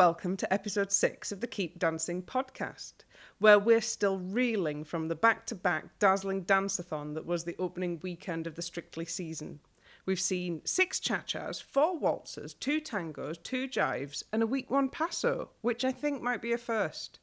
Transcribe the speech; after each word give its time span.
Welcome 0.00 0.38
to 0.38 0.50
episode 0.50 0.90
six 0.92 1.30
of 1.30 1.42
the 1.42 1.46
Keep 1.46 1.78
Dancing 1.78 2.22
podcast, 2.22 3.04
where 3.38 3.58
we're 3.58 3.82
still 3.82 4.18
reeling 4.18 4.82
from 4.82 5.08
the 5.08 5.14
back 5.14 5.44
to 5.48 5.54
back 5.54 5.98
dazzling 5.98 6.46
danceathon 6.46 7.12
that 7.12 7.26
was 7.26 7.44
the 7.44 7.54
opening 7.58 8.00
weekend 8.02 8.46
of 8.46 8.54
the 8.54 8.62
Strictly 8.62 9.04
season. 9.04 9.60
We've 10.06 10.18
seen 10.18 10.62
six 10.64 11.00
cha 11.00 11.18
chas, 11.26 11.60
four 11.60 11.98
waltzes, 11.98 12.54
two 12.54 12.80
tangos, 12.80 13.42
two 13.42 13.68
jives, 13.68 14.22
and 14.32 14.42
a 14.42 14.46
week 14.46 14.70
one 14.70 14.88
paso, 14.88 15.50
which 15.60 15.84
I 15.84 15.92
think 15.92 16.22
might 16.22 16.40
be 16.40 16.54
a 16.54 16.58
first. 16.58 17.18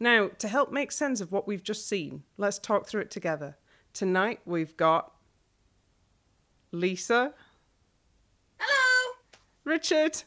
Now, 0.00 0.28
to 0.38 0.48
help 0.48 0.72
make 0.72 0.92
sense 0.92 1.20
of 1.20 1.30
what 1.30 1.46
we've 1.46 1.62
just 1.62 1.86
seen, 1.86 2.22
let's 2.38 2.58
talk 2.58 2.86
through 2.86 3.02
it 3.02 3.10
together. 3.10 3.58
Tonight 3.92 4.40
we've 4.46 4.78
got 4.78 5.12
Lisa, 6.72 7.34
Hello. 8.56 9.12
Richard, 9.64 10.22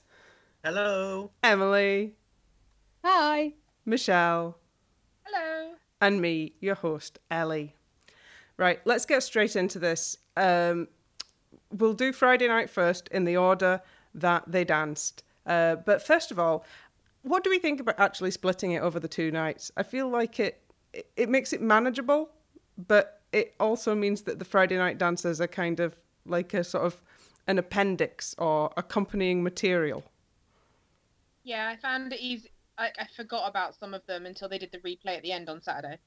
Hello. 0.67 1.31
Emily, 1.43 2.11
Hi. 3.01 3.53
Michelle, 3.85 4.57
Hello. 5.23 5.75
and 6.01 6.19
me, 6.19 6.55
your 6.59 6.75
host, 6.75 7.19
Ellie. 7.31 7.73
Right, 8.57 8.81
let's 8.83 9.05
get 9.05 9.23
straight 9.23 9.55
into 9.55 9.79
this. 9.79 10.17
Um, 10.35 10.89
we'll 11.71 11.93
do 11.93 12.11
Friday 12.11 12.49
night 12.49 12.69
first 12.69 13.07
in 13.13 13.23
the 13.23 13.37
order 13.37 13.81
that 14.13 14.43
they 14.45 14.65
danced. 14.65 15.23
Uh, 15.45 15.77
but 15.77 16.05
first 16.05 16.31
of 16.31 16.37
all, 16.37 16.65
what 17.21 17.45
do 17.45 17.49
we 17.49 17.59
think 17.59 17.79
about 17.79 17.97
actually 17.97 18.31
splitting 18.31 18.73
it 18.73 18.81
over 18.81 18.99
the 18.99 19.07
two 19.07 19.31
nights? 19.31 19.71
I 19.77 19.83
feel 19.83 20.09
like 20.09 20.37
it 20.41 20.61
it, 20.91 21.09
it 21.15 21.29
makes 21.29 21.53
it 21.53 21.61
manageable, 21.61 22.29
but 22.89 23.21
it 23.31 23.55
also 23.61 23.95
means 23.95 24.23
that 24.23 24.37
the 24.37 24.43
Friday 24.43 24.75
night 24.75 24.97
dances 24.97 25.39
are 25.39 25.47
kind 25.47 25.79
of 25.79 25.95
like 26.25 26.53
a 26.53 26.61
sort 26.61 26.83
of 26.83 27.01
an 27.47 27.57
appendix 27.57 28.35
or 28.37 28.73
accompanying 28.75 29.41
material. 29.41 30.03
Yeah, 31.47 31.69
I 31.69 31.77
found 31.77 32.11
it 32.11 32.19
easy. 32.19 32.51
I, 32.77 32.89
I 32.99 33.07
forgot 33.15 33.49
about 33.49 33.73
some 33.79 33.93
of 33.93 34.05
them 34.05 34.25
until 34.25 34.49
they 34.49 34.57
did 34.57 34.73
the 34.73 34.79
replay 34.79 35.15
at 35.15 35.23
the 35.23 35.31
end 35.31 35.47
on 35.47 35.61
Saturday. 35.61 35.97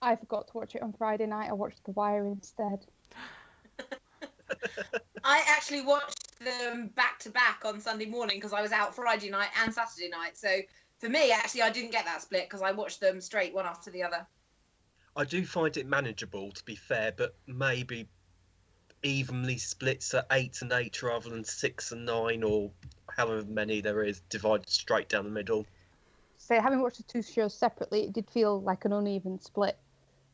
I 0.00 0.14
forgot 0.14 0.46
to 0.46 0.52
watch 0.54 0.76
it 0.76 0.82
on 0.82 0.92
Friday 0.92 1.26
night. 1.26 1.50
I 1.50 1.54
watched 1.54 1.84
The 1.84 1.90
Wire 1.90 2.28
instead. 2.28 2.86
I 5.24 5.42
actually 5.48 5.82
watched 5.82 6.38
them 6.38 6.92
back 6.94 7.18
to 7.20 7.30
back 7.30 7.62
on 7.64 7.80
Sunday 7.80 8.06
morning 8.06 8.36
because 8.36 8.52
I 8.52 8.62
was 8.62 8.70
out 8.70 8.94
Friday 8.94 9.28
night 9.28 9.48
and 9.60 9.74
Saturday 9.74 10.08
night. 10.08 10.38
So 10.38 10.60
for 11.00 11.08
me, 11.08 11.32
actually, 11.32 11.62
I 11.62 11.70
didn't 11.70 11.90
get 11.90 12.04
that 12.04 12.22
split 12.22 12.48
because 12.48 12.62
I 12.62 12.70
watched 12.70 13.00
them 13.00 13.20
straight 13.20 13.52
one 13.52 13.66
after 13.66 13.90
the 13.90 14.04
other. 14.04 14.24
I 15.16 15.24
do 15.24 15.44
find 15.44 15.76
it 15.76 15.88
manageable, 15.88 16.52
to 16.52 16.64
be 16.64 16.76
fair, 16.76 17.10
but 17.10 17.34
maybe 17.48 18.08
evenly 19.02 19.58
splits 19.58 20.14
at 20.14 20.26
eight 20.30 20.62
and 20.62 20.70
eight 20.70 21.02
rather 21.02 21.28
than 21.28 21.42
six 21.42 21.90
and 21.90 22.06
nine, 22.06 22.44
or 22.44 22.70
however 23.16 23.44
many 23.44 23.80
there 23.80 24.02
is, 24.02 24.20
divided 24.28 24.68
straight 24.68 25.08
down 25.08 25.24
the 25.24 25.30
middle. 25.30 25.66
So 26.38 26.60
having 26.60 26.80
watched 26.80 26.96
the 26.96 27.04
two 27.04 27.22
shows 27.22 27.54
separately, 27.54 28.04
it 28.04 28.12
did 28.12 28.28
feel 28.28 28.60
like 28.60 28.84
an 28.84 28.92
uneven 28.92 29.40
split. 29.40 29.78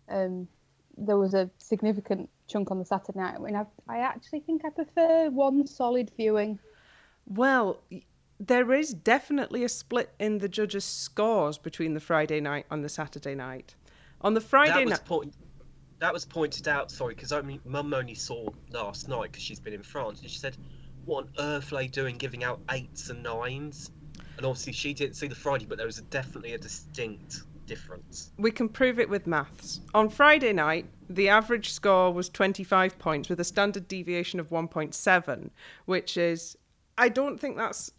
Um, 0.09 0.49
there 0.97 1.19
was 1.19 1.35
a 1.35 1.51
significant 1.59 2.29
chunk 2.49 2.71
on 2.71 2.79
the 2.79 2.85
Saturday 2.85 3.19
night. 3.19 3.35
I 3.37 3.39
mean, 3.39 3.55
I, 3.55 3.67
I 3.89 3.99
actually 3.99 4.41
think 4.41 4.65
I 4.65 4.71
prefer 4.71 5.31
one 5.31 5.67
solid 5.67 6.11
viewing. 6.17 6.59
Well, 7.27 7.83
there 8.41 8.73
is 8.73 8.95
definitely 8.95 9.65
a 9.65 9.69
split 9.69 10.11
in 10.19 10.39
the 10.39 10.49
judges' 10.49 10.85
scores 10.85 11.59
between 11.59 11.95
the 11.95 12.01
Friday 12.01 12.41
night 12.41 12.67
and 12.71 12.83
the 12.83 12.89
Saturday 12.89 13.35
night. 13.35 13.75
On 14.23 14.35
the 14.35 14.41
Friday 14.41 14.85
night, 14.85 15.05
point. 15.05 15.35
That 16.01 16.13
was 16.13 16.25
pointed 16.25 16.69
out. 16.69 16.91
Sorry, 16.91 17.15
because 17.15 17.33
only 17.33 17.61
Mum 17.65 17.93
only 17.93 18.15
saw 18.15 18.49
last 18.71 19.09
night 19.09 19.33
because 19.33 19.43
she's 19.43 19.61
been 19.61 19.75
in 19.75 19.83
France, 19.83 20.21
and 20.21 20.31
she 20.31 20.39
said, 20.39 20.57
"What 21.09 21.25
on 21.25 21.31
earth 21.39 21.73
are 21.73 21.77
they 21.77 21.87
doing, 21.87 22.19
giving 22.19 22.45
out 22.45 22.61
eights 22.71 23.09
and 23.09 23.23
nines? 23.23 23.91
And 24.37 24.45
obviously, 24.45 24.75
she 24.75 24.93
didn't 24.93 25.17
see 25.17 25.27
the 25.27 25.35
Friday, 25.35 25.65
but 25.65 25.79
there 25.79 25.87
was 25.87 25.99
a, 25.99 26.03
definitely 26.03 26.53
a 26.53 26.59
distinct 26.59 27.45
difference. 27.65 28.31
we 28.37 28.51
can 28.51 28.69
prove 28.69 28.99
it 28.99 29.09
with 29.09 29.27
maths. 29.27 29.81
On 29.95 30.11
Friday 30.11 30.53
night, 30.53 30.85
the 31.09 31.31
average 31.31 31.71
score 31.71 32.13
was 32.13 32.29
25 32.29 32.99
points 32.99 33.31
with 33.31 33.41
a 33.41 33.45
standard 33.45 33.89
deviation 33.89 34.39
of 34.39 34.51
1.7, 34.51 35.51
which 35.87 36.19
is, 36.19 36.59
I 36.99 37.09
don't 37.09 37.41
think 37.41 37.57
that's, 37.57 37.91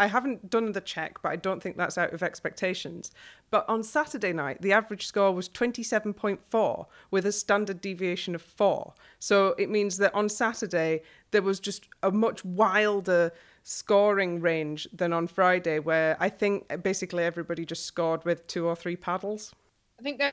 I 0.00 0.06
haven't 0.06 0.48
done 0.48 0.72
the 0.72 0.80
check, 0.80 1.20
but 1.20 1.28
I 1.28 1.36
don't 1.36 1.62
think 1.62 1.76
that's 1.76 1.98
out 1.98 2.14
of 2.14 2.22
expectations. 2.22 3.10
But 3.50 3.68
on 3.68 3.82
Saturday 3.82 4.32
night, 4.32 4.62
the 4.62 4.72
average 4.72 5.06
score 5.06 5.30
was 5.30 5.46
27.4 5.50 6.86
with 7.10 7.26
a 7.26 7.32
standard 7.32 7.82
deviation 7.82 8.34
of 8.34 8.40
4. 8.40 8.94
So 9.18 9.54
it 9.58 9.68
means 9.68 9.98
that 9.98 10.14
on 10.14 10.30
Saturday, 10.30 11.02
there 11.32 11.42
was 11.42 11.60
just 11.60 11.86
a 12.02 12.10
much 12.10 12.42
wilder 12.46 13.30
scoring 13.62 14.40
range 14.40 14.88
than 14.90 15.12
on 15.12 15.26
Friday, 15.26 15.80
where 15.80 16.16
I 16.18 16.30
think 16.30 16.82
basically 16.82 17.24
everybody 17.24 17.66
just 17.66 17.84
scored 17.84 18.24
with 18.24 18.46
two 18.46 18.66
or 18.66 18.74
three 18.74 18.96
paddles. 18.96 19.54
I 19.98 20.02
think 20.02 20.16
they're, 20.16 20.32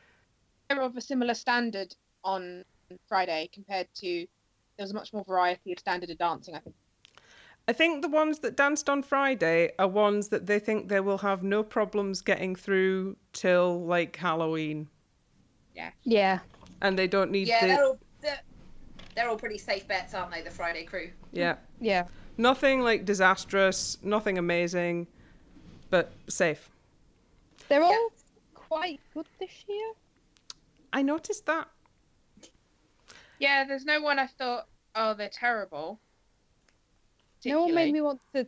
they're 0.69 0.81
of 0.81 0.95
a 0.95 1.01
similar 1.01 1.33
standard 1.33 1.93
on 2.23 2.63
Friday 3.09 3.49
compared 3.53 3.87
to 3.95 4.25
there 4.77 4.85
was 4.85 4.93
much 4.93 5.11
more 5.11 5.25
variety 5.25 5.73
of 5.73 5.79
standard 5.79 6.09
of 6.09 6.17
dancing. 6.17 6.55
I 6.55 6.59
think. 6.59 6.75
I 7.67 7.73
think 7.73 8.01
the 8.01 8.07
ones 8.07 8.39
that 8.39 8.55
danced 8.55 8.89
on 8.89 9.03
Friday 9.03 9.71
are 9.77 9.87
ones 9.87 10.29
that 10.29 10.45
they 10.45 10.57
think 10.57 10.87
they 10.87 11.01
will 11.01 11.17
have 11.17 11.43
no 11.43 11.63
problems 11.63 12.21
getting 12.21 12.55
through 12.55 13.17
till 13.33 13.85
like 13.85 14.15
Halloween, 14.15 14.87
Yeah. 15.75 15.91
Yeah. 16.03 16.39
And 16.81 16.97
they 16.97 17.07
don't 17.07 17.31
need 17.31 17.47
Yeah, 17.47 17.61
the 17.61 17.67
they're 17.67 17.83
all 17.85 17.97
they're, 18.21 18.39
they're 19.15 19.29
all 19.29 19.37
pretty 19.37 19.57
safe 19.57 19.87
bets, 19.87 20.13
aren't 20.13 20.31
they? 20.31 20.41
The 20.41 20.51
Friday 20.51 20.85
crew. 20.85 21.09
yeah 21.33 21.55
Yeah. 21.81 22.05
nothing 22.37 22.81
like 22.81 23.03
disastrous, 23.03 23.97
nothing 24.01 24.37
amazing, 24.37 25.07
but 25.89 26.11
safe. 26.29 26.69
They're 27.67 27.83
all 27.83 28.11
quite 28.53 29.01
good 29.13 29.27
this 29.39 29.65
year. 29.67 29.91
I 30.93 31.01
noticed 31.01 31.45
that. 31.47 31.67
Yeah, 33.39 33.65
there's 33.65 33.83
no 33.85 33.99
one 34.01 34.19
I 34.19 34.27
thought, 34.27 34.67
oh, 34.95 35.13
they're 35.13 35.29
terrible. 35.29 35.99
No 37.45 37.61
one 37.63 37.75
made 37.75 37.93
me 37.93 38.01
want 38.01 38.21
to 38.33 38.41
h- 38.41 38.47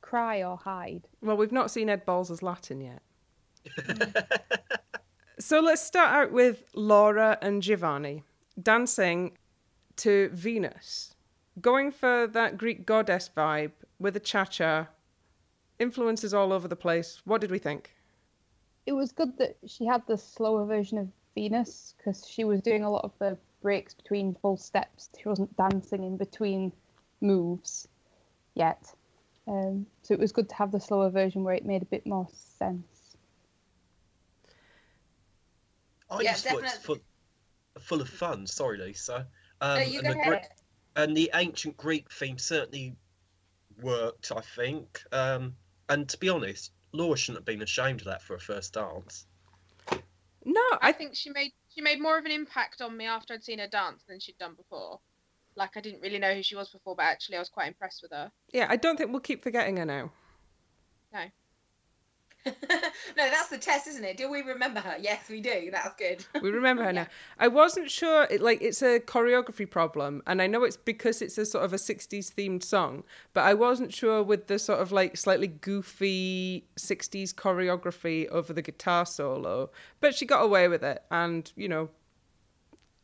cry 0.00 0.42
or 0.42 0.56
hide. 0.56 1.02
Well, 1.20 1.36
we've 1.36 1.52
not 1.52 1.70
seen 1.70 1.88
Ed 1.88 2.04
Balls 2.04 2.30
as 2.30 2.42
Latin 2.42 2.80
yet. 2.80 3.02
So 5.40 5.60
let's 5.60 5.82
start 5.82 6.10
out 6.10 6.32
with 6.32 6.64
Laura 6.74 7.38
and 7.40 7.62
Giovanni 7.62 8.24
dancing 8.62 9.38
to 9.96 10.28
Venus, 10.34 11.14
going 11.62 11.90
for 11.90 12.26
that 12.26 12.58
Greek 12.58 12.84
goddess 12.84 13.30
vibe 13.34 13.72
with 13.98 14.14
a 14.16 14.20
cha 14.20 14.44
cha, 14.44 14.88
influences 15.78 16.34
all 16.34 16.52
over 16.52 16.68
the 16.68 16.76
place. 16.76 17.22
What 17.24 17.40
did 17.40 17.50
we 17.50 17.58
think? 17.58 17.94
It 18.84 18.92
was 18.92 19.12
good 19.12 19.38
that 19.38 19.56
she 19.66 19.86
had 19.86 20.06
the 20.06 20.18
slower 20.18 20.66
version 20.66 20.98
of 20.98 21.08
Venus 21.34 21.94
because 21.96 22.28
she 22.28 22.44
was 22.44 22.60
doing 22.60 22.84
a 22.84 22.90
lot 22.90 23.04
of 23.06 23.12
the 23.18 23.38
breaks 23.62 23.94
between 23.94 24.36
full 24.42 24.58
steps. 24.58 25.08
She 25.18 25.26
wasn't 25.26 25.56
dancing 25.56 26.04
in 26.04 26.18
between 26.18 26.70
moves 27.22 27.88
yet. 28.54 28.92
Um, 29.46 29.86
so 30.02 30.14
it 30.14 30.20
was 30.20 30.32
good 30.32 30.48
to 30.48 30.54
have 30.54 30.70
the 30.70 30.80
slower 30.80 31.10
version 31.10 31.42
where 31.42 31.54
it 31.54 31.64
made 31.64 31.82
a 31.82 31.86
bit 31.86 32.06
more 32.06 32.28
sense. 32.58 33.16
I 36.10 36.22
Yeah, 36.22 36.32
just 36.32 36.46
thought 36.46 36.62
it's 36.62 36.74
full, 36.74 36.96
definitely. 36.96 37.82
full 37.82 38.00
of 38.00 38.08
fun. 38.08 38.46
Sorry, 38.46 38.78
Lisa. 38.78 39.26
Um, 39.60 39.78
no, 39.78 39.84
you 39.84 39.98
and, 40.00 40.08
go 40.08 40.14
the 40.14 40.28
Gre- 40.28 40.46
and 40.96 41.16
the 41.16 41.30
ancient 41.34 41.76
Greek 41.76 42.10
theme 42.12 42.38
certainly 42.38 42.96
worked, 43.80 44.32
I 44.32 44.40
think. 44.40 45.02
Um, 45.12 45.56
and 45.88 46.08
to 46.08 46.18
be 46.18 46.28
honest, 46.28 46.72
Laura 46.92 47.16
shouldn't 47.16 47.38
have 47.38 47.44
been 47.46 47.62
ashamed 47.62 48.00
of 48.00 48.06
that 48.06 48.22
for 48.22 48.34
a 48.34 48.40
first 48.40 48.74
dance. 48.74 49.26
No, 50.44 50.60
I 50.72 50.88
I 50.88 50.92
think 50.92 51.14
she 51.14 51.30
made 51.30 51.52
she 51.68 51.80
made 51.80 52.00
more 52.00 52.18
of 52.18 52.24
an 52.24 52.30
impact 52.30 52.80
on 52.80 52.96
me 52.96 53.06
after 53.06 53.34
I'd 53.34 53.44
seen 53.44 53.58
her 53.58 53.68
dance 53.68 54.02
than 54.08 54.18
she'd 54.20 54.38
done 54.38 54.54
before. 54.54 55.00
Like 55.60 55.76
I 55.76 55.80
didn't 55.80 56.00
really 56.00 56.18
know 56.18 56.32
who 56.34 56.42
she 56.42 56.56
was 56.56 56.70
before, 56.70 56.96
but 56.96 57.04
actually 57.04 57.36
I 57.36 57.38
was 57.38 57.50
quite 57.50 57.68
impressed 57.68 58.00
with 58.02 58.10
her. 58.12 58.32
yeah, 58.52 58.66
I 58.70 58.76
don't 58.76 58.96
think 58.96 59.10
we'll 59.10 59.20
keep 59.20 59.42
forgetting 59.42 59.76
her 59.76 59.84
now. 59.84 60.10
no, 61.12 61.20
no, 62.46 62.52
that's 63.16 63.48
the 63.48 63.58
test, 63.58 63.86
isn't 63.86 64.02
it? 64.02 64.16
Do 64.16 64.30
we 64.30 64.40
remember 64.40 64.80
her? 64.80 64.96
Yes, 64.98 65.28
we 65.28 65.42
do. 65.42 65.68
That's 65.70 65.94
good. 65.96 66.24
We 66.42 66.50
remember 66.50 66.84
her 66.84 66.92
now. 67.00 67.06
I 67.38 67.48
wasn't 67.48 67.90
sure. 67.90 68.26
It, 68.30 68.40
like 68.40 68.62
it's 68.62 68.80
a 68.80 69.00
choreography 69.00 69.68
problem, 69.68 70.22
and 70.26 70.40
I 70.40 70.46
know 70.46 70.64
it's 70.64 70.78
because 70.78 71.20
it's 71.20 71.36
a 71.36 71.44
sort 71.44 71.64
of 71.66 71.74
a 71.74 71.76
'60s 71.76 72.32
themed 72.32 72.62
song, 72.62 73.04
but 73.34 73.42
I 73.42 73.52
wasn't 73.52 73.92
sure 73.92 74.22
with 74.22 74.46
the 74.46 74.58
sort 74.58 74.80
of 74.80 74.90
like 74.92 75.18
slightly 75.18 75.48
goofy 75.48 76.64
'60s 76.76 77.34
choreography 77.34 78.26
over 78.28 78.54
the 78.54 78.62
guitar 78.62 79.04
solo. 79.04 79.70
But 80.00 80.14
she 80.14 80.24
got 80.24 80.42
away 80.42 80.68
with 80.68 80.82
it, 80.82 81.02
and 81.10 81.52
you 81.54 81.68
know, 81.68 81.90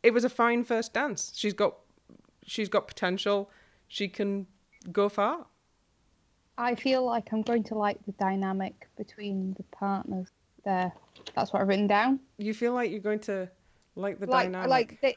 it 0.01 0.15
was 0.15 0.23
a 0.23 0.29
fine 0.29 0.63
first 0.63 0.93
dance. 0.93 1.31
She's 1.35 1.53
got, 1.53 1.75
she's 2.47 2.69
got 2.69 2.87
potential. 2.87 3.51
She 3.87 4.07
can 4.07 4.47
go 4.91 5.09
far. 5.09 5.45
I 6.57 6.73
feel 6.73 7.05
like 7.05 7.31
I'm 7.31 7.43
going 7.43 7.63
to 7.65 7.75
like 7.75 8.03
the 8.05 8.13
dynamic 8.13 8.87
between 8.97 9.53
the 9.57 9.63
partners 9.63 10.29
there. 10.65 10.91
That's 11.35 11.53
what 11.53 11.61
I've 11.61 11.67
written 11.67 11.87
down. 11.87 12.19
You 12.39 12.53
feel 12.53 12.73
like 12.73 12.89
you're 12.89 12.99
going 12.99 13.19
to 13.21 13.49
like 13.95 14.19
the 14.19 14.25
like, 14.25 14.47
dynamic. 14.47 14.69
like 14.69 15.01
they, 15.01 15.15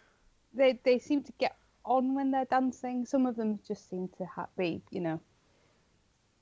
they, 0.52 0.78
they 0.84 0.98
seem 0.98 1.22
to 1.22 1.32
get 1.38 1.56
on 1.84 2.14
when 2.14 2.30
they're 2.30 2.44
dancing. 2.44 3.06
Some 3.06 3.24
of 3.24 3.36
them 3.36 3.58
just 3.66 3.88
seem 3.88 4.08
to 4.18 4.26
ha- 4.26 4.48
be, 4.58 4.82
you 4.90 5.00
know, 5.00 5.20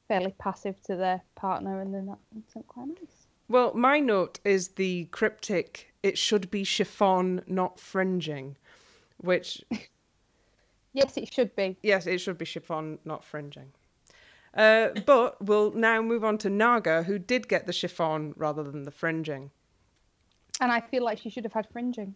fairly 0.08 0.34
passive 0.38 0.82
to 0.84 0.96
their 0.96 1.22
partner, 1.36 1.80
and 1.80 1.94
then 1.94 2.06
that 2.06 2.18
makes 2.34 2.56
it 2.56 2.66
quite 2.66 2.88
nice. 2.88 3.26
Well, 3.48 3.72
my 3.74 4.00
note 4.00 4.40
is 4.44 4.68
the 4.70 5.06
cryptic, 5.06 5.94
it 6.02 6.18
should 6.18 6.50
be 6.50 6.64
chiffon, 6.64 7.42
not 7.46 7.78
fringing, 7.78 8.56
which, 9.18 9.62
Yes, 10.98 11.16
it 11.16 11.32
should 11.32 11.54
be. 11.56 11.76
yes, 11.82 12.06
it 12.06 12.18
should 12.18 12.38
be 12.38 12.44
chiffon, 12.44 12.98
not 13.04 13.24
fringing. 13.24 13.72
Uh, 14.54 14.88
but 15.06 15.40
we'll 15.44 15.70
now 15.72 16.02
move 16.02 16.24
on 16.24 16.38
to 16.38 16.50
Naga, 16.50 17.04
who 17.04 17.18
did 17.18 17.48
get 17.48 17.66
the 17.66 17.72
chiffon 17.72 18.34
rather 18.36 18.62
than 18.64 18.82
the 18.82 18.90
fringing. 18.90 19.50
And 20.60 20.72
I 20.72 20.80
feel 20.80 21.04
like 21.04 21.18
she 21.18 21.30
should 21.30 21.44
have 21.44 21.52
had 21.52 21.68
fringing. 21.72 22.14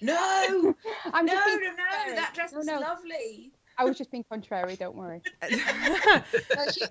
No, 0.00 0.74
I'm 1.12 1.26
no, 1.26 1.32
just 1.34 1.46
no, 1.46 1.58
being 1.58 1.76
no. 1.76 2.14
That 2.14 2.32
dress 2.34 2.52
No, 2.52 2.58
was 2.58 2.66
no. 2.66 2.80
lovely. 2.80 3.52
I 3.78 3.84
was 3.84 3.98
just 3.98 4.10
being 4.10 4.24
contrary. 4.30 4.74
Don't 4.76 4.96
worry. 4.96 5.20
But 5.40 5.50
she, 6.72 6.82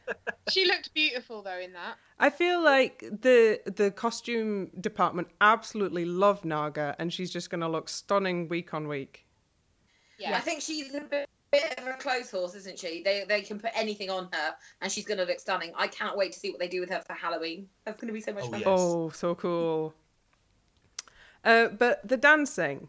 she 0.51 0.65
looked 0.67 0.93
beautiful 0.93 1.41
though 1.41 1.57
in 1.57 1.73
that. 1.73 1.95
I 2.19 2.29
feel 2.29 2.61
like 2.63 2.99
the 2.99 3.59
the 3.65 3.89
costume 3.89 4.69
department 4.79 5.29
absolutely 5.41 6.05
love 6.05 6.45
Naga, 6.45 6.95
and 6.99 7.11
she's 7.11 7.31
just 7.31 7.49
going 7.49 7.61
to 7.61 7.67
look 7.67 7.89
stunning 7.89 8.47
week 8.49 8.73
on 8.75 8.87
week. 8.87 9.24
Yeah. 10.17 10.35
I 10.37 10.39
think 10.39 10.61
she's 10.61 10.93
a 10.95 11.01
bit, 11.01 11.27
bit 11.51 11.77
of 11.79 11.87
a 11.87 11.93
clothes 11.93 12.31
horse, 12.31 12.55
isn't 12.55 12.79
she? 12.79 13.01
They 13.03 13.25
they 13.27 13.41
can 13.41 13.59
put 13.59 13.71
anything 13.75 14.09
on 14.09 14.29
her, 14.31 14.55
and 14.81 14.91
she's 14.91 15.05
going 15.05 15.17
to 15.17 15.25
look 15.25 15.39
stunning. 15.39 15.71
I 15.75 15.87
can't 15.87 16.15
wait 16.17 16.31
to 16.33 16.39
see 16.39 16.49
what 16.51 16.59
they 16.59 16.67
do 16.67 16.79
with 16.79 16.89
her 16.89 17.01
for 17.05 17.13
Halloween. 17.13 17.67
That's 17.85 17.99
going 17.99 18.07
to 18.07 18.13
be 18.13 18.21
so 18.21 18.33
much 18.33 18.45
Oh, 18.45 18.49
fun. 18.51 18.59
yeah. 18.61 18.65
Oh, 18.67 19.09
so 19.09 19.35
cool. 19.35 19.93
Uh, 21.43 21.67
but 21.67 22.07
the 22.07 22.17
dancing, 22.17 22.87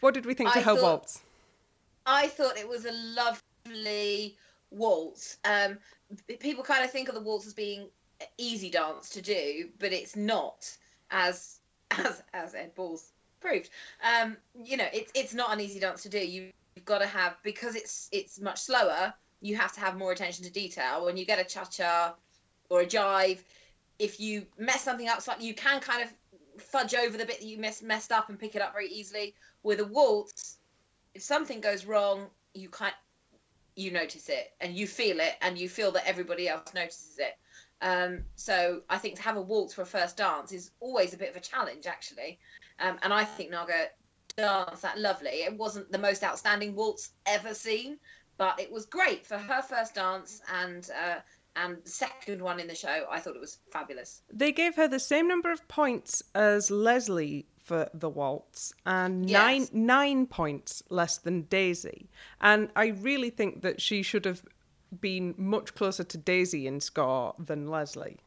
what 0.00 0.14
did 0.14 0.24
we 0.26 0.34
think 0.34 0.52
to 0.52 0.58
I 0.58 0.62
her 0.62 0.74
thought- 0.76 0.82
waltz? 0.82 1.20
I 2.06 2.28
thought 2.28 2.56
it 2.56 2.68
was 2.68 2.86
a 2.86 2.92
lovely 2.92 4.36
waltz. 4.70 5.38
Um, 5.44 5.78
people 6.38 6.64
kind 6.64 6.84
of 6.84 6.90
think 6.90 7.08
of 7.08 7.14
the 7.14 7.20
waltz 7.20 7.46
as 7.46 7.54
being 7.54 7.88
easy 8.38 8.70
dance 8.70 9.10
to 9.10 9.20
do, 9.22 9.68
but 9.78 9.92
it's 9.92 10.16
not, 10.16 10.70
as 11.10 11.60
as 11.90 12.22
as 12.32 12.54
Ed 12.54 12.74
Balls 12.74 13.10
proved. 13.40 13.70
Um, 14.02 14.36
you 14.54 14.76
know, 14.76 14.86
it's 14.92 15.12
it's 15.14 15.34
not 15.34 15.52
an 15.52 15.60
easy 15.60 15.80
dance 15.80 16.02
to 16.02 16.08
do. 16.08 16.18
You, 16.18 16.50
you've 16.74 16.84
got 16.84 16.98
to 16.98 17.06
have 17.06 17.36
because 17.42 17.76
it's 17.76 18.08
it's 18.12 18.40
much 18.40 18.60
slower. 18.60 19.12
You 19.40 19.56
have 19.56 19.72
to 19.74 19.80
have 19.80 19.96
more 19.96 20.12
attention 20.12 20.44
to 20.44 20.50
detail. 20.50 21.04
When 21.04 21.16
you 21.16 21.24
get 21.24 21.38
a 21.38 21.44
cha 21.44 21.64
cha 21.64 22.14
or 22.68 22.82
a 22.82 22.86
jive, 22.86 23.38
if 23.98 24.20
you 24.20 24.46
mess 24.58 24.82
something 24.82 25.08
up 25.08 25.20
slightly, 25.22 25.46
you 25.46 25.54
can 25.54 25.80
kind 25.80 26.02
of 26.02 26.12
fudge 26.62 26.94
over 26.94 27.16
the 27.16 27.24
bit 27.24 27.40
that 27.40 27.46
you 27.46 27.58
mess, 27.58 27.82
messed 27.82 28.12
up 28.12 28.28
and 28.28 28.38
pick 28.38 28.54
it 28.54 28.62
up 28.62 28.72
very 28.72 28.88
easily. 28.88 29.34
With 29.62 29.80
a 29.80 29.84
waltz, 29.84 30.58
if 31.14 31.22
something 31.22 31.60
goes 31.60 31.84
wrong, 31.84 32.26
you 32.54 32.68
can't 32.68 32.94
you 33.76 33.90
notice 33.90 34.28
it 34.28 34.52
and 34.60 34.74
you 34.74 34.86
feel 34.86 35.20
it 35.20 35.34
and 35.40 35.56
you 35.56 35.68
feel 35.68 35.92
that 35.92 36.06
everybody 36.06 36.48
else 36.48 36.74
notices 36.74 37.18
it. 37.18 37.36
Um, 37.82 38.24
so 38.36 38.82
I 38.90 38.98
think 38.98 39.16
to 39.16 39.22
have 39.22 39.36
a 39.36 39.42
waltz 39.42 39.74
for 39.74 39.82
a 39.82 39.86
first 39.86 40.16
dance 40.18 40.52
is 40.52 40.70
always 40.80 41.14
a 41.14 41.16
bit 41.16 41.30
of 41.30 41.36
a 41.36 41.40
challenge 41.40 41.86
actually. 41.86 42.38
Um, 42.80 42.98
and 43.02 43.12
I 43.12 43.24
think 43.24 43.50
Naga 43.50 43.88
danced 44.36 44.82
that 44.82 44.98
lovely. 44.98 45.30
It 45.30 45.56
wasn't 45.56 45.90
the 45.92 45.98
most 45.98 46.24
outstanding 46.24 46.74
waltz 46.74 47.10
ever 47.26 47.54
seen, 47.54 47.98
but 48.38 48.58
it 48.60 48.70
was 48.72 48.86
great 48.86 49.26
for 49.26 49.36
her 49.38 49.62
first 49.62 49.94
dance 49.94 50.40
and 50.52 50.88
uh, 50.90 51.20
and 51.56 51.76
second 51.84 52.40
one 52.40 52.60
in 52.60 52.68
the 52.68 52.74
show. 52.74 53.06
I 53.10 53.20
thought 53.20 53.34
it 53.36 53.40
was 53.40 53.58
fabulous. 53.72 54.22
They 54.32 54.52
gave 54.52 54.76
her 54.76 54.88
the 54.88 55.00
same 55.00 55.28
number 55.28 55.50
of 55.50 55.66
points 55.68 56.22
as 56.34 56.70
Lesley 56.70 57.46
for 57.58 57.88
the 57.92 58.08
waltz, 58.08 58.72
and 58.86 59.28
Yes. 59.28 59.70
nine 59.72 59.86
nine 59.86 60.26
points 60.26 60.82
less 60.88 61.18
than 61.18 61.42
Daisy. 61.42 62.08
And 62.40 62.70
I 62.76 62.86
really 62.88 63.30
think 63.30 63.62
that 63.62 63.80
she 63.80 64.02
should 64.02 64.24
have 64.24 64.42
been 65.00 65.34
much 65.36 65.74
closer 65.74 66.02
to 66.02 66.18
Daisy 66.18 66.66
in 66.66 66.80
score 66.80 67.34
than 67.38 67.68
Lesley. 67.68 68.18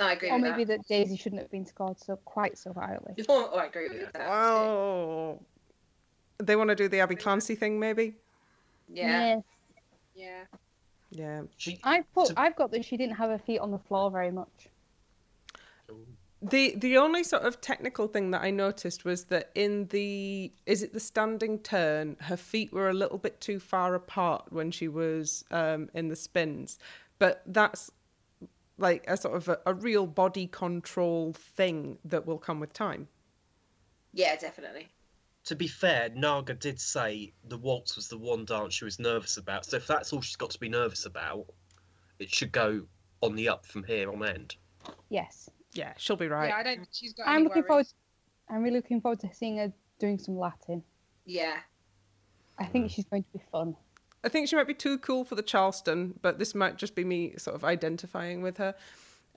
I 0.00 0.12
agree 0.12 0.30
with 0.32 0.42
that. 0.42 0.46
Or 0.46 0.48
with 0.48 0.50
maybe 0.58 0.64
that. 0.64 0.78
that 0.78 0.88
Daisy 0.88 1.16
shouldn't 1.16 1.40
have 1.42 1.50
been 1.50 1.66
scored 1.66 1.98
so 2.00 2.16
quite 2.24 2.58
so 2.58 2.72
highly. 2.72 3.14
Oh, 3.28 3.54
I 3.56 3.66
agree 3.66 3.88
with 3.88 4.12
that. 4.12 4.28
Oh, 4.28 5.40
they 6.38 6.56
want 6.56 6.70
to 6.70 6.76
do 6.76 6.88
the 6.88 7.00
Abbey 7.00 7.14
Clancy 7.14 7.54
thing, 7.54 7.78
maybe. 7.78 8.14
yeah. 8.92 9.40
Yeah. 10.16 10.44
Yeah. 11.10 11.42
She, 11.56 11.78
I've 11.84 12.12
put. 12.12 12.28
So- 12.28 12.34
I've 12.36 12.56
got 12.56 12.72
that 12.72 12.84
she 12.84 12.96
didn't 12.96 13.16
have 13.16 13.30
her 13.30 13.38
feet 13.38 13.58
on 13.58 13.70
the 13.70 13.78
floor 13.78 14.10
very 14.10 14.30
much. 14.32 14.68
The 16.42 16.74
the 16.76 16.98
only 16.98 17.24
sort 17.24 17.42
of 17.42 17.60
technical 17.60 18.06
thing 18.06 18.30
that 18.32 18.42
I 18.42 18.50
noticed 18.50 19.04
was 19.04 19.24
that 19.26 19.50
in 19.54 19.86
the 19.86 20.52
is 20.66 20.82
it 20.82 20.92
the 20.92 21.00
standing 21.00 21.58
turn, 21.60 22.16
her 22.20 22.36
feet 22.36 22.72
were 22.72 22.90
a 22.90 22.92
little 22.92 23.16
bit 23.16 23.40
too 23.40 23.58
far 23.58 23.94
apart 23.94 24.46
when 24.50 24.70
she 24.70 24.86
was 24.88 25.44
um, 25.50 25.88
in 25.94 26.08
the 26.08 26.16
spins, 26.16 26.78
but 27.18 27.42
that's 27.46 27.90
like 28.78 29.04
a 29.08 29.16
sort 29.16 29.36
of 29.36 29.48
a, 29.48 29.58
a 29.66 29.74
real 29.74 30.06
body 30.06 30.46
control 30.46 31.32
thing 31.32 31.98
that 32.04 32.26
will 32.26 32.38
come 32.38 32.60
with 32.60 32.72
time. 32.72 33.08
Yeah, 34.12 34.36
definitely. 34.36 34.88
to 35.44 35.54
be 35.56 35.68
fair, 35.68 36.08
Naga 36.14 36.54
did 36.54 36.80
say 36.80 37.32
the 37.48 37.58
waltz 37.58 37.96
was 37.96 38.08
the 38.08 38.18
one 38.18 38.44
dance 38.44 38.74
she 38.74 38.84
was 38.84 38.98
nervous 38.98 39.36
about. 39.36 39.66
So 39.66 39.76
if 39.76 39.86
that's 39.86 40.12
all 40.12 40.20
she's 40.20 40.36
got 40.36 40.50
to 40.50 40.60
be 40.60 40.68
nervous 40.68 41.04
about, 41.06 41.46
it 42.18 42.30
should 42.32 42.52
go 42.52 42.82
on 43.20 43.34
the 43.34 43.48
up 43.48 43.66
from 43.66 43.84
here 43.84 44.10
on 44.10 44.24
end. 44.24 44.56
Yes. 45.08 45.48
Yeah, 45.72 45.92
she'll 45.96 46.16
be 46.16 46.28
right. 46.28 46.48
Yeah, 46.48 46.56
I 46.56 46.62
don't 46.62 46.86
she's 46.92 47.12
got 47.14 47.26
I'm 47.26 47.36
any 47.36 47.44
looking 47.44 47.62
worries. 47.62 47.66
forward. 47.68 47.86
I'm 48.48 48.62
really 48.62 48.76
looking 48.76 49.00
forward 49.00 49.20
to 49.20 49.34
seeing 49.34 49.56
her 49.58 49.72
doing 49.98 50.18
some 50.18 50.38
Latin. 50.38 50.82
Yeah. 51.24 51.56
I 52.58 52.66
think 52.66 52.90
she's 52.90 53.06
going 53.06 53.24
to 53.24 53.38
be 53.38 53.44
fun. 53.50 53.74
I 54.24 54.28
think 54.28 54.48
she 54.48 54.56
might 54.56 54.66
be 54.66 54.74
too 54.74 54.98
cool 54.98 55.24
for 55.24 55.34
the 55.34 55.42
Charleston, 55.42 56.18
but 56.22 56.38
this 56.38 56.54
might 56.54 56.76
just 56.76 56.94
be 56.94 57.04
me 57.04 57.34
sort 57.36 57.54
of 57.54 57.64
identifying 57.64 58.42
with 58.42 58.56
her. 58.56 58.74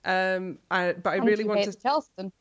Um, 0.05 0.59
I, 0.71 0.93
but 0.93 1.11
I 1.11 1.15
And 1.17 1.25
really 1.25 1.43
want 1.43 1.63
to. 1.63 1.73
Charleston. 1.73 2.31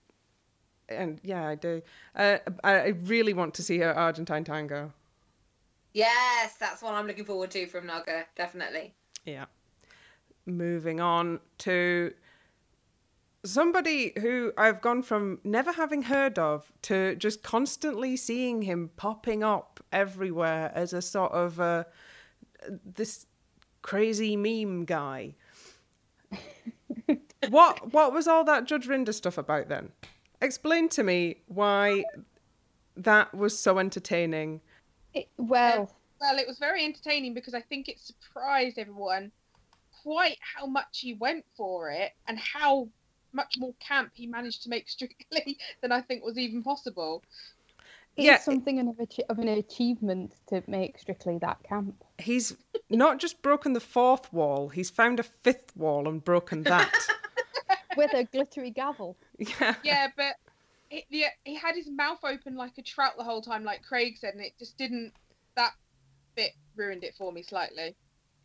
and 0.89 1.21
yeah, 1.25 1.47
I 1.49 1.55
do. 1.57 1.83
Uh, 2.15 2.39
I, 2.63 2.73
I 2.75 2.87
really 3.05 3.33
want 3.33 3.55
to 3.55 3.63
see 3.63 3.79
her 3.79 3.93
Argentine 3.97 4.45
tango. 4.45 4.93
Yes, 5.93 6.55
that's 6.61 6.83
what 6.83 6.95
I'm 6.95 7.07
looking 7.07 7.25
forward 7.25 7.51
to 7.53 7.67
from 7.67 7.87
Naga, 7.87 8.27
definitely. 8.37 8.95
Yeah. 9.25 9.47
Moving 10.45 11.01
on 11.01 11.41
to 11.59 12.13
somebody 13.45 14.13
who 14.21 14.53
I've 14.57 14.81
gone 14.81 15.03
from 15.03 15.41
never 15.43 15.73
having 15.73 16.03
heard 16.03 16.39
of 16.39 16.71
to 16.83 17.17
just 17.17 17.43
constantly 17.43 18.17
seeing 18.17 18.63
him 18.63 18.91
popping 18.97 19.43
up 19.43 19.81
everywhere 19.93 20.71
as 20.75 20.93
a 20.93 21.01
sort 21.01 21.33
of 21.33 21.59
uh, 21.61 21.85
this 22.95 23.27
crazy 23.83 24.37
meme 24.37 24.85
guy. 24.85 25.35
what 27.49 27.93
what 27.93 28.13
was 28.13 28.27
all 28.27 28.45
that 28.45 28.65
Judge 28.65 28.87
Rinder 28.87 29.15
stuff 29.15 29.39
about 29.39 29.69
then? 29.69 29.91
Explain 30.41 30.89
to 30.91 31.03
me 31.03 31.37
why 31.47 32.05
that 32.97 33.33
was 33.35 33.59
so 33.59 33.79
entertaining. 33.79 34.61
It, 35.15 35.29
well, 35.39 35.89
oh. 35.91 35.97
Well, 36.21 36.39
it 36.39 36.47
was 36.47 36.59
very 36.59 36.85
entertaining 36.85 37.35
because 37.35 37.55
I 37.55 37.61
think 37.61 37.89
it 37.89 37.99
surprised 38.01 38.79
everyone 38.79 39.33
quite 40.03 40.39
how 40.41 40.67
much 40.67 41.01
he 41.01 41.15
went 41.15 41.45
for 41.57 41.91
it 41.91 42.13
and 42.27 42.39
how 42.39 42.89
much 43.33 43.57
more 43.59 43.75
camp 43.81 44.13
he 44.15 44.27
managed 44.27 44.63
to 44.63 44.71
make 44.71 44.89
strictly 44.89 45.59
than 45.83 45.93
I 45.93 46.01
think 46.01 46.25
was 46.25 46.39
even 46.39 46.63
possible. 46.63 47.23
it's 48.17 48.25
Yeah, 48.25 48.39
something 48.39 48.81
of, 48.81 48.99
a, 48.99 49.31
of 49.31 49.39
an 49.39 49.49
achievement 49.49 50.35
to 50.49 50.63
make 50.67 50.99
Strictly 50.99 51.39
that 51.39 51.63
camp. 51.65 52.03
He's 52.19 52.57
not 52.91 53.19
just 53.19 53.43
broken 53.43 53.73
the 53.73 53.81
fourth 53.81 54.33
wall, 54.33 54.69
he's 54.69 54.91
found 54.91 55.21
a 55.21 55.23
fifth 55.23 55.77
wall 55.77 56.09
and 56.09 56.25
broken 56.25 56.63
that. 56.65 56.93
With 57.97 58.13
a 58.15 58.25
glittery 58.25 58.71
gavel. 58.71 59.17
yeah. 59.39 59.75
Yeah, 59.83 60.09
but 60.17 60.37
it, 60.91 61.05
yeah, 61.09 61.31
he 61.45 61.55
had 61.55 61.75
his 61.75 61.89
mouth 61.91 62.19
open 62.25 62.57
like 62.57 62.77
a 62.79 62.83
trout 62.83 63.15
the 63.17 63.25
whole 63.25 63.41
time, 63.41 63.65
like 63.65 63.83
Craig 63.83 64.17
said, 64.19 64.35
and 64.35 64.45
it 64.45 64.53
just 64.59 64.77
didn't. 64.77 65.13
That 65.57 65.73
bit 66.35 66.53
ruined 66.77 67.05
it 67.05 67.15
for 67.17 67.33
me 67.33 67.43
slightly. 67.43 67.97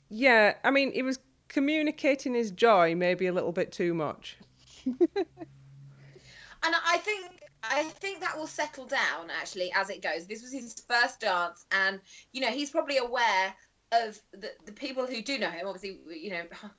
Yeah, 0.09 0.55
I 0.63 0.71
mean, 0.71 0.93
he 0.93 1.01
was 1.01 1.19
communicating 1.49 2.33
his 2.33 2.51
joy 2.51 2.95
maybe 2.95 3.27
a 3.27 3.33
little 3.33 3.51
bit 3.51 3.73
too 3.73 3.93
much. 3.93 4.37
And 6.63 6.75
I 6.85 6.97
think 6.97 7.40
I 7.63 7.83
think 7.83 8.21
that 8.21 8.37
will 8.37 8.47
settle 8.47 8.85
down 8.85 9.29
actually 9.29 9.71
as 9.73 9.89
it 9.89 10.01
goes. 10.01 10.25
This 10.25 10.41
was 10.41 10.51
his 10.51 10.73
first 10.87 11.19
dance, 11.19 11.65
and 11.71 11.99
you 12.31 12.41
know 12.41 12.49
he's 12.49 12.71
probably 12.71 12.97
aware 12.97 13.53
of 13.91 14.19
the 14.31 14.51
the 14.65 14.71
people 14.71 15.05
who 15.05 15.21
do 15.21 15.37
know 15.37 15.49
him. 15.49 15.67
Obviously, 15.67 15.99
you 16.09 16.31
know. 16.31 16.43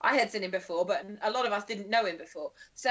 I 0.00 0.16
had 0.16 0.30
seen 0.30 0.42
him 0.42 0.50
before, 0.50 0.84
but 0.84 1.06
a 1.22 1.30
lot 1.30 1.46
of 1.46 1.52
us 1.52 1.64
didn't 1.64 1.88
know 1.88 2.04
him 2.04 2.18
before. 2.18 2.52
So 2.74 2.90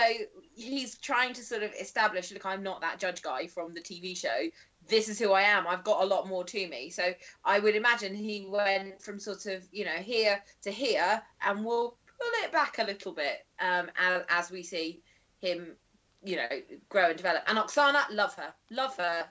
he's 0.55 0.97
trying 0.97 1.33
to 1.33 1.43
sort 1.43 1.61
of 1.61 1.71
establish, 1.79 2.31
look, 2.31 2.43
I'm 2.43 2.63
not 2.63 2.81
that 2.81 2.97
judge 2.97 3.21
guy 3.21 3.45
from 3.45 3.75
the 3.75 3.81
TV 3.81 4.17
show. 4.17 4.49
This 4.87 5.09
is 5.09 5.19
who 5.19 5.31
I 5.31 5.43
am. 5.43 5.67
I've 5.67 5.83
got 5.83 6.01
a 6.01 6.07
lot 6.07 6.27
more 6.27 6.43
to 6.45 6.67
me. 6.67 6.89
So 6.89 7.13
I 7.45 7.59
would 7.59 7.75
imagine 7.75 8.15
he 8.15 8.47
went 8.49 8.99
from 8.99 9.19
sort 9.19 9.45
of, 9.45 9.63
you 9.71 9.85
know, 9.85 9.91
here 9.91 10.41
to 10.63 10.71
here, 10.71 11.21
and 11.45 11.63
we'll 11.63 11.97
pull 12.07 12.31
it 12.43 12.51
back 12.51 12.79
a 12.79 12.83
little 12.83 13.11
bit 13.11 13.45
um, 13.59 13.91
as, 13.95 14.23
as 14.29 14.49
we 14.49 14.63
see 14.63 15.03
him, 15.39 15.75
you 16.23 16.37
know, 16.37 16.47
grow 16.89 17.09
and 17.09 17.17
develop. 17.17 17.43
And 17.47 17.57
Oksana, 17.57 18.03
love 18.11 18.33
her, 18.35 18.53
love 18.69 18.95
her. 18.97 19.25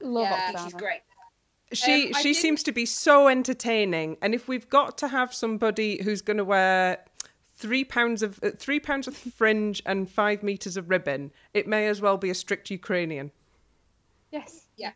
Love 0.00 0.24
Yeah, 0.30 0.46
think 0.46 0.58
Oksana. 0.58 0.64
she's 0.64 0.74
great. 0.74 1.00
She 1.72 2.06
Um, 2.08 2.12
she 2.14 2.22
didn't- 2.32 2.36
seems 2.42 2.62
to 2.62 2.72
be 2.72 2.86
so 2.86 3.28
entertaining, 3.28 4.16
and 4.22 4.34
if 4.34 4.48
we've 4.48 4.68
got 4.68 4.96
to 4.98 5.08
have 5.08 5.34
somebody 5.34 6.02
who's 6.02 6.22
going 6.22 6.36
to 6.38 6.44
wear 6.44 7.04
three 7.56 7.84
pounds 7.84 8.22
of 8.22 8.38
uh, 8.42 8.50
three 8.56 8.80
pounds 8.80 9.08
of 9.08 9.16
fringe 9.16 9.82
and 9.84 10.10
five 10.10 10.42
meters 10.42 10.76
of 10.76 10.88
ribbon, 10.88 11.32
it 11.52 11.66
may 11.66 11.86
as 11.88 12.00
well 12.00 12.16
be 12.16 12.30
a 12.30 12.34
strict 12.34 12.70
Ukrainian. 12.70 13.32
Yes. 14.30 14.66
Yeah. 14.76 14.92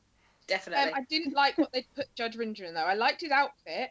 Definitely. 0.47 0.93
Um, 0.93 0.95
I 0.99 1.03
didn't 1.09 1.35
like 1.35 1.57
what 1.59 1.73
they 1.73 1.83
put 1.95 2.15
Judge 2.15 2.37
Rinder 2.37 2.62
in 2.62 2.75
though. 2.75 2.81
I 2.85 2.95
liked 2.95 3.21
his 3.21 3.31
outfit, 3.31 3.91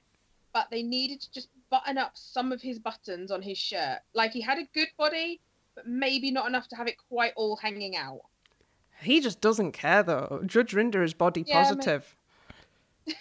but 0.53 0.69
they 0.69 0.83
needed 0.83 1.21
to 1.21 1.31
just 1.31 1.49
button 1.69 1.97
up 1.97 2.11
some 2.15 2.51
of 2.51 2.61
his 2.61 2.77
buttons 2.79 3.31
on 3.31 3.41
his 3.41 3.57
shirt. 3.57 3.99
Like 4.13 4.31
he 4.31 4.41
had 4.41 4.57
a 4.57 4.65
good 4.73 4.89
body, 4.97 5.39
but 5.75 5.87
maybe 5.87 6.31
not 6.31 6.47
enough 6.47 6.67
to 6.69 6.75
have 6.75 6.87
it 6.87 6.95
quite 7.09 7.33
all 7.35 7.55
hanging 7.55 7.95
out. 7.95 8.21
He 9.01 9.19
just 9.19 9.41
doesn't 9.41 9.71
care 9.71 10.03
though. 10.03 10.41
Judge 10.45 10.73
Rinder 10.73 11.03
is 11.03 11.13
body 11.13 11.43
Yeah, 11.47 11.59
I 11.59 11.61
mean- 11.63 11.75
positive. 11.77 12.15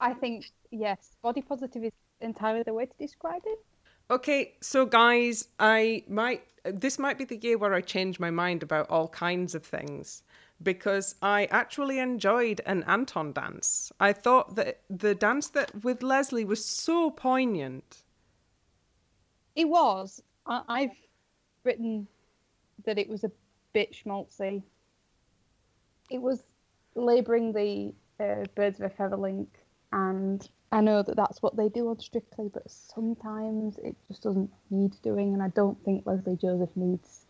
I 0.00 0.14
think 0.14 0.50
yes, 0.70 1.16
body 1.22 1.42
positive 1.42 1.84
is 1.84 1.92
entirely 2.20 2.62
the 2.62 2.74
way 2.74 2.86
to 2.86 2.92
describe 2.98 3.42
it. 3.46 3.58
Okay, 4.10 4.54
so 4.60 4.84
guys, 4.84 5.48
I 5.58 6.04
might 6.08 6.42
this 6.64 6.98
might 6.98 7.18
be 7.18 7.24
the 7.24 7.36
year 7.38 7.58
where 7.58 7.74
I 7.74 7.80
change 7.80 8.20
my 8.20 8.30
mind 8.30 8.62
about 8.62 8.88
all 8.88 9.08
kinds 9.08 9.54
of 9.56 9.64
things 9.64 10.22
because 10.62 11.16
I 11.20 11.46
actually 11.46 11.98
enjoyed 11.98 12.60
an 12.66 12.84
Anton 12.86 13.32
dance. 13.32 13.90
I 13.98 14.12
thought 14.12 14.54
that 14.54 14.80
the 14.88 15.14
dance 15.14 15.48
that 15.48 15.82
with 15.84 16.04
Lesley 16.04 16.44
was 16.44 16.64
so 16.64 17.10
poignant. 17.10 18.04
It 19.56 19.68
was. 19.68 20.22
I've 20.46 20.90
written 21.64 22.06
that 22.84 22.98
it 22.98 23.08
was 23.08 23.24
a 23.24 23.30
bit 23.72 23.92
schmaltzy. 23.92 24.62
It 26.10 26.20
was 26.20 26.42
labouring 26.94 27.52
the 27.52 27.94
uh, 28.22 28.44
birds 28.54 28.80
of 28.80 28.86
a 28.86 28.94
feather 28.94 29.16
link, 29.16 29.48
and 29.92 30.46
I 30.70 30.80
know 30.80 31.02
that 31.02 31.16
that's 31.16 31.42
what 31.42 31.56
they 31.56 31.68
do 31.68 31.88
on 31.88 31.98
Strictly, 31.98 32.50
but 32.52 32.70
sometimes 32.70 33.78
it 33.78 33.96
just 34.08 34.22
doesn't 34.22 34.50
need 34.70 34.94
doing, 35.02 35.32
and 35.34 35.42
I 35.42 35.48
don't 35.48 35.82
think 35.84 36.06
Lesley 36.06 36.36
Joseph 36.36 36.76
needs 36.76 37.26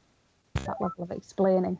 that 0.67 0.81
level 0.81 1.05
of 1.05 1.11
explaining. 1.11 1.79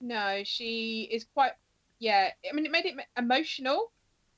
No, 0.00 0.42
she 0.44 1.08
is 1.10 1.24
quite. 1.24 1.52
Yeah, 1.98 2.30
I 2.48 2.54
mean, 2.54 2.66
it 2.66 2.72
made 2.72 2.86
it 2.86 2.94
emotional. 3.16 3.90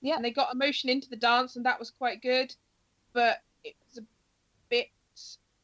Yeah. 0.02 0.16
and 0.16 0.24
they 0.24 0.30
got 0.30 0.54
emotion 0.54 0.88
into 0.90 1.08
the 1.08 1.16
dance, 1.16 1.56
and 1.56 1.66
that 1.66 1.78
was 1.78 1.90
quite 1.90 2.22
good. 2.22 2.54
But 3.12 3.38
it 3.64 3.74
was 3.88 3.98
a 3.98 4.06
bit 4.70 4.88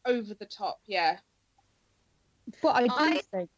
over 0.04 0.34
the 0.34 0.46
top. 0.46 0.80
Yeah, 0.86 1.18
But 2.62 2.76
I 2.76 2.86
do 2.86 2.94
I- 2.96 3.20
think 3.32 3.50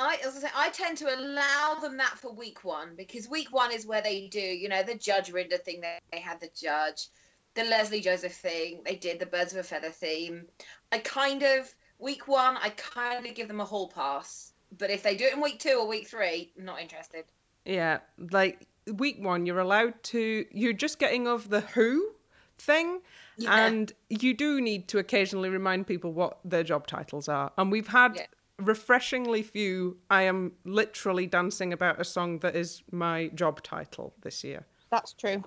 I, 0.00 0.16
as 0.24 0.36
I 0.36 0.40
say, 0.40 0.48
I 0.54 0.70
tend 0.70 0.96
to 0.98 1.12
allow 1.12 1.74
them 1.80 1.96
that 1.96 2.16
for 2.18 2.32
week 2.32 2.62
one 2.62 2.94
because 2.96 3.28
week 3.28 3.52
one 3.52 3.72
is 3.72 3.84
where 3.84 4.00
they 4.00 4.28
do, 4.28 4.38
you 4.40 4.68
know, 4.68 4.84
the 4.84 4.94
Judge 4.94 5.32
Rinder 5.32 5.60
thing. 5.60 5.80
They, 5.80 5.98
they 6.12 6.20
had 6.20 6.40
the 6.40 6.48
judge, 6.54 7.08
the 7.54 7.64
Lesley 7.64 8.00
Joseph 8.00 8.32
thing. 8.34 8.82
They 8.84 8.94
did 8.94 9.18
the 9.18 9.26
Birds 9.26 9.52
of 9.52 9.58
a 9.58 9.62
Feather 9.64 9.90
theme. 9.90 10.44
I 10.92 10.98
kind 10.98 11.42
of 11.42 11.74
week 11.98 12.28
one, 12.28 12.56
I 12.58 12.68
kind 12.70 13.26
of 13.26 13.34
give 13.34 13.48
them 13.48 13.58
a 13.60 13.64
whole 13.64 13.88
pass. 13.88 14.52
But 14.78 14.90
if 14.90 15.02
they 15.02 15.16
do 15.16 15.24
it 15.24 15.32
in 15.34 15.40
week 15.40 15.58
two 15.58 15.78
or 15.80 15.88
week 15.88 16.06
three, 16.06 16.52
not 16.56 16.80
interested. 16.80 17.24
Yeah, 17.64 17.98
like 18.30 18.68
week 18.86 19.16
one, 19.18 19.46
you're 19.46 19.58
allowed 19.58 20.00
to. 20.04 20.44
You're 20.52 20.74
just 20.74 21.00
getting 21.00 21.26
of 21.26 21.50
the 21.50 21.62
Who 21.62 22.12
thing, 22.58 23.00
Yeah. 23.38 23.66
and 23.66 23.92
you 24.10 24.34
do 24.34 24.60
need 24.60 24.88
to 24.88 24.98
occasionally 24.98 25.48
remind 25.48 25.86
people 25.86 26.12
what 26.12 26.38
their 26.44 26.64
job 26.64 26.86
titles 26.86 27.28
are. 27.28 27.52
And 27.56 27.70
we've 27.70 27.86
had 27.88 28.16
Yeah. 28.16 28.26
refreshingly 28.58 29.42
few. 29.42 29.96
I 30.10 30.22
am 30.22 30.52
literally 30.64 31.26
dancing 31.26 31.72
about 31.72 32.00
a 32.00 32.04
song 32.04 32.40
that 32.40 32.56
is 32.56 32.82
my 32.90 33.28
job 33.28 33.62
title 33.62 34.12
this 34.22 34.42
year. 34.44 34.66
that's 34.90 35.12
true. 35.12 35.44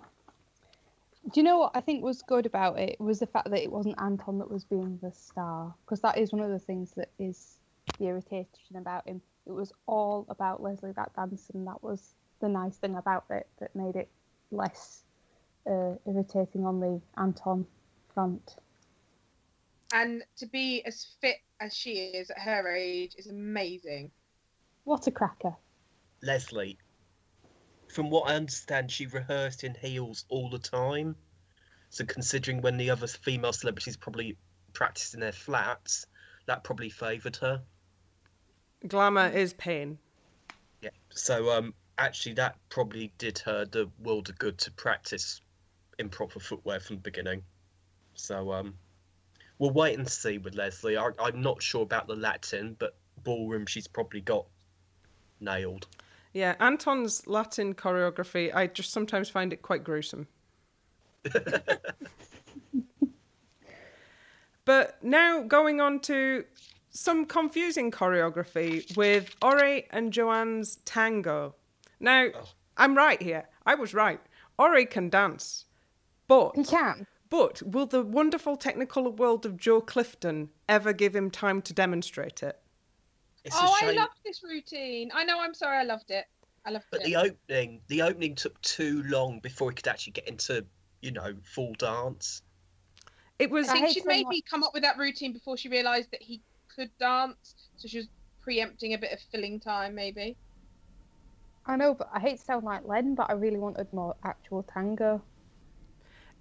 Do 1.34 1.40
you 1.40 1.44
know 1.44 1.58
what 1.60 1.72
I 1.76 1.82
think 1.82 2.04
was 2.04 2.22
good 2.22 2.46
about 2.46 2.80
it 2.80 3.00
was 3.00 3.20
the 3.20 3.28
fact 3.28 3.50
that 3.50 3.62
it 3.62 3.72
wasn't 3.72 4.00
Anton 4.02 4.38
that 4.40 4.50
was 4.50 4.64
being 4.64 4.98
the 5.02 5.12
star 5.12 5.74
because 5.84 6.00
that 6.02 6.18
is 6.18 6.32
one 6.32 6.42
of 6.42 6.50
the 6.50 6.60
things 6.60 6.92
that 6.94 7.10
is 7.20 7.58
the 8.00 8.06
irritation 8.08 8.76
about 8.78 9.08
him. 9.08 9.22
It 9.48 9.52
was 9.52 9.74
all 9.88 10.26
about 10.30 10.62
Lesley 10.62 10.92
that 10.94 11.14
dance, 11.16 11.50
and 11.54 11.66
that 11.68 11.82
was 11.84 12.14
the 12.40 12.48
nice 12.50 12.78
thing 12.78 12.96
about 12.96 13.26
it 13.32 13.48
that 13.60 13.76
made 13.76 13.96
it 13.96 14.10
less 14.52 15.04
uh, 15.68 15.96
irritating 16.06 16.66
on 16.66 16.80
the 16.80 17.02
Anton 17.18 17.66
front. 18.14 18.56
and 19.94 20.24
to 20.38 20.46
be 20.46 20.84
as 20.86 21.06
fit 21.20 21.38
as 21.60 21.76
she 21.76 21.92
is 21.92 22.30
at 22.30 22.40
her 22.40 22.74
age 22.74 23.16
is 23.18 23.28
amazing. 23.28 24.12
What 24.84 25.08
a 25.08 25.12
cracker! 25.12 25.56
Lesley, 26.24 26.78
from 27.92 28.10
what 28.10 28.30
I 28.30 28.36
understand, 28.36 28.92
she 28.92 29.06
rehearsed 29.06 29.64
in 29.64 29.76
heels 29.76 30.26
all 30.30 30.50
the 30.50 30.60
time. 30.60 31.16
So 31.90 32.06
considering 32.06 32.62
when 32.62 32.78
the 32.78 32.90
other 32.90 33.08
female 33.08 33.54
celebrities 33.54 33.98
probably 33.98 34.38
practiced 34.74 35.14
in 35.14 35.20
their 35.20 35.34
flats, 35.34 36.06
that 36.46 36.64
probably 36.64 36.90
favoured 36.90 37.36
her. 37.38 37.62
Glamour 38.88 39.28
is 39.28 39.54
pain. 39.54 40.00
Yeah. 40.82 40.90
So 41.10 41.52
um, 41.52 41.74
actually, 41.98 42.36
that 42.36 42.56
probably 42.70 43.12
did 43.18 43.40
her 43.40 43.66
the 43.66 43.90
world 44.00 44.30
of 44.30 44.38
good 44.38 44.58
to 44.60 44.72
practice 44.72 45.42
in 46.00 46.10
proper 46.10 46.40
footwear 46.40 46.80
from 46.80 46.96
the 46.96 47.02
beginning. 47.02 47.44
So 48.22 48.52
um, 48.54 48.76
we'll 49.60 49.72
wait 49.72 49.98
and 49.98 50.08
see 50.08 50.38
with 50.38 50.56
Lesley. 50.56 50.96
I, 50.98 51.10
I'm 51.20 51.42
not 51.42 51.62
sure 51.62 51.82
about 51.84 52.08
the 52.08 52.16
Latin, 52.16 52.76
but 52.80 52.96
ballroom 53.24 53.66
she's 53.66 53.88
probably 53.88 54.22
got 54.22 54.46
nailed. 55.40 55.88
Yeah, 56.34 56.56
Anton's 56.60 57.28
Latin 57.28 57.74
choreography, 57.74 58.56
I 58.56 58.68
just 58.68 58.92
sometimes 58.92 59.30
find 59.30 59.52
it 59.52 59.62
quite 59.62 59.84
gruesome. 59.84 60.28
but 64.66 65.04
now 65.04 65.42
going 65.42 65.82
on 65.82 66.00
to 66.02 66.46
some 66.92 67.26
confusing 67.26 67.92
choreography 67.92 68.96
with 68.96 69.36
Ore 69.42 69.82
and 69.92 70.14
Joanne's 70.14 70.78
tango. 70.86 71.56
Now, 72.00 72.28
Oh. 72.34 72.48
I'm 72.78 72.96
right 72.96 73.22
here. 73.22 73.48
I 73.66 73.76
was 73.76 73.94
right. 73.94 74.20
Ore 74.58 74.86
can 74.86 75.10
dance. 75.10 75.66
But 76.28 76.56
He 76.56 76.64
can. 76.64 77.06
But 77.32 77.64
will 77.64 77.86
the 77.86 78.04
wonderful 78.04 78.58
technical 78.58 79.10
world 79.10 79.46
of 79.46 79.56
Jo 79.56 79.80
Clifton 79.80 80.50
ever 80.68 80.92
give 80.92 81.16
him 81.16 81.32
time 81.32 81.62
to 81.62 81.74
demonstrate 81.74 82.44
it? 82.44 82.60
It's 83.46 83.56
oh, 83.58 83.74
I 83.74 83.80
shame. 83.80 83.96
loved 83.96 84.20
this 84.26 84.44
routine. 84.44 85.10
I 85.16 85.24
know. 85.24 85.40
I'm 85.40 85.54
sorry. 85.54 85.78
I 85.78 85.84
loved 85.84 86.12
it. 86.12 86.26
I 86.66 86.72
loved 86.72 86.86
But 86.92 87.02
it. 87.02 87.06
the 87.06 87.16
opening, 87.16 87.80
the 87.88 88.02
opening 88.02 88.36
took 88.36 88.62
too 88.62 89.02
long 89.08 89.40
before 89.40 89.72
he 89.72 89.76
could 89.76 89.88
actually 89.88 90.12
get 90.12 90.28
into, 90.28 90.66
you 91.02 91.12
know, 91.12 91.34
full 91.42 91.74
dance. 91.76 92.42
It 93.40 93.50
was 93.50 93.70
I 93.70 93.72
I 93.72 93.74
think 93.76 93.86
hate 93.88 93.94
she'd 93.94 94.04
saying 94.04 94.26
maybe 94.30 94.42
come 94.42 94.64
up 94.64 94.74
with 94.74 94.84
that 94.84 94.98
routine 94.98 95.32
before 95.32 95.56
she 95.56 95.70
realised 95.70 96.12
that 96.12 96.22
he 96.22 96.42
could 96.68 96.92
dance, 97.00 97.56
so 97.78 97.88
she 97.88 97.98
was 98.00 98.08
preempting 98.42 98.94
a 98.94 98.98
bit 98.98 99.14
of 99.14 99.20
filling 99.32 99.60
time, 99.60 99.96
maybe. 99.96 100.36
I 101.66 101.78
know, 101.78 101.94
but 101.94 102.10
I 102.14 102.20
hate 102.20 102.40
to 102.40 102.44
sound 102.44 102.66
like 102.66 102.86
Len, 102.86 103.16
but 103.16 103.30
I 103.30 103.34
really 103.34 103.58
wanted 103.58 103.92
more 103.94 104.16
actual 104.24 104.64
tango. 104.64 105.24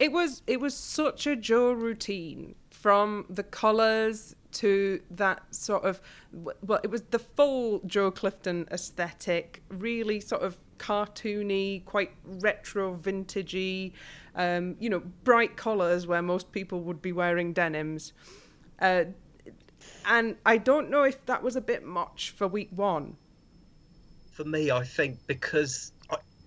It 0.01 0.13
was 0.13 0.43
it 0.47 0.61
was 0.61 0.75
such 0.75 1.27
a 1.27 1.37
Jo 1.37 1.73
routine 1.73 2.55
from 2.71 3.27
the 3.29 3.43
colours 3.43 4.35
to 4.53 5.01
that 5.11 5.43
sort 5.55 5.85
of 5.85 6.01
well 6.33 6.81
it 6.83 6.91
was 6.91 7.03
the 7.03 7.19
full 7.19 7.81
Jo 7.87 8.11
Clifton 8.11 8.67
aesthetic, 8.73 9.63
really 9.69 10.19
sort 10.19 10.43
of 10.43 10.57
cartoony, 10.79 11.85
quite 11.85 12.13
retro 12.25 12.97
vintagey, 12.97 13.93
um, 14.35 14.75
you 14.81 14.89
know, 14.89 15.03
bright 15.23 15.57
colours 15.57 16.07
where 16.07 16.23
most 16.23 16.51
people 16.51 16.81
would 16.81 17.03
be 17.03 17.13
wearing 17.13 17.53
denims. 17.53 18.15
Uh, 18.81 19.05
and 20.07 20.37
I 20.47 20.57
don't 20.57 20.91
know 20.91 21.03
if 21.03 21.25
that 21.27 21.43
was 21.43 21.57
a 21.57 21.61
bit 21.61 21.85
much 21.85 22.31
for 22.31 22.49
week 22.49 22.71
one. 22.75 23.17
For 24.33 24.45
me, 24.45 24.71
I 24.71 24.85
think 24.85 25.19
because 25.27 25.93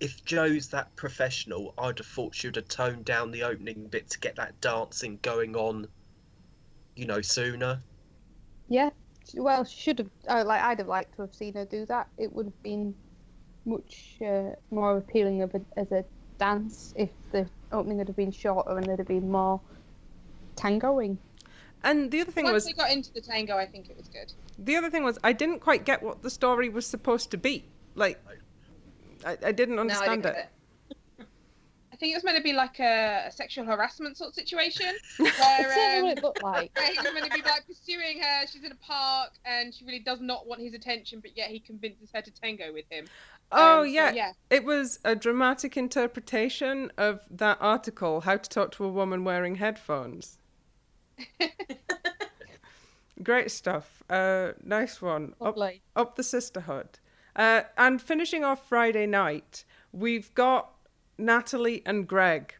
if 0.00 0.24
Jo's 0.24 0.68
that 0.68 0.94
professional, 0.96 1.74
I'd 1.78 1.98
have 1.98 2.06
thought 2.06 2.34
she 2.34 2.46
would 2.48 2.56
have 2.56 2.68
toned 2.68 3.04
down 3.04 3.30
the 3.30 3.42
opening 3.44 3.86
bit 3.86 4.10
to 4.10 4.18
get 4.18 4.36
that 4.36 4.60
dancing 4.60 5.18
going 5.22 5.56
on, 5.56 5.86
you 6.96 7.06
know, 7.06 7.20
sooner. 7.20 7.80
Yeah. 8.68 8.90
Well, 9.34 9.64
she 9.64 9.80
should 9.80 9.98
have. 10.00 10.10
Uh, 10.28 10.44
like, 10.44 10.62
I'd 10.62 10.78
have 10.78 10.88
liked 10.88 11.16
to 11.16 11.22
have 11.22 11.34
seen 11.34 11.54
her 11.54 11.64
do 11.64 11.86
that. 11.86 12.08
It 12.18 12.32
would 12.32 12.46
have 12.46 12.62
been 12.62 12.94
much 13.64 14.16
uh, 14.24 14.50
more 14.70 14.98
appealing 14.98 15.42
of 15.42 15.54
a, 15.54 15.60
as 15.76 15.90
a 15.92 16.04
dance 16.38 16.92
if 16.96 17.10
the 17.32 17.46
opening 17.72 17.98
had 17.98 18.14
been 18.14 18.30
shorter 18.30 18.76
and 18.76 18.86
there'd 18.86 18.98
have 18.98 19.08
been 19.08 19.30
more 19.30 19.60
tangoing. 20.56 21.18
And 21.82 22.10
the 22.10 22.20
other 22.20 22.30
thing 22.32 22.44
was 22.44 22.52
Once 22.52 22.64
was 22.64 22.74
they 22.74 22.82
got 22.82 22.90
into 22.90 23.12
the 23.12 23.20
tango, 23.20 23.56
I 23.56 23.66
think 23.66 23.90
it 23.90 23.96
was 23.96 24.08
good. 24.08 24.32
the 24.58 24.76
other 24.76 24.90
thing 24.90 25.04
was 25.04 25.18
I 25.22 25.32
didn't 25.32 25.60
quite 25.60 25.84
get 25.84 26.02
what 26.02 26.22
the 26.22 26.30
story 26.30 26.68
was 26.68 26.86
supposed 26.86 27.30
to 27.32 27.36
be. 27.36 27.64
Like 27.94 28.22
I, 29.24 29.36
I 29.44 29.52
didn't 29.52 29.76
No, 29.76 29.82
I 29.82 29.82
understand 29.82 30.22
didn't 30.24 30.36
it. 30.36 30.48
get 31.18 31.26
I 31.92 31.96
think 31.96 32.12
it 32.12 32.16
was 32.16 32.24
meant 32.24 32.36
to 32.36 32.42
be 32.42 32.52
like 32.52 32.80
a, 32.80 33.24
a 33.28 33.32
sexual 33.32 33.64
harassment 33.64 34.16
sort 34.16 34.28
of 34.30 34.34
situation 34.34 34.86
It's 35.18 35.38
where, 35.38 35.74
certainly 35.74 35.98
um, 35.98 36.04
what 36.06 36.18
it 36.18 36.22
looked 36.24 36.42
like. 36.42 36.72
where 36.76 36.86
he 36.92 37.12
meant 37.12 37.24
to 37.26 37.30
be 37.30 37.42
like 37.42 37.66
pursuing 37.66 38.20
her. 38.20 38.46
She's 38.46 38.64
in 38.64 38.72
a 38.72 38.76
park 38.76 39.30
and 39.44 39.72
she 39.72 39.84
really 39.84 40.00
does 40.00 40.20
not 40.20 40.46
want 40.46 40.60
his 40.60 40.74
attention, 40.74 41.20
but 41.20 41.36
yet 41.36 41.50
he 41.50 41.60
convinces 41.60 42.10
her 42.12 42.20
to 42.22 42.30
tango 42.32 42.72
with 42.72 42.84
him. 42.90 43.06
Oh 43.52 43.80
Um, 43.80 43.80
so, 43.80 43.82
yeah. 43.84 44.12
yeah. 44.12 44.32
It 44.50 44.64
was 44.64 44.98
a 45.04 45.14
dramatic 45.14 45.76
interpretation 45.76 46.90
of 46.98 47.20
that 47.30 47.58
article, 47.60 48.22
How 48.22 48.36
to 48.38 48.48
Talk 48.50 48.72
to 48.72 48.84
a 48.84 48.88
Woman 48.88 49.22
Wearing 49.24 49.54
Headphones. 49.56 50.38
Great 53.22 53.50
stuff. 53.50 54.02
Uh, 54.10 54.52
nice 54.64 55.00
one. 55.00 55.34
Up, 55.40 55.56
up 55.94 56.16
the 56.16 56.22
sisterhood. 56.24 56.98
Uh, 57.36 57.62
and 57.76 58.00
finishing 58.00 58.44
off 58.44 58.68
Friday 58.68 59.06
night, 59.06 59.64
we've 59.92 60.32
got 60.34 60.70
Natalie 61.18 61.82
and 61.84 62.06
Greg. 62.06 62.54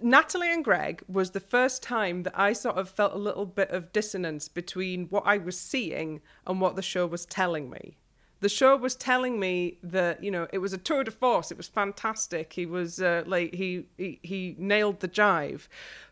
Natalie 0.00 0.52
and 0.52 0.64
Greg 0.64 1.02
was 1.08 1.30
the 1.30 1.40
first 1.40 1.82
time 1.82 2.24
that 2.24 2.38
I 2.38 2.52
sort 2.52 2.76
of 2.76 2.88
felt 2.88 3.12
a 3.12 3.18
little 3.18 3.46
bit 3.46 3.70
of 3.70 3.92
dissonance 3.92 4.48
between 4.48 5.06
what 5.06 5.22
I 5.26 5.38
was 5.38 5.58
seeing 5.58 6.20
and 6.46 6.60
what 6.60 6.76
the 6.76 6.82
show 6.82 7.06
was 7.06 7.26
telling 7.26 7.70
me. 7.70 7.96
The 8.40 8.48
show 8.48 8.76
was 8.76 8.94
telling 8.94 9.40
me 9.40 9.78
that 9.82 10.22
you 10.22 10.30
know 10.30 10.46
it 10.52 10.58
was 10.58 10.72
a 10.74 10.78
tour 10.78 11.04
de 11.04 11.10
force. 11.10 11.50
It 11.50 11.56
was 11.56 11.68
fantastic. 11.68 12.52
He 12.52 12.66
was 12.66 13.00
uh, 13.00 13.22
like 13.26 13.54
he, 13.54 13.86
he 13.96 14.18
he 14.22 14.54
nailed 14.58 15.00
the 15.00 15.08
jive, 15.08 15.68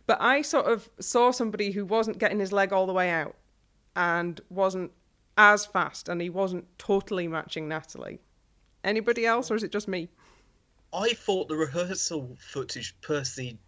but 0.07 0.19
I 0.21 0.41
sort 0.41 0.67
of 0.67 0.89
saw 0.99 1.31
somebody 1.31 1.73
who 1.73 1.85
wasn't 1.85 2.19
getting 2.19 2.39
his 2.39 2.53
leg 2.53 2.73
all 2.73 2.87
the 2.87 2.93
way 2.95 3.11
out, 3.11 3.35
and 3.97 4.41
wasn't 4.49 4.93
as 5.37 5.65
fast, 5.67 6.09
and 6.09 6.21
he 6.21 6.31
wasn't 6.31 6.67
totally 6.79 7.27
matching 7.29 7.69
Natalie. 7.69 8.21
Anybody 8.85 9.27
else, 9.27 9.51
or 9.51 9.55
is 9.57 9.63
it 9.63 9.73
just 9.73 9.89
me? 9.89 10.09
I 10.93 11.11
thought 11.15 11.49
the 11.49 11.57
rehearsal 11.57 12.37
footage 12.39 12.95
personally 13.01 13.59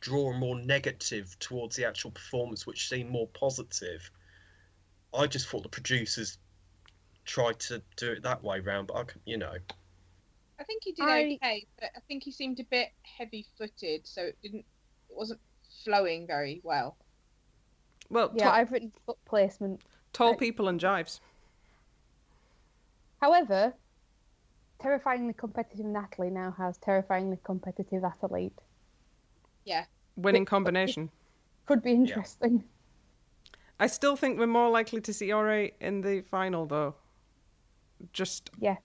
draw 0.00 0.32
more 0.32 0.58
negative 0.58 1.36
towards 1.38 1.76
the 1.76 1.84
actual 1.84 2.10
performance, 2.10 2.66
which 2.66 2.88
seemed 2.88 3.10
more 3.10 3.28
positive. 3.28 4.10
I 5.14 5.26
just 5.26 5.48
thought 5.48 5.62
the 5.62 5.68
producers 5.68 6.38
tried 7.24 7.58
to 7.60 7.82
do 7.96 8.12
it 8.12 8.22
that 8.22 8.42
way 8.42 8.60
round, 8.60 8.86
but 8.88 8.96
I, 8.96 9.04
could- 9.04 9.20
you 9.26 9.36
know, 9.36 9.52
I 10.58 10.64
think 10.64 10.82
he 10.84 10.92
did 10.92 11.04
I- 11.04 11.38
okay, 11.42 11.66
but 11.78 11.90
I 11.96 12.00
think 12.08 12.22
he 12.24 12.32
seemed 12.32 12.58
a 12.60 12.64
bit 12.64 12.88
heavy-footed, 13.02 14.06
so 14.06 14.22
it 14.22 14.38
didn't, 14.42 14.64
it 15.10 15.16
wasn't 15.16 15.40
flowing 15.84 16.26
very 16.26 16.60
well. 16.64 16.96
Well, 18.08 18.32
Yeah, 18.34 18.44
ta- 18.44 18.52
I've 18.54 18.72
written 18.72 18.92
foot 19.06 19.18
placement. 19.24 19.82
Tall 20.12 20.32
I- 20.32 20.36
people 20.36 20.68
and 20.68 20.80
jives. 20.80 21.20
However, 23.20 23.74
terrifyingly 24.80 25.32
competitive 25.34 25.86
Natalie 25.86 26.30
now 26.30 26.50
has 26.58 26.76
terrifyingly 26.78 27.38
competitive 27.44 28.04
athlete. 28.04 28.58
Yeah. 29.64 29.84
Winning 30.16 30.44
combination. 30.44 31.10
Could 31.66 31.82
be 31.82 31.92
interesting. 31.92 32.64
I 33.78 33.86
still 33.86 34.16
think 34.16 34.38
we're 34.38 34.46
more 34.46 34.70
likely 34.70 35.00
to 35.00 35.12
see 35.12 35.32
Ore 35.32 35.70
in 35.80 36.00
the 36.00 36.22
final, 36.22 36.66
though. 36.66 36.94
Just 38.12 38.50
Yeah. 38.58 38.76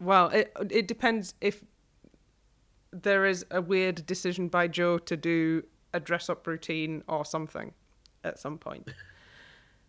well, 0.00 0.28
it 0.30 0.52
it 0.70 0.88
depends 0.88 1.34
if 1.40 1.64
there 2.90 3.24
is 3.24 3.46
a 3.50 3.60
weird 3.60 4.04
decision 4.06 4.48
by 4.48 4.68
Jo 4.68 4.98
to 4.98 5.16
do 5.16 5.64
a 5.92 6.00
dress 6.00 6.28
up 6.28 6.46
routine 6.46 7.02
or 7.08 7.24
something 7.24 7.72
at 8.24 8.38
some 8.38 8.58
point. 8.58 8.88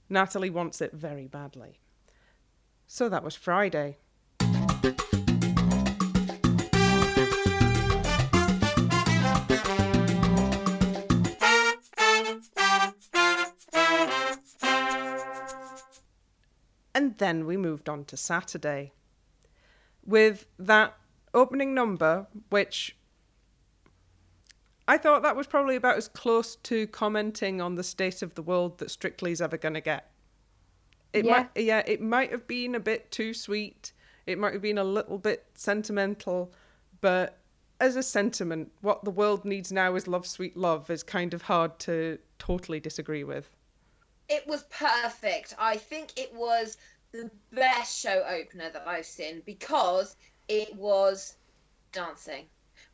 Natalie 0.10 0.50
wants 0.50 0.82
it 0.82 0.94
very 0.94 1.28
badly. 1.28 1.80
So 2.88 3.10
that 3.10 3.24
was 3.24 3.36
Friday. 3.36 3.98
And 16.94 17.18
then 17.18 17.46
we 17.46 17.58
moved 17.58 17.90
on 17.90 18.06
to 18.06 18.16
Saturday 18.16 18.94
with 20.06 20.46
that 20.58 20.98
opening 21.34 21.74
number, 21.74 22.28
which 22.50 22.96
I 24.88 24.98
thought 24.98 25.24
that 25.24 25.36
was 25.36 25.48
probably 25.48 25.76
about 25.76 25.98
as 25.98 26.08
close 26.08 26.56
to 26.58 26.88
commenting 26.88 27.60
on 27.60 27.76
the 27.76 27.84
state 27.84 28.22
of 28.22 28.36
the 28.36 28.44
world 28.44 28.78
that 28.78 28.92
Strictly's 28.92 29.42
ever 29.42 29.58
going 29.58 29.74
to 29.74 29.82
get. 29.82 30.12
It 31.14 31.26
Yeah. 31.26 31.32
might, 31.32 31.50
yeah, 31.56 31.84
it 31.88 32.02
might 32.02 32.32
have 32.32 32.46
been 32.46 32.76
a 32.76 32.80
bit 32.80 33.10
too 33.12 33.34
sweet. 33.34 33.94
It 34.26 34.38
might 34.38 34.54
have 34.54 34.62
been 34.62 34.78
a 34.78 34.84
little 34.84 35.18
bit 35.18 35.46
sentimental, 35.56 36.54
but 37.02 37.40
as 37.80 37.96
a 37.96 38.04
sentiment, 38.04 38.72
what 38.82 39.04
the 39.04 39.12
world 39.12 39.44
needs 39.44 39.72
now 39.72 39.96
is 39.96 40.08
love, 40.08 40.26
sweet 40.28 40.56
love, 40.56 40.90
is 40.90 41.04
kind 41.04 41.34
of 41.34 41.42
hard 41.42 41.78
to 41.80 42.20
totally 42.40 42.80
disagree 42.80 43.24
with. 43.24 43.50
It 44.30 44.46
was 44.48 44.64
perfect. 44.64 45.56
I 45.60 45.78
think 45.78 46.18
it 46.18 46.34
was 46.34 46.78
the 47.12 47.30
best 47.52 48.00
show 48.00 48.24
opener 48.28 48.70
that 48.72 48.88
I've 48.88 49.06
seen 49.06 49.42
because 49.46 50.16
it 50.48 50.74
was 50.76 51.38
dancing. 51.92 52.46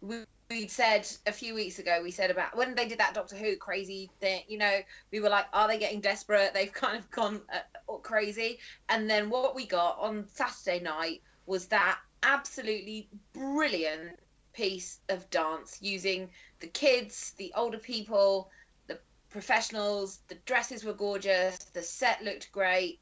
We, 0.02 0.24
we 0.52 0.68
said 0.68 1.08
a 1.26 1.32
few 1.32 1.56
weeks 1.56 1.80
ago, 1.80 2.02
we 2.04 2.12
said 2.12 2.30
about 2.30 2.58
when 2.58 2.76
they 2.76 2.86
did 2.86 3.00
that 3.00 3.14
Doctor 3.14 3.38
Who 3.38 3.56
crazy 3.56 4.12
thing, 4.20 4.44
you 4.50 4.58
know, 4.58 4.80
we 5.12 5.22
were 5.22 5.30
like, 5.30 5.46
are 5.54 5.66
they 5.68 5.80
getting 5.80 6.02
desperate? 6.02 6.52
They've 6.54 6.72
kind 6.72 6.98
of 6.98 7.10
gone 7.10 7.42
uh, 7.54 7.94
crazy. 8.04 8.60
And 8.90 9.10
then 9.10 9.30
what 9.30 9.56
we 9.56 9.66
got 9.66 9.98
on 10.00 10.28
Saturday 10.28 10.84
night 10.84 11.22
was 11.46 11.68
that 11.68 12.00
absolutely 12.24 13.08
brilliant 13.34 14.20
piece 14.54 15.00
of 15.08 15.30
dance 15.30 15.78
using 15.82 16.30
the 16.60 16.68
kids, 16.68 17.34
the 17.38 17.54
older 17.56 17.78
people, 17.78 18.50
the 18.88 19.00
professionals. 19.30 20.20
The 20.28 20.36
dresses 20.46 20.84
were 20.84 20.94
gorgeous. 20.94 21.58
The 21.60 21.82
set 21.82 22.24
looked 22.26 22.52
great. 22.52 23.00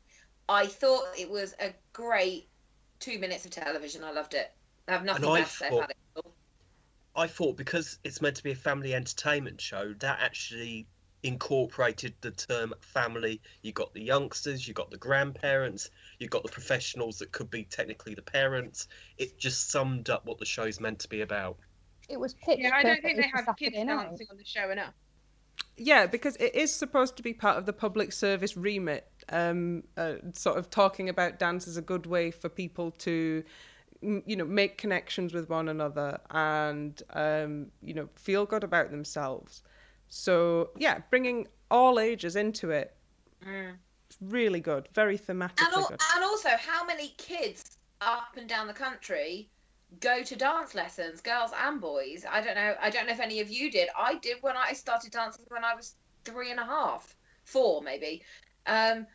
I 0.47 0.67
thought 0.67 1.05
it 1.17 1.29
was 1.29 1.55
a 1.59 1.73
great 1.93 2.47
two 2.99 3.17
minutes 3.17 3.45
of 3.45 3.51
television. 3.51 4.03
I 4.03 4.11
loved 4.11 4.35
it. 4.35 4.51
I 4.87 4.91
have 4.91 5.03
nothing 5.03 5.25
And 5.25 5.33
I 5.33 5.41
to 5.41 5.47
say 5.49 5.69
thought- 5.69 5.77
about 5.79 5.89
it. 5.89 5.97
At 7.15 7.19
all. 7.19 7.23
I 7.23 7.27
thought 7.27 7.57
because 7.57 7.99
it's 8.03 8.21
meant 8.21 8.35
to 8.37 8.43
be 8.43 8.51
a 8.51 8.55
family 8.55 8.93
entertainment 8.93 9.61
show, 9.61 9.93
that 9.99 10.19
actually 10.21 10.87
incorporated 11.23 12.13
the 12.21 12.31
term 12.31 12.73
family. 12.81 13.41
You 13.61 13.71
got 13.73 13.93
the 13.93 14.01
youngsters, 14.01 14.67
you 14.67 14.73
got 14.73 14.89
the 14.91 14.97
grandparents, 14.97 15.89
you 16.19 16.27
got 16.27 16.43
the 16.43 16.49
professionals 16.49 17.19
that 17.19 17.31
could 17.31 17.49
be 17.49 17.63
technically 17.65 18.15
the 18.15 18.21
parents. 18.21 18.87
It 19.17 19.37
just 19.37 19.69
summed 19.69 20.09
up 20.09 20.25
what 20.25 20.39
the 20.39 20.45
show's 20.45 20.79
meant 20.79 20.99
to 20.99 21.09
be 21.09 21.21
about. 21.21 21.57
It 22.07 22.19
was 22.19 22.33
pitched 22.33 22.59
Yeah, 22.61 22.71
I 22.73 22.83
don't 22.83 23.01
think 23.01 23.17
they 23.17 23.27
have 23.33 23.45
kids 23.57 23.75
Saturday 23.75 23.83
night. 23.83 24.05
dancing 24.07 24.27
on 24.31 24.37
the 24.37 24.45
show 24.45 24.71
enough. 24.71 24.93
Yeah, 25.77 26.07
because 26.07 26.35
it 26.37 26.55
is 26.55 26.73
supposed 26.73 27.17
to 27.17 27.23
be 27.23 27.33
part 27.33 27.57
of 27.57 27.65
the 27.65 27.73
public 27.73 28.11
service 28.11 28.57
remit. 28.57 29.07
Um, 29.29 29.83
uh, 29.97 30.15
sort 30.33 30.57
of 30.57 30.69
talking 30.69 31.09
about 31.09 31.39
dance 31.39 31.67
as 31.67 31.77
a 31.77 31.81
good 31.81 32.05
way 32.05 32.31
for 32.31 32.49
people 32.49 32.91
to, 32.91 33.43
m- 33.45 33.53
you 34.01 34.35
know, 34.35 34.45
make 34.45 34.77
connections 34.77 35.33
with 35.33 35.49
one 35.49 35.69
another 35.69 36.19
and 36.31 37.01
um, 37.13 37.67
you 37.81 37.93
know 37.93 38.09
feel 38.15 38.45
good 38.45 38.63
about 38.63 38.91
themselves. 38.91 39.63
So 40.07 40.69
yeah, 40.77 40.99
bringing 41.09 41.47
all 41.69 41.99
ages 41.99 42.35
into 42.35 42.71
it, 42.71 42.95
it's 44.09 44.17
really 44.21 44.59
good, 44.59 44.87
very 44.93 45.17
thematically 45.17 45.65
And, 45.65 45.75
al- 45.75 45.91
and 46.15 46.23
also, 46.23 46.49
how 46.57 46.85
many 46.85 47.09
kids 47.17 47.77
up 48.01 48.37
and 48.37 48.47
down 48.47 48.67
the 48.67 48.73
country 48.73 49.49
go 49.99 50.23
to 50.23 50.35
dance 50.35 50.73
lessons, 50.75 51.21
girls 51.21 51.51
and 51.65 51.79
boys? 51.81 52.25
I 52.29 52.41
don't 52.41 52.55
know. 52.55 52.75
I 52.81 52.89
don't 52.89 53.05
know 53.05 53.13
if 53.13 53.19
any 53.19 53.39
of 53.39 53.49
you 53.49 53.69
did. 53.69 53.89
I 53.97 54.15
did 54.15 54.37
when 54.41 54.55
I 54.57 54.73
started 54.73 55.11
dancing 55.11 55.45
when 55.49 55.63
I 55.63 55.75
was 55.75 55.95
three 56.25 56.51
and 56.51 56.59
a 56.59 56.65
half, 56.65 57.15
four 57.43 57.81
maybe. 57.81 58.23
Um, 58.65 59.05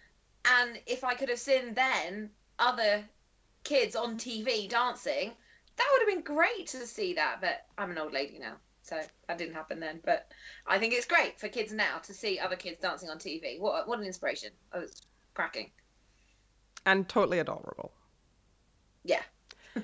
and 0.44 0.78
if 0.86 1.04
I 1.04 1.14
could 1.14 1.28
have 1.28 1.38
seen 1.38 1.74
then 1.74 2.30
other 2.58 3.04
kids 3.64 3.96
on 3.96 4.16
TV 4.18 4.68
dancing, 4.68 5.32
that 5.76 5.88
would 5.92 6.00
have 6.00 6.08
been 6.08 6.34
great 6.36 6.66
to 6.68 6.86
see 6.86 7.14
that. 7.14 7.38
But 7.40 7.66
I'm 7.78 7.90
an 7.90 7.98
old 7.98 8.12
lady 8.12 8.38
now, 8.38 8.54
so 8.82 9.00
that 9.28 9.38
didn't 9.38 9.54
happen 9.54 9.80
then. 9.80 10.00
But 10.04 10.28
I 10.66 10.78
think 10.78 10.94
it's 10.94 11.06
great 11.06 11.38
for 11.40 11.48
kids 11.48 11.72
now 11.72 11.98
to 12.04 12.14
see 12.14 12.38
other 12.38 12.56
kids 12.56 12.78
dancing 12.80 13.10
on 13.10 13.18
TV. 13.18 13.58
What 13.60 13.88
what 13.88 13.98
an 13.98 14.04
inspiration! 14.06 14.50
Oh, 14.72 14.80
it's 14.80 15.02
cracking. 15.34 15.70
and 16.86 17.08
totally 17.08 17.38
adorable. 17.40 17.92
Yeah. 19.04 19.22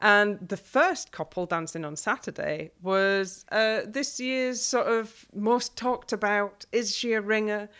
And 0.00 0.46
the 0.46 0.58
first 0.58 1.10
couple 1.10 1.46
dancing 1.46 1.84
on 1.84 1.96
Saturday 1.96 2.70
was 2.82 3.46
uh, 3.50 3.80
this 3.86 4.20
year's 4.20 4.60
sort 4.60 4.86
of 4.88 5.24
most 5.34 5.76
talked 5.76 6.12
about. 6.12 6.66
Is 6.70 6.94
she 6.94 7.14
a 7.14 7.20
ringer? 7.22 7.70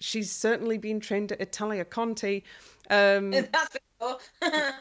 She's 0.00 0.30
certainly 0.30 0.76
been 0.76 1.00
trained 1.00 1.32
at 1.32 1.40
Italia 1.40 1.84
Conti. 1.86 2.44
Um, 2.90 3.30
That's. 3.52 3.76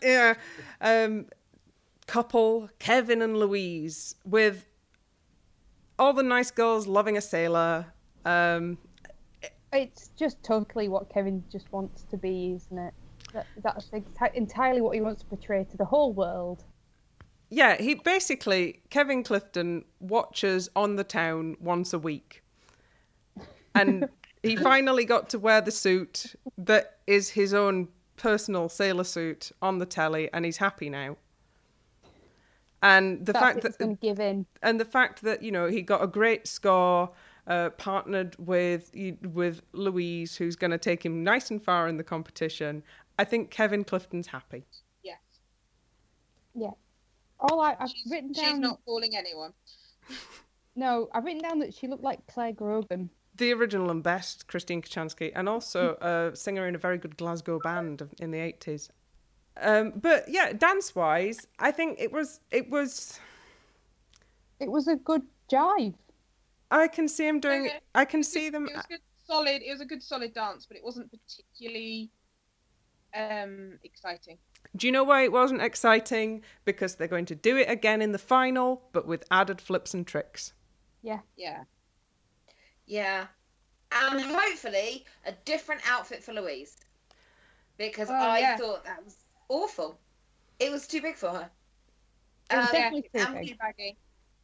Yeah. 0.04 0.36
Um, 0.82 1.28
couple, 2.08 2.70
Kevin 2.80 3.22
and 3.22 3.38
Louise, 3.38 4.16
with 4.26 4.66
all 6.00 6.14
the 6.14 6.24
nice 6.24 6.52
girls 6.52 6.88
loving 6.88 7.18
a 7.18 7.22
sailor. 7.22 7.86
Um, 8.26 8.78
It's 9.74 10.10
just 10.18 10.42
totally 10.44 10.88
what 10.88 11.10
Kevin 11.10 11.44
just 11.52 11.72
wants 11.72 12.04
to 12.04 12.18
be, 12.18 12.54
isn't 12.56 12.78
it? 12.78 12.94
That, 13.34 13.46
that's 13.62 13.92
entirely 14.34 14.82
what 14.82 14.96
he 14.96 15.02
wants 15.02 15.22
to 15.22 15.28
portray 15.28 15.66
to 15.66 15.78
the 15.78 15.86
whole 15.86 16.14
world. 16.14 16.64
Yeah, 17.50 17.82
he 17.82 17.96
basically 17.96 18.82
Kevin 18.90 19.24
Clifton 19.24 19.86
watches 20.00 20.70
on 20.76 20.96
the 20.96 21.04
town 21.04 21.56
once 21.60 21.94
a 21.94 22.00
week. 22.00 22.44
And 23.76 24.10
he 24.44 24.56
finally 24.72 25.06
got 25.06 25.30
to 25.30 25.40
wear 25.40 25.62
the 25.62 25.72
suit 25.72 26.36
that 26.58 26.98
is 27.06 27.30
his 27.30 27.54
own 27.54 27.90
personal 28.18 28.68
sailor 28.70 29.04
suit 29.04 29.52
on 29.62 29.78
the 29.78 29.86
telly 29.86 30.30
and 30.34 30.44
he's 30.46 30.58
happy 30.58 30.90
now. 30.90 31.16
And 32.84 33.26
the 33.26 33.34
That's 33.34 33.44
fact 33.44 33.62
that 33.62 33.78
going 33.80 33.96
to 33.98 34.02
give 34.02 34.20
in. 34.20 34.46
and 34.62 34.80
the 34.80 34.86
fact 34.86 35.24
that 35.24 35.42
you 35.42 35.52
know 35.52 35.68
he 35.68 35.82
got 35.82 36.04
a 36.04 36.08
great 36.08 36.48
score 36.48 37.10
uh, 37.48 37.70
partnered 37.72 38.36
with 38.38 38.92
with 39.34 39.62
Louise 39.74 40.36
who's 40.36 40.56
going 40.56 40.72
to 40.72 40.78
take 40.78 41.04
him 41.04 41.24
nice 41.24 41.50
and 41.50 41.64
far 41.64 41.88
in 41.88 41.98
the 41.98 42.04
competition. 42.04 42.84
I 43.18 43.24
think 43.24 43.50
Kevin 43.50 43.84
Clifton's 43.84 44.28
happy. 44.28 44.64
Yes. 45.04 45.18
Yeah. 46.54 46.70
All 47.40 47.60
I, 47.62 47.76
I've 47.80 47.90
She's, 47.90 48.12
written 48.12 48.34
she's 48.34 48.44
down. 48.44 48.62
not 48.62 48.80
fooling 48.86 49.16
anyone. 49.16 49.54
No, 50.76 51.10
I've 51.14 51.26
written 51.26 51.42
down 51.42 51.58
that 51.60 51.74
she 51.74 51.88
looked 51.88 52.04
like 52.04 52.26
Clare 52.28 52.52
Grogan. 52.52 53.10
The 53.38 53.54
original 53.54 53.91
and 53.91 54.02
best 54.02 54.47
Kristine 54.47 54.82
Kochanski, 54.82 55.32
and 55.36 55.47
also 55.47 55.95
a 56.02 56.36
singer 56.36 56.67
in 56.67 56.76
a 56.76 56.78
very 56.78 56.97
good 56.97 57.17
Glasgow 57.17 57.60
band 57.60 58.08
in 58.19 58.32
the 58.32 58.39
eighties. 58.39 58.89
Um, 59.62 59.93
but 59.95 60.28
yeah, 60.28 60.54
dance 60.54 60.95
wise, 60.95 61.47
I 61.60 61.71
think 61.71 62.00
it 62.00 62.12
was 62.12 62.39
it 62.52 62.69
was. 62.69 63.19
It 64.60 64.71
was 64.71 64.88
a 64.88 64.95
good 64.95 65.21
jive. 65.52 65.93
I 66.71 66.88
can 66.88 67.08
see 67.08 67.28
him 67.28 67.39
doing. 67.39 67.67
Okay. 67.67 67.80
I 67.93 68.06
can 68.06 68.23
see 68.23 68.50
them. 68.50 68.65
It 68.67 68.76
was 68.76 68.86
good, 68.88 69.02
solid. 69.26 69.62
It 69.62 69.71
was 69.71 69.82
a 69.82 69.86
good, 69.86 70.02
solid 70.02 70.34
dance, 70.34 70.65
but 70.65 70.78
it 70.78 70.84
wasn't 70.84 71.12
particularly 71.12 72.10
um 73.15 73.78
exciting. 73.84 74.38
Do 74.76 74.88
you 74.88 74.91
know 74.91 75.04
why 75.04 75.23
it 75.23 75.32
wasn't 75.32 75.62
exciting? 75.62 76.43
Because 76.65 76.95
they're 76.95 77.08
going 77.08 77.26
to 77.28 77.36
do 77.36 77.58
it 77.58 77.69
again 77.69 78.02
in 78.02 78.12
the 78.12 78.19
final, 78.19 78.89
but 78.91 79.06
with 79.06 79.23
added 79.32 79.62
flips 79.62 79.93
and 79.93 80.06
tricks. 80.06 80.54
Yeah. 81.04 81.19
Yeah. 81.38 81.63
Yeah. 82.88 83.28
And 83.91 84.19
hopefully 84.21 85.06
a 85.26 85.32
different 85.45 85.82
outfit 85.89 86.23
for 86.23 86.34
Louise. 86.34 86.76
Because 87.78 88.10
Oh, 88.10 88.13
I 88.15 88.39
yeah. 88.39 88.58
thought 88.58 88.84
that 88.86 89.04
was 89.04 89.15
awful. 89.50 90.00
It 90.60 90.71
was 90.71 90.88
too 90.88 91.02
big 91.02 91.15
for 91.15 91.30
her. 91.30 91.50
It 92.50 92.56
was 92.56 92.65
Um, 92.67 92.71
definitely 92.71 93.02
too 93.13 93.34
big. 93.34 93.58
Baggy. 93.60 93.97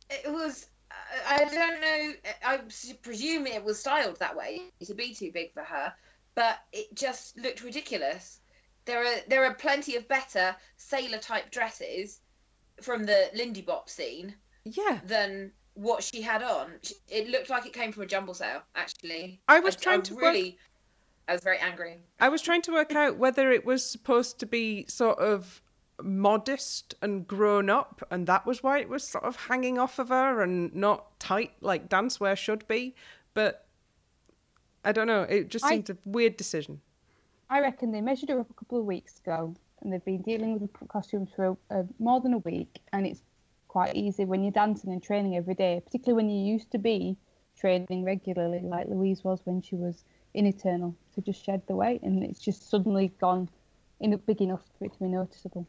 it 0.10 0.32
was 0.32 0.68
I 0.92 1.36
I 1.36 1.46
don't 1.46 1.82
know 1.82 2.14
I 2.46 2.58
presume 3.02 3.48
it 3.48 3.64
was 3.64 3.80
styled 3.80 4.20
that 4.20 4.36
way 4.36 4.62
to 4.86 4.94
be 4.94 5.16
too 5.16 5.32
big 5.32 5.54
for 5.54 5.64
her 5.64 5.94
but 6.36 6.60
it 6.72 6.94
just 6.94 7.38
looked 7.38 7.64
ridiculous 7.64 8.40
there 8.86 9.04
are 9.06 9.20
there 9.28 9.46
are 9.46 9.54
plenty 9.56 9.96
of 9.96 10.08
better 10.08 10.56
sailor 10.78 11.18
type 11.20 11.50
dresses 11.52 12.20
from 12.82 13.06
the 13.06 13.30
Lindy 13.34 13.62
Bop 13.62 13.90
scene 13.90 14.36
Yeah, 14.66 15.00
than 15.06 15.54
what 15.76 16.04
she 16.04 16.22
had 16.22 16.44
on. 16.44 16.74
It 17.10 17.30
looked 17.30 17.50
like 17.50 17.66
it 17.66 17.74
came 17.74 17.92
from 17.92 18.04
a 18.04 18.06
jumble 18.06 18.34
sale 18.34 18.62
actually 18.76 19.40
I 19.48 19.60
was 19.60 19.76
trying 19.76 20.02
to 20.04 20.14
work- 20.16 20.24
really 20.24 20.58
I 21.28 21.34
was 21.34 21.44
very 21.44 21.58
angry 21.58 21.98
I 22.20 22.30
was 22.30 22.42
trying 22.42 22.62
to 22.64 22.72
work 22.72 22.94
out 22.96 23.18
whether 23.18 23.52
it 23.52 23.66
was 23.66 23.84
supposed 23.86 24.40
to 24.40 24.46
be 24.46 24.86
sort 24.88 25.20
of 25.20 25.62
modest 26.02 26.96
and 27.02 27.28
grown 27.28 27.70
up, 27.70 28.06
and 28.10 28.26
that 28.28 28.46
was 28.46 28.64
why 28.64 28.80
it 28.80 28.90
was 28.90 29.04
sort 29.08 29.24
of 29.24 29.36
hanging 29.36 29.78
off 29.78 30.00
of 30.00 30.10
her 30.10 30.42
and 30.42 30.74
not 30.74 31.20
tight 31.20 31.52
like 31.62 31.88
dancewear 31.88 32.36
should 32.36 32.68
be. 32.68 32.96
But 33.34 33.66
I 34.84 34.92
don't 34.92 35.08
know. 35.08 35.22
It 35.22 35.50
just 35.50 35.66
seemed 35.68 35.90
a 35.90 35.98
weird 36.06 36.36
decision. 36.36 36.82
I 37.50 37.60
reckon 37.62 37.92
they 37.92 38.02
measured 38.02 38.30
her 38.30 38.40
up 38.40 38.50
a 38.50 38.54
couple 38.54 38.80
of 38.80 38.86
weeks 38.86 39.20
ago, 39.20 39.56
and 39.82 39.94
they've 39.94 40.04
been 40.04 40.22
dealing 40.24 40.60
with 40.60 40.74
the 40.74 40.86
costumes 40.88 41.30
for 41.36 41.58
uh, 41.70 41.84
more 42.00 42.20
than 42.22 42.34
a 42.34 42.40
week, 42.40 42.80
and 42.92 43.06
it's 43.06 43.22
quite 43.74 43.96
easy 43.96 44.24
when 44.24 44.44
you're 44.44 44.52
dancing 44.52 44.94
and 44.94 45.02
training 45.02 45.36
every 45.36 45.56
day, 45.56 45.82
particularly 45.84 46.16
when 46.24 46.30
you 46.30 46.46
used 46.54 46.70
to 46.72 46.78
be 46.78 47.18
training 47.58 48.04
regularly, 48.04 48.60
like 48.62 48.88
Louise 48.88 49.24
was 49.24 49.42
when 49.46 49.64
she 49.64 49.74
was 49.76 50.04
in 50.36 50.46
Eternal, 50.46 50.96
to 51.16 51.22
just 51.22 51.44
shed 51.44 51.64
the 51.68 51.76
weight, 51.76 52.04
and 52.04 52.24
it's 52.24 52.40
just 52.40 52.70
suddenly 52.70 53.08
gone 53.20 53.50
in 54.00 54.16
big 54.28 54.42
enough 54.42 54.62
for 54.78 54.86
it 54.86 54.94
to 54.94 55.00
be 55.00 55.08
noticeable. 55.08 55.66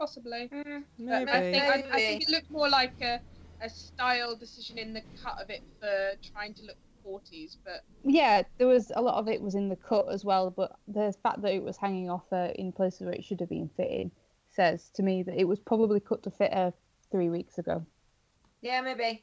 Possibly. 0.00 0.50
Mm, 0.52 0.82
but 0.98 1.28
Maybe. 1.28 1.30
I 1.30 1.40
think 1.52 1.62
I, 1.62 1.96
I 1.96 2.00
think 2.00 2.22
it 2.22 2.28
looked 2.28 2.50
more 2.50 2.68
like 2.68 3.00
a, 3.00 3.20
a 3.60 3.70
style 3.70 4.34
decision 4.34 4.78
in 4.78 4.92
the 4.92 5.02
cut 5.22 5.36
of 5.40 5.48
it 5.48 5.62
for 5.78 6.14
trying 6.32 6.54
to 6.54 6.62
look 6.64 6.76
40s, 7.06 7.56
but 7.64 7.84
Yeah, 8.02 8.42
there 8.58 8.66
was 8.66 8.90
a 8.96 9.00
lot 9.00 9.14
of 9.14 9.28
it 9.28 9.40
was 9.40 9.54
in 9.54 9.68
the 9.68 9.76
cut 9.76 10.06
as 10.10 10.24
well, 10.24 10.50
but 10.50 10.72
the 10.88 11.14
fact 11.22 11.42
that 11.42 11.54
it 11.54 11.62
was 11.62 11.76
hanging 11.76 12.10
off 12.10 12.24
her 12.32 12.46
in 12.56 12.72
places 12.72 13.02
where 13.02 13.14
it 13.14 13.22
should 13.22 13.38
have 13.38 13.48
been 13.48 13.70
fitting 13.76 14.10
says 14.50 14.90
to 14.94 15.02
me 15.02 15.22
that 15.22 15.38
it 15.38 15.44
was 15.48 15.58
probably 15.58 16.00
cut 16.00 16.22
to 16.22 16.30
fit 16.30 16.52
her 16.52 16.72
three 17.10 17.28
weeks 17.28 17.58
ago. 17.58 17.84
yeah 18.62 18.80
maybe 18.80 19.22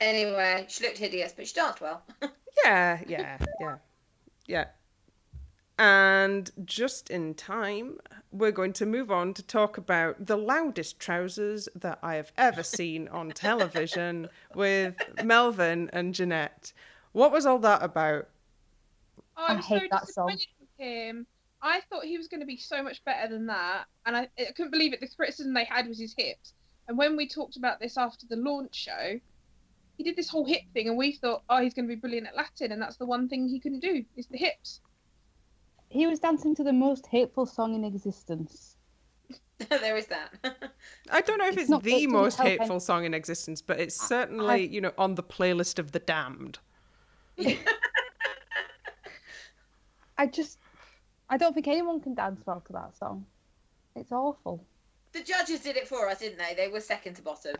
anyway 0.00 0.64
she 0.68 0.84
looked 0.84 0.98
hideous 0.98 1.32
but 1.32 1.46
she 1.46 1.54
danced 1.54 1.80
well 1.80 2.02
Yeah, 2.64 3.00
yeah, 3.06 3.38
yeah, 3.60 3.76
yeah. 4.46 4.64
And 5.78 6.50
just 6.64 7.10
in 7.10 7.34
time, 7.34 7.98
we're 8.32 8.50
going 8.50 8.72
to 8.74 8.86
move 8.86 9.10
on 9.10 9.34
to 9.34 9.42
talk 9.42 9.76
about 9.76 10.24
the 10.26 10.38
loudest 10.38 10.98
trousers 10.98 11.68
that 11.76 11.98
I 12.02 12.14
have 12.14 12.32
ever 12.38 12.62
seen 12.78 13.08
on 13.08 13.32
television 13.32 14.28
with 14.54 14.96
Melvin 15.22 15.90
and 15.92 16.14
Janette. 16.14 16.72
What 17.12 17.30
was 17.30 17.44
all 17.44 17.58
that 17.58 17.82
about? 17.82 18.28
oh, 19.36 19.44
I 19.46 19.52
I 19.52 19.56
was 19.56 19.66
hate 19.66 19.82
so 19.82 19.88
that 19.90 20.08
song. 20.08 20.28
disappointed 20.30 20.48
with 20.60 20.68
him. 20.78 21.26
I 21.66 21.80
thought 21.90 22.04
he 22.04 22.16
was 22.16 22.28
going 22.28 22.40
to 22.40 22.46
be 22.46 22.56
so 22.56 22.82
much 22.82 23.04
better 23.04 23.28
than 23.28 23.46
that, 23.46 23.86
and 24.06 24.16
I, 24.16 24.28
I 24.38 24.52
couldn't 24.56 24.70
believe 24.70 24.92
it. 24.92 25.00
The 25.00 25.08
criticism 25.08 25.52
they 25.52 25.64
had 25.64 25.88
was 25.88 25.98
his 25.98 26.14
hips. 26.16 26.52
And 26.88 26.96
when 26.96 27.16
we 27.16 27.26
talked 27.28 27.56
about 27.56 27.80
this 27.80 27.96
after 27.98 28.24
the 28.28 28.36
launch 28.36 28.74
show, 28.74 29.18
he 29.96 30.04
did 30.04 30.14
this 30.14 30.28
whole 30.28 30.44
hip 30.44 30.62
thing, 30.72 30.88
and 30.88 30.96
we 30.96 31.12
thought, 31.12 31.42
oh, 31.48 31.60
he's 31.60 31.74
going 31.74 31.88
to 31.88 31.94
be 31.94 31.98
brilliant 32.00 32.28
at 32.28 32.36
Latin, 32.36 32.70
and 32.70 32.80
that's 32.80 32.96
the 32.98 33.06
one 33.06 33.28
thing 33.28 33.48
he 33.48 33.58
couldn't 33.58 33.80
do 33.80 34.04
is 34.16 34.26
the 34.28 34.38
hips. 34.38 34.80
He 35.88 36.06
was 36.06 36.20
dancing 36.20 36.54
to 36.56 36.62
the 36.64 36.72
most 36.72 37.06
hateful 37.06 37.46
song 37.46 37.74
in 37.74 37.82
existence. 37.84 38.76
there 39.70 39.96
is 39.96 40.06
that 40.06 40.30
I 41.10 41.22
don't 41.22 41.38
know 41.38 41.46
if 41.48 41.54
It's 41.54 41.62
it's, 41.62 41.70
not- 41.70 41.80
it 41.80 41.84
the 41.84 41.92
doesn't 41.92 42.10
most 42.12 42.36
help 42.36 42.46
any- 42.48 42.58
hateful 42.58 42.78
song 42.78 43.04
in 43.04 43.14
existence, 43.14 43.60
but 43.62 43.80
it's 43.80 43.96
certainly, 43.96 44.66
you 44.68 44.80
know, 44.80 44.92
on 44.98 45.14
the 45.16 45.22
playlist 45.22 45.78
of 45.80 45.90
the 45.92 45.98
damned. 45.98 46.58
I 50.18 50.26
just, 50.26 50.58
I 51.28 51.36
don't 51.36 51.52
think 51.54 51.68
anyone 51.68 52.00
can 52.00 52.14
dance 52.14 52.40
well 52.46 52.62
to 52.66 52.72
that 52.74 52.96
song. 52.96 53.26
It's 53.94 54.12
awful. 54.12 54.64
the 55.12 55.22
judges 55.22 55.60
did 55.60 55.76
it 55.76 55.88
for 55.88 56.08
us 56.08 56.18
didn't 56.20 56.38
they 56.38 56.54
they 56.54 56.68
were 56.68 56.80
second 56.80 57.14
to 57.14 57.22
bottom 57.22 57.54
There 57.54 57.58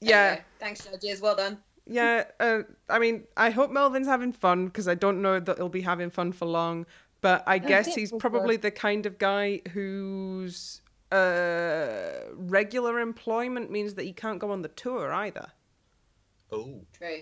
you 0.00 0.08
Yeah, 0.10 0.34
go. 0.36 0.42
thanks 0.58 0.84
judges 0.84 1.20
well 1.20 1.36
done 1.36 1.58
yeah. 1.86 2.24
Uh, 2.40 2.62
I 2.88 2.98
mean, 2.98 3.24
I 3.36 3.50
hope 3.50 3.70
Melvin's 3.70 4.06
having 4.06 4.32
fun 4.32 4.64
because 4.66 4.88
I 4.88 4.94
don't 4.94 5.20
know 5.20 5.38
that 5.38 5.58
he'll 5.58 5.68
be 5.68 5.82
having 5.82 6.08
fun 6.08 6.32
for 6.32 6.46
long. 6.46 6.86
But 7.20 7.44
I 7.46 7.58
guess 7.58 7.94
he's 7.94 8.10
was 8.10 8.20
probably 8.20 8.56
the 8.56 8.70
kind 8.70 9.04
of 9.04 9.18
guy 9.18 9.60
whose 9.72 10.80
uh, 11.12 12.20
regular 12.34 13.00
employment 13.00 13.70
means 13.70 13.94
that 13.94 14.04
he 14.04 14.12
can't 14.14 14.38
go 14.38 14.50
on 14.50 14.62
the 14.62 14.68
tour 14.68 15.12
either. 15.12 15.48
Oh. 16.50 16.80
true 16.96 17.20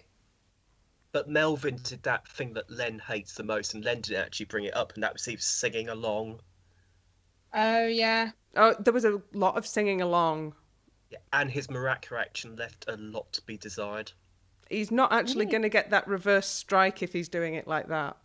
But 1.12 1.28
Melvin 1.28 1.76
did 1.82 2.02
that 2.04 2.26
thing 2.26 2.54
that 2.54 2.70
Len 2.70 2.98
hates 2.98 3.34
the 3.34 3.42
most, 3.44 3.74
and 3.74 3.84
Len 3.84 4.00
didn't 4.00 4.24
actually 4.24 4.46
bring 4.46 4.64
it 4.64 4.74
up, 4.74 4.94
and 4.94 5.02
that 5.02 5.12
was 5.12 5.24
he 5.24 5.36
was 5.36 5.44
singing 5.44 5.88
along. 5.88 6.40
Oh 7.54 7.86
yeah, 7.86 8.30
Oh, 8.56 8.74
there 8.78 8.92
was 8.92 9.04
a 9.04 9.20
lot 9.32 9.56
of 9.56 9.66
singing 9.66 10.00
along. 10.00 10.54
Yeah, 11.10 11.18
and 11.32 11.50
his 11.50 11.66
maraca 11.68 12.18
action 12.20 12.56
left 12.56 12.84
a 12.88 12.96
lot 12.96 13.32
to 13.34 13.42
be 13.42 13.56
desired. 13.56 14.12
He's 14.70 14.90
not 14.90 15.12
actually 15.12 15.44
Really? 15.44 15.52
going 15.52 15.62
to 15.62 15.68
get 15.68 15.90
that 15.90 16.08
reverse 16.08 16.46
strike 16.46 17.02
if 17.02 17.12
he's 17.12 17.28
doing 17.28 17.54
it 17.54 17.66
like 17.68 17.88
that. 17.88 18.16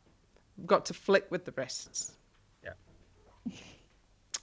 Got 0.66 0.86
to 0.86 0.94
flick 0.94 1.30
with 1.30 1.46
the 1.46 1.52
wrists. 1.54 2.14
Yeah. 2.64 2.72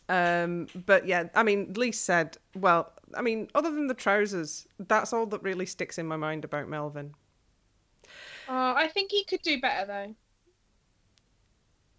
Um, 0.09 0.67
but 0.87 1.07
yeah, 1.07 1.29
I 1.35 1.43
mean, 1.43 1.73
Lee 1.75 1.93
said, 1.93 2.37
well, 2.55 2.93
I 3.15 3.23
mean, 3.23 3.49
other 3.55 3.71
than 3.71 3.87
the 3.87 3.95
trousers, 3.95 4.67
that's 4.79 5.13
all 5.15 5.27
that 5.27 5.43
really 5.43 5.67
sticks 5.67 5.99
in 5.99 6.07
my 6.07 6.17
mind 6.17 6.45
about 6.45 6.69
Melvin. 6.69 7.15
Oh, 8.49 8.75
I 8.77 8.89
think 8.89 9.11
he 9.11 9.25
could 9.25 9.43
do 9.43 9.61
better 9.61 9.87
though. 9.87 10.15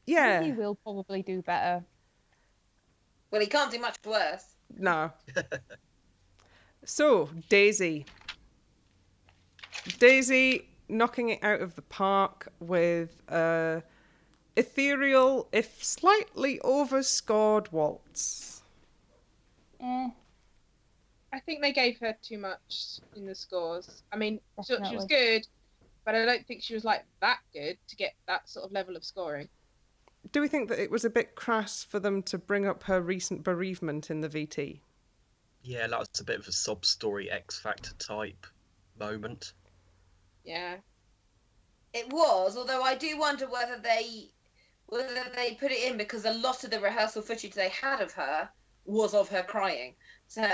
Yeah, 0.05 0.43
He 0.43 0.51
will 0.51 0.75
probably 0.75 1.23
do 1.23 1.41
better. 1.41 1.83
well 3.31 3.41
he 3.41 3.47
can't 3.47 3.71
do 3.71 3.79
much 3.79 3.97
worse 4.05 4.55
no. 4.77 5.11
so, 6.85 7.29
Daisy. 7.49 8.05
Daisy 9.99 10.67
knocking 10.87 11.29
it 11.29 11.43
out 11.43 11.61
of 11.61 11.75
the 11.75 11.81
park 11.81 12.47
with 12.59 13.21
a 13.27 13.83
ethereal, 14.55 15.47
if 15.51 15.83
slightly 15.83 16.59
overscored 16.61 17.71
waltz. 17.71 18.63
Eh, 19.81 20.09
I 21.33 21.39
think 21.39 21.61
they 21.61 21.73
gave 21.73 21.99
her 21.99 22.15
too 22.21 22.37
much 22.37 22.99
in 23.15 23.25
the 23.25 23.35
scores. 23.35 24.03
I 24.11 24.17
mean, 24.17 24.39
she, 24.65 24.75
she 24.89 24.95
was 24.95 25.05
good, 25.05 25.47
but 26.05 26.15
I 26.15 26.23
don't 26.23 26.45
think 26.45 26.61
she 26.61 26.75
was 26.75 26.85
like 26.85 27.03
that 27.19 27.39
good 27.51 27.77
to 27.87 27.95
get 27.95 28.13
that 28.27 28.47
sort 28.47 28.65
of 28.65 28.71
level 28.71 28.95
of 28.95 29.03
scoring. 29.03 29.49
Do 30.31 30.41
we 30.41 30.47
think 30.47 30.69
that 30.69 30.79
it 30.79 30.91
was 30.91 31.03
a 31.03 31.09
bit 31.09 31.35
crass 31.35 31.83
for 31.83 31.99
them 31.99 32.23
to 32.23 32.37
bring 32.37 32.65
up 32.67 32.83
her 32.83 33.01
recent 33.01 33.43
bereavement 33.43 34.09
in 34.09 34.21
the 34.21 34.29
VT? 34.29 34.79
Yeah, 35.63 35.87
that 35.87 35.99
was 35.99 36.09
a 36.19 36.23
bit 36.23 36.39
of 36.39 36.47
a 36.47 36.51
sob 36.51 36.85
story 36.85 37.29
X 37.29 37.59
Factor 37.59 37.93
type 37.97 38.45
moment. 38.99 39.53
Yeah. 40.43 40.75
It 41.93 42.11
was, 42.11 42.57
although 42.57 42.83
I 42.83 42.95
do 42.95 43.17
wonder 43.17 43.47
whether 43.47 43.77
they 43.77 44.29
whether 44.87 45.07
they 45.35 45.55
put 45.55 45.71
it 45.71 45.91
in 45.91 45.97
because 45.97 46.25
a 46.25 46.33
lot 46.33 46.63
of 46.63 46.69
the 46.69 46.79
rehearsal 46.79 47.23
footage 47.23 47.53
they 47.55 47.69
had 47.69 48.01
of 48.01 48.11
her 48.11 48.47
was 48.85 49.15
of 49.15 49.27
her 49.29 49.41
crying. 49.41 49.95
So 50.27 50.47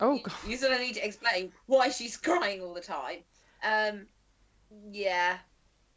Oh 0.00 0.14
you, 0.44 0.50
you 0.50 0.56
sort 0.58 0.72
of 0.72 0.80
need 0.80 0.94
to 0.94 1.06
explain 1.06 1.52
why 1.66 1.88
she's 1.88 2.16
crying 2.18 2.60
all 2.60 2.74
the 2.74 2.80
time. 2.80 3.18
Um, 3.62 4.06
yeah, 4.90 5.38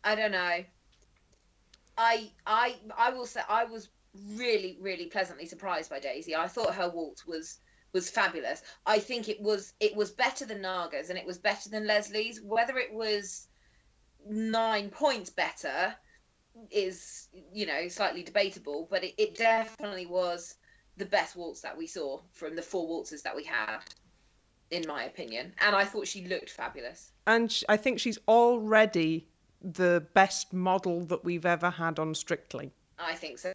I 0.03 0.15
don't 0.15 0.31
know. 0.31 0.63
I 1.97 2.31
I 2.45 2.75
I 2.97 3.09
will 3.11 3.25
say 3.25 3.41
I 3.47 3.65
was 3.65 3.89
really 4.35 4.77
really 4.81 5.07
pleasantly 5.07 5.45
surprised 5.45 5.89
by 5.89 5.99
Daisy. 5.99 6.35
I 6.35 6.47
thought 6.47 6.75
her 6.75 6.89
waltz 6.89 7.25
was 7.25 7.59
was 7.93 8.09
fabulous. 8.09 8.61
I 8.85 8.99
think 8.99 9.29
it 9.29 9.41
was 9.41 9.73
it 9.79 9.95
was 9.95 10.11
better 10.11 10.45
than 10.45 10.61
Naga's 10.61 11.09
and 11.09 11.17
it 11.17 11.25
was 11.25 11.37
better 11.37 11.69
than 11.69 11.87
Lesley's. 11.87 12.41
Whether 12.41 12.77
it 12.77 12.93
was 12.93 13.47
nine 14.27 14.89
points 14.89 15.29
better 15.29 15.95
is 16.71 17.27
you 17.53 17.65
know 17.65 17.87
slightly 17.87 18.23
debatable, 18.23 18.87
but 18.89 19.03
it, 19.03 19.13
it 19.17 19.35
definitely 19.35 20.05
was 20.05 20.55
the 20.97 21.05
best 21.05 21.35
waltz 21.35 21.61
that 21.61 21.77
we 21.77 21.87
saw 21.87 22.19
from 22.31 22.55
the 22.55 22.61
four 22.61 22.87
waltzes 22.87 23.23
that 23.23 23.35
we 23.35 23.43
had, 23.43 23.79
in 24.75 24.87
my 24.87 25.05
opinion. 25.05 25.53
And 25.59 25.75
I 25.75 25.85
thought 25.85 26.07
she 26.07 26.27
looked 26.27 26.49
fabulous. 26.49 27.11
And 27.27 27.51
sh- 27.51 27.63
I 27.69 27.77
think 27.77 27.99
she's 27.99 28.19
already 28.27 29.27
the 29.61 30.05
best 30.13 30.53
model 30.53 31.05
that 31.05 31.23
we've 31.23 31.45
ever 31.45 31.69
had 31.69 31.97
on 31.97 32.13
Strictly. 32.13 32.71
I 32.99 33.13
think 33.15 33.39
so. 33.39 33.53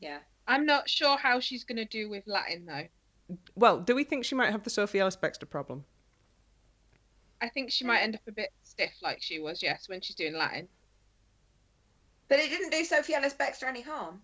Yeah. 0.00 0.18
I'm 0.46 0.64
not 0.64 0.88
sure 0.88 1.16
how 1.16 1.40
she's 1.40 1.64
going 1.64 1.76
to 1.76 1.84
do 1.84 2.08
with 2.08 2.26
Latin 2.26 2.64
though. 2.66 2.86
Well, 3.54 3.80
do 3.80 3.94
we 3.94 4.04
think 4.04 4.24
she 4.24 4.34
might 4.34 4.50
have 4.50 4.62
the 4.62 4.70
Sophie 4.70 5.00
Ellis 5.00 5.16
Bextor 5.16 5.48
problem? 5.48 5.84
I 7.40 7.48
think 7.48 7.70
she 7.70 7.84
might 7.84 8.00
end 8.00 8.14
up 8.14 8.22
a 8.26 8.32
bit 8.32 8.50
stiff 8.64 8.92
like 9.02 9.18
she 9.20 9.38
was, 9.38 9.62
yes, 9.62 9.88
when 9.88 10.00
she's 10.00 10.16
doing 10.16 10.34
Latin. 10.34 10.68
But 12.28 12.38
it 12.38 12.50
didn't 12.50 12.70
do 12.70 12.84
Sophie 12.84 13.14
Ellis 13.14 13.34
Bextor 13.34 13.64
any 13.64 13.82
harm. 13.82 14.20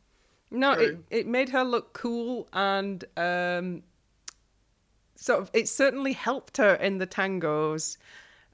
No, 0.50 0.72
it, 0.72 0.98
it 1.10 1.26
made 1.26 1.48
her 1.50 1.64
look 1.64 1.92
cool 1.94 2.48
and 2.52 3.04
um, 3.16 3.82
sort 5.16 5.40
of 5.40 5.50
it 5.52 5.68
certainly 5.68 6.12
helped 6.12 6.56
her 6.56 6.74
in 6.74 6.98
the 6.98 7.06
tangos 7.06 7.96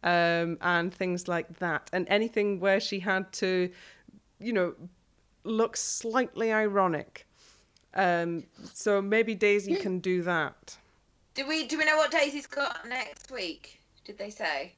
um, 0.03 0.59
and 0.61 0.93
things 0.93 1.29
like 1.29 1.59
that. 1.59 1.91
And 1.93 2.07
anything 2.09 2.61
where 2.61 2.81
she 2.81 3.01
had 3.01 3.33
to, 3.35 3.71
you 4.39 4.53
know, 4.53 4.75
look 5.45 5.77
slightly 5.77 6.53
ironic. 6.53 7.27
Um, 7.95 8.45
so 8.73 9.03
maybe 9.03 9.35
Daisy 9.35 9.75
can 9.75 9.99
do 9.99 10.23
that. 10.23 10.77
Do 11.35 11.47
we 11.47 11.67
do 11.67 11.79
we 11.79 11.85
know 11.85 11.97
what 11.97 12.11
Daisy's 12.11 12.47
got 12.47 12.89
next 12.89 13.31
week? 13.31 13.81
Did 14.05 14.19
they 14.19 14.31
say? 14.31 14.75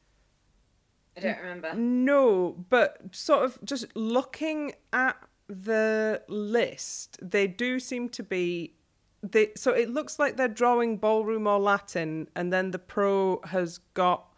I 1.16 1.20
don't 1.20 1.38
remember. 1.38 1.74
No, 1.74 2.56
but 2.70 2.98
sort 3.12 3.44
of 3.44 3.58
just 3.64 3.94
looking 3.94 4.72
at 4.94 5.16
the 5.48 6.22
list, 6.28 7.18
they 7.20 7.46
do 7.46 7.78
seem 7.78 8.08
to 8.10 8.22
be 8.22 8.72
they 9.22 9.52
so 9.56 9.72
it 9.72 9.88
looks 9.90 10.18
like 10.18 10.36
they're 10.36 10.48
drawing 10.48 10.96
ballroom 10.96 11.46
or 11.46 11.58
Latin 11.60 12.28
and 12.34 12.52
then 12.52 12.70
the 12.72 12.78
pro 12.78 13.40
has 13.44 13.78
got 13.94 14.32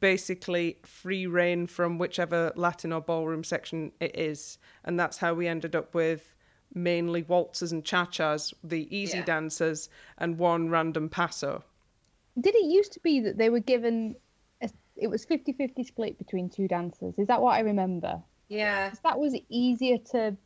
basically 0.00 0.78
free 0.84 1.26
reign 1.26 1.66
from 1.66 1.98
whichever 1.98 2.52
Latin 2.56 2.92
or 2.92 3.00
ballroom 3.00 3.42
section 3.44 3.90
it 4.00 4.16
is. 4.18 4.58
And 4.84 4.98
that's 5.00 5.16
how 5.18 5.34
we 5.34 5.48
ended 5.48 5.74
up 5.74 5.94
with 5.94 6.34
mainly 6.74 7.22
waltzes 7.22 7.72
and 7.72 7.82
cha-chas, 7.84 8.52
the 8.62 8.94
easy 8.94 9.18
Yeah. 9.18 9.24
dancers, 9.24 9.88
and 10.18 10.36
one 10.38 10.68
random 10.68 11.08
paso. 11.08 11.64
Did 12.38 12.54
it 12.54 12.66
used 12.66 12.92
to 12.92 13.00
be 13.00 13.20
that 13.20 13.38
they 13.38 13.48
were 13.48 13.60
given? 13.60 14.14
A, 14.60 14.68
it 14.96 15.08
was 15.08 15.24
50-50 15.24 15.82
split 15.84 16.18
between 16.18 16.50
two 16.50 16.68
dancers. 16.68 17.14
Is 17.18 17.26
that 17.28 17.40
what 17.40 17.54
I 17.56 17.60
remember? 17.60 18.22
Yeah. 18.48 18.92
That 19.02 19.18
was 19.18 19.34
easier 19.48 19.96
to. 20.12 20.36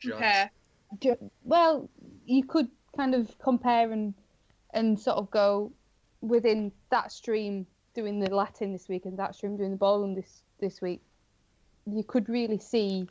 Judge. 0.00 0.10
Compare. 0.12 0.50
ju- 1.00 1.30
Well, 1.44 1.88
you 2.26 2.44
could 2.44 2.68
kind 2.96 3.14
of 3.14 3.38
compare 3.38 3.90
and 3.92 4.14
and 4.72 4.98
sort 4.98 5.16
of 5.18 5.30
go 5.30 5.72
within 6.20 6.70
that 6.90 7.10
stream 7.10 7.66
doing 7.94 8.20
the 8.20 8.32
Latin 8.32 8.72
this 8.72 8.88
week 8.88 9.04
and 9.04 9.18
that 9.18 9.34
stream 9.34 9.56
doing 9.56 9.70
the 9.72 9.76
ballroom 9.76 10.14
this 10.14 10.42
this 10.60 10.80
week. 10.80 11.00
You 11.86 12.04
could 12.04 12.28
really 12.28 12.58
see 12.58 13.08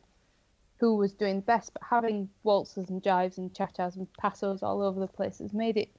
who 0.78 0.96
was 0.96 1.12
doing 1.12 1.40
best, 1.40 1.72
but 1.74 1.82
having 1.88 2.30
waltzes 2.42 2.88
and 2.88 3.02
jives 3.02 3.36
and 3.36 3.54
cha-chas 3.54 3.96
and 3.96 4.06
pasos 4.14 4.62
all 4.62 4.80
over 4.82 4.98
the 4.98 5.06
place 5.06 5.38
has 5.38 5.52
made 5.52 5.76
it 5.76 5.90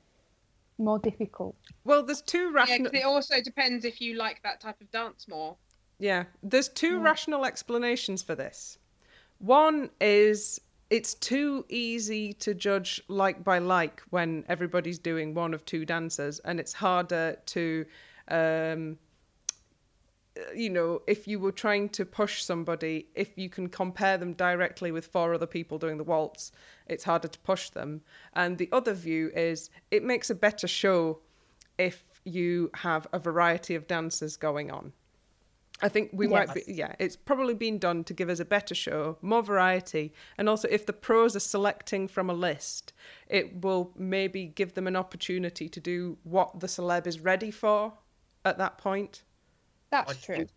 more 0.79 0.97
difficult. 0.97 1.55
Well, 1.83 2.01
there's 2.01 2.23
two 2.23 2.51
rational. 2.51 2.55
Yeah, 2.55 2.83
rational 2.85 2.91
'cause 2.91 2.99
it 3.01 3.05
also 3.05 3.41
depends 3.43 3.85
if 3.85 4.01
you 4.01 4.15
like 4.15 4.41
that 4.41 4.59
type 4.59 4.81
of 4.81 4.89
dance 4.89 5.27
more. 5.27 5.57
Yeah, 5.99 6.25
there's 6.41 6.69
two 6.69 6.95
Yeah. 6.97 7.03
rational 7.03 7.45
explanations 7.45 8.23
for 8.23 8.33
this. 8.33 8.79
One 9.37 9.91
is 9.99 10.59
it's 10.91 11.13
too 11.13 11.65
easy 11.69 12.33
to 12.33 12.53
judge 12.53 13.01
like 13.07 13.45
by 13.45 13.59
like 13.59 14.03
when 14.09 14.43
everybody's 14.49 14.99
doing 14.99 15.33
one 15.33 15.53
of 15.53 15.65
two 15.65 15.85
dances, 15.85 16.39
and 16.43 16.59
it's 16.59 16.73
harder 16.73 17.37
to, 17.45 17.85
um, 18.27 18.97
you 20.53 20.69
know, 20.69 21.01
if 21.07 21.29
you 21.29 21.39
were 21.39 21.53
trying 21.53 21.87
to 21.89 22.03
push 22.03 22.43
somebody, 22.43 23.07
if 23.15 23.37
you 23.37 23.49
can 23.49 23.69
compare 23.69 24.17
them 24.17 24.33
directly 24.33 24.91
with 24.91 25.07
four 25.07 25.33
other 25.33 25.47
people 25.47 25.77
doing 25.77 25.97
the 25.97 26.03
waltz, 26.03 26.51
it's 26.87 27.05
harder 27.05 27.29
to 27.29 27.39
push 27.39 27.69
them. 27.69 28.01
And 28.33 28.57
the 28.57 28.67
other 28.73 28.93
view 28.93 29.31
is 29.33 29.69
it 29.91 30.03
makes 30.03 30.29
a 30.29 30.35
better 30.35 30.67
show 30.67 31.19
if 31.77 32.03
you 32.25 32.69
have 32.73 33.07
a 33.13 33.19
variety 33.19 33.75
of 33.75 33.87
dancers 33.87 34.35
going 34.35 34.69
on. 34.69 34.91
I 35.81 35.89
think 35.89 36.11
we 36.13 36.27
might 36.27 36.53
be, 36.53 36.63
yeah, 36.67 36.93
it's 36.99 37.15
probably 37.15 37.53
been 37.53 37.79
done 37.79 38.03
to 38.05 38.13
give 38.13 38.29
us 38.29 38.39
a 38.39 38.45
better 38.45 38.75
show, 38.75 39.17
more 39.21 39.41
variety. 39.41 40.13
And 40.37 40.47
also, 40.47 40.67
if 40.69 40.85
the 40.85 40.93
pros 40.93 41.35
are 41.35 41.39
selecting 41.39 42.07
from 42.07 42.29
a 42.29 42.33
list, 42.33 42.93
it 43.27 43.61
will 43.63 43.91
maybe 43.97 44.45
give 44.45 44.73
them 44.73 44.87
an 44.87 44.95
opportunity 44.95 45.67
to 45.69 45.79
do 45.79 46.17
what 46.23 46.59
the 46.59 46.67
celeb 46.67 47.07
is 47.07 47.19
ready 47.19 47.51
for 47.51 47.93
at 48.45 48.57
that 48.59 48.77
point. 48.77 49.23
That's 49.89 50.11
I 50.11 50.15
true. 50.15 50.35
think, 50.35 50.49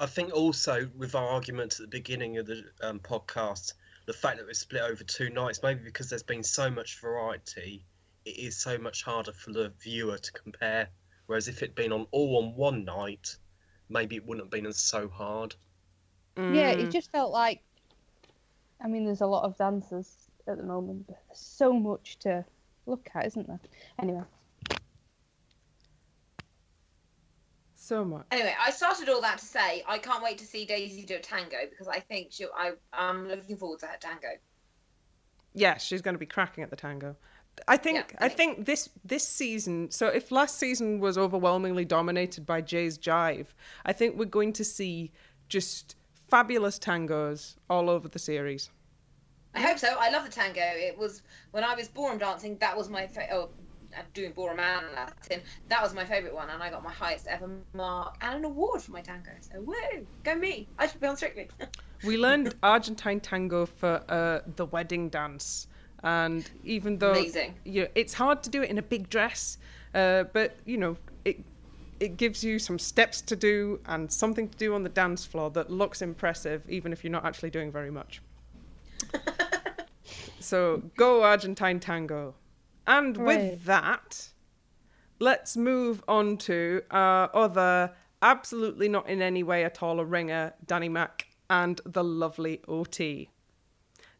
I 0.00 0.06
think 0.06 0.34
also 0.34 0.88
with 0.96 1.14
our 1.14 1.28
argument 1.28 1.74
at 1.74 1.80
the 1.80 1.86
beginning 1.86 2.38
of 2.38 2.46
the 2.46 2.64
um, 2.82 2.98
podcast, 2.98 3.74
the 4.06 4.12
fact 4.12 4.36
that 4.36 4.44
it 4.44 4.48
was 4.48 4.58
split 4.58 4.82
over 4.82 5.04
two 5.04 5.30
nights, 5.30 5.60
maybe 5.62 5.80
because 5.84 6.10
there's 6.10 6.22
been 6.24 6.42
so 6.42 6.68
much 6.70 7.00
variety, 7.00 7.84
it 8.24 8.30
is 8.30 8.56
so 8.56 8.78
much 8.78 9.02
harder 9.02 9.32
for 9.32 9.52
the 9.52 9.72
viewer 9.80 10.18
to 10.18 10.32
compare. 10.32 10.88
Whereas 11.26 11.48
if 11.48 11.62
it'd 11.62 11.74
been 11.74 11.92
on 11.92 12.06
all 12.10 12.42
on 12.42 12.56
one 12.56 12.84
night, 12.84 13.36
maybe 13.92 14.16
it 14.16 14.26
wouldn't 14.26 14.44
have 14.46 14.50
been 14.50 14.72
so 14.72 15.08
hard. 15.08 15.54
Yeah, 16.36 16.74
Mm. 16.74 16.78
it 16.78 16.90
just 16.90 17.10
felt 17.12 17.30
like. 17.32 17.62
I 18.80 18.88
mean, 18.88 19.04
there's 19.04 19.20
a 19.20 19.26
lot 19.26 19.44
of 19.44 19.56
dancers 19.56 20.28
at 20.48 20.56
the 20.56 20.64
moment, 20.64 21.06
but 21.06 21.16
there's 21.28 21.38
so 21.38 21.72
much 21.72 22.18
to 22.20 22.44
look 22.86 23.08
at, 23.14 23.26
isn't 23.26 23.46
there? 23.46 23.60
Anyway, 24.00 24.22
so 27.74 28.04
much. 28.04 28.26
Anyway, 28.30 28.54
I 28.60 28.70
started 28.70 29.08
all 29.08 29.20
that 29.20 29.38
to 29.38 29.44
say 29.44 29.84
I 29.86 29.98
can't 29.98 30.22
wait 30.22 30.38
to 30.38 30.46
see 30.46 30.64
Daisy 30.64 31.04
do 31.04 31.16
a 31.16 31.20
tango 31.20 31.58
because 31.68 31.88
I 31.88 32.00
think 32.00 32.28
she 32.32 32.46
I 32.56 32.72
I'm 32.92 33.28
looking 33.28 33.56
forward 33.56 33.80
to 33.80 33.86
her 33.86 33.96
tango. 34.00 34.28
Yeah, 35.54 35.76
she's 35.76 36.00
going 36.00 36.14
to 36.14 36.18
be 36.18 36.26
cracking 36.26 36.64
at 36.64 36.70
the 36.70 36.76
tango. 36.76 37.16
I 37.68 37.76
think 37.76 37.96
Yeah, 37.98 38.16
I 38.18 38.26
I 38.26 38.28
think- 38.28 38.66
this 38.66 38.88
this 39.04 39.26
season. 39.26 39.90
So 39.90 40.08
if 40.08 40.30
last 40.30 40.58
season 40.58 41.00
was 41.00 41.16
overwhelmingly 41.18 41.84
dominated 41.84 42.46
by 42.46 42.60
Jay's 42.60 42.98
jive, 42.98 43.48
I 43.84 43.92
think 43.92 44.16
we're 44.16 44.24
going 44.40 44.52
to 44.54 44.64
see 44.64 45.12
just 45.48 45.96
fabulous 46.28 46.78
tangos 46.78 47.56
all 47.68 47.90
over 47.90 48.08
the 48.08 48.18
series. 48.18 48.70
I 49.54 49.60
hope 49.60 49.78
so. 49.78 49.88
I 49.98 50.08
love 50.10 50.24
the 50.24 50.30
tango. 50.30 50.62
It 50.62 50.96
was 50.96 51.22
when 51.50 51.62
I 51.62 51.74
was 51.74 51.88
ballroom 51.88 52.18
dancing. 52.18 52.56
That 52.58 52.74
was 52.76 52.88
my 52.88 53.06
fa- 53.06 53.28
oh, 53.32 53.50
doing 54.14 54.32
ballroom 54.32 54.58
and 54.60 54.86
Latin. 54.94 55.42
That 55.68 55.82
was 55.82 55.92
my 55.92 56.06
favourite 56.06 56.34
one, 56.34 56.48
and 56.48 56.62
I 56.62 56.70
got 56.70 56.82
my 56.82 56.90
highest 56.90 57.26
ever 57.26 57.50
mark 57.74 58.16
and 58.22 58.36
an 58.36 58.44
award 58.46 58.80
for 58.82 58.92
my 58.92 59.02
tango. 59.02 59.30
So 59.40 59.60
woo, 59.60 60.06
go 60.24 60.34
me! 60.34 60.68
I 60.78 60.86
should 60.86 61.00
be 61.00 61.06
on 61.06 61.16
Strictly. 61.16 61.48
We 62.04 62.16
learned 62.16 62.56
Argentine 62.64 63.20
tango 63.20 63.64
for 63.64 64.02
uh, 64.08 64.40
the 64.56 64.66
wedding 64.66 65.08
dance, 65.08 65.68
and 66.02 66.50
even 66.64 66.98
though 66.98 67.12
Amazing. 67.12 67.54
you 67.64 67.82
know, 67.82 67.88
it's 67.94 68.14
hard 68.14 68.42
to 68.42 68.50
do 68.50 68.62
it 68.62 68.70
in 68.70 68.78
a 68.78 68.82
big 68.82 69.08
dress, 69.08 69.58
uh, 69.94 70.24
but 70.32 70.56
you 70.64 70.76
know 70.76 70.96
it 71.24 71.38
it 72.00 72.16
gives 72.16 72.42
you 72.42 72.58
some 72.58 72.78
steps 72.78 73.20
to 73.20 73.36
do 73.36 73.78
and 73.86 74.10
something 74.10 74.48
to 74.48 74.58
do 74.58 74.74
on 74.74 74.82
the 74.82 74.88
dance 74.88 75.24
floor 75.24 75.50
that 75.50 75.70
looks 75.70 76.02
impressive, 76.02 76.62
even 76.68 76.92
if 76.92 77.04
you're 77.04 77.12
not 77.12 77.24
actually 77.24 77.50
doing 77.50 77.70
very 77.70 77.90
much. 77.90 78.20
So 80.42 80.82
go 80.96 81.22
Argentine 81.22 81.80
tango, 81.80 82.34
and 82.86 83.16
Hooray. 83.16 83.50
with 83.50 83.64
that, 83.64 84.28
let's 85.18 85.56
move 85.56 86.02
on 86.08 86.36
to 86.38 86.82
our 86.90 87.30
other, 87.34 87.92
absolutely 88.20 88.88
not 88.88 89.08
in 89.08 89.22
any 89.22 89.42
way 89.42 89.64
at 89.64 89.82
all 89.82 90.00
a 90.00 90.04
ringer, 90.04 90.52
Danny 90.66 90.88
Mac 90.88 91.28
and 91.48 91.80
the 91.86 92.02
lovely 92.02 92.60
Oti. 92.66 93.30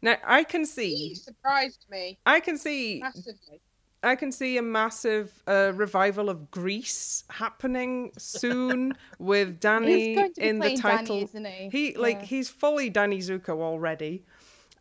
Now 0.03 0.17
I 0.23 0.43
can 0.43 0.65
see 0.65 0.93
He 1.09 1.15
surprised 1.15 1.85
me 1.89 2.19
I 2.25 2.39
can 2.41 2.57
see 2.57 2.99
massively. 3.01 3.61
I 4.05 4.15
can 4.17 4.31
see 4.33 4.57
a 4.57 4.61
massive 4.61 5.31
uh, 5.47 5.71
revival 5.75 6.29
of 6.29 6.51
Grease 6.51 7.23
happening 7.29 8.11
soon 8.17 8.93
with 9.17 9.61
Danny 9.61 10.07
He's 10.09 10.17
going 10.17 10.33
to 10.33 10.41
be 10.41 10.47
in 10.49 10.59
the 10.59 10.75
title. 10.75 11.15
Danny, 11.15 11.23
isn't 11.23 11.45
he? 11.45 11.69
He 11.71 11.95
like 11.95 12.19
Yeah. 12.19 12.25
he's 12.25 12.49
fully 12.49 12.89
Danny 12.89 13.19
Zuko 13.19 13.61
already. 13.61 14.25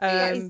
Um, 0.01 0.11
Yeah, 0.11 0.49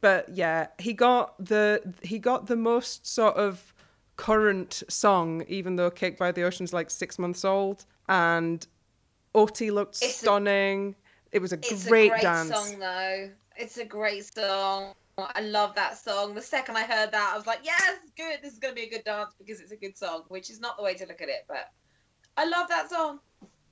but 0.00 0.28
yeah, 0.30 0.66
he 0.80 0.92
got 0.94 1.42
the 1.44 1.94
he 2.02 2.18
got 2.18 2.46
the 2.46 2.56
most 2.56 3.06
sort 3.06 3.36
of 3.36 3.72
current 4.16 4.82
song, 4.88 5.44
even 5.46 5.76
though 5.76 5.90
Cake 5.90 6.18
by 6.18 6.32
the 6.32 6.42
Ocean's 6.42 6.72
like 6.72 6.90
six 6.90 7.20
months 7.20 7.44
old, 7.44 7.84
and 8.08 8.66
Oti 9.32 9.70
looked 9.70 9.96
It's 10.02 10.16
a- 10.16 10.18
stunning. 10.24 10.96
it 11.30 11.40
was 11.40 11.52
a 11.52 11.56
It's 11.56 11.86
great, 11.86 12.06
a 12.06 12.10
great 12.10 12.22
dance. 12.22 12.50
song, 12.52 12.80
though. 12.80 13.30
It's 13.58 13.76
a 13.76 13.84
great 13.84 14.24
song. 14.24 14.94
I 15.18 15.40
love 15.40 15.74
that 15.74 15.98
song. 15.98 16.32
The 16.36 16.40
second 16.40 16.76
I 16.76 16.84
heard 16.84 17.10
that, 17.10 17.32
I 17.34 17.36
was 17.36 17.46
like, 17.46 17.58
yes, 17.64 17.98
good. 18.16 18.38
This 18.40 18.52
is 18.52 18.60
going 18.60 18.72
to 18.72 18.80
be 18.80 18.86
a 18.86 18.90
good 18.90 19.02
dance 19.02 19.34
because 19.36 19.60
it's 19.60 19.72
a 19.72 19.76
good 19.76 19.98
song, 19.98 20.22
which 20.28 20.48
is 20.48 20.60
not 20.60 20.76
the 20.76 20.84
way 20.84 20.94
to 20.94 21.06
look 21.06 21.20
at 21.20 21.28
it, 21.28 21.44
but 21.48 21.72
I 22.36 22.46
love 22.46 22.68
that 22.68 22.88
song. 22.88 23.18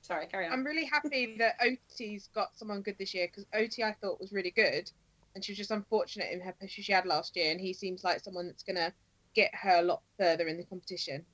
Sorry, 0.00 0.26
carry 0.26 0.46
on. 0.46 0.52
I'm 0.52 0.64
really 0.64 0.86
happy 0.86 1.36
that 1.38 1.54
Oti's 1.62 2.28
got 2.34 2.56
someone 2.56 2.82
good 2.82 2.96
this 2.98 3.14
year 3.14 3.28
because 3.28 3.46
Oti 3.54 3.84
I 3.84 3.92
thought 3.92 4.20
was 4.20 4.32
really 4.32 4.50
good, 4.50 4.90
and 5.34 5.44
she 5.44 5.52
was 5.52 5.58
just 5.58 5.70
unfortunate 5.70 6.32
in 6.32 6.40
her 6.40 6.54
push 6.60 6.72
she 6.72 6.92
had 6.92 7.06
last 7.06 7.36
year, 7.36 7.52
and 7.52 7.60
he 7.60 7.72
seems 7.72 8.02
like 8.02 8.24
someone 8.24 8.48
that's 8.48 8.64
gonna 8.64 8.92
get 9.34 9.54
her 9.54 9.76
a 9.78 9.82
lot 9.82 10.02
further 10.18 10.48
in 10.48 10.56
the 10.56 10.64
competition. 10.64 11.24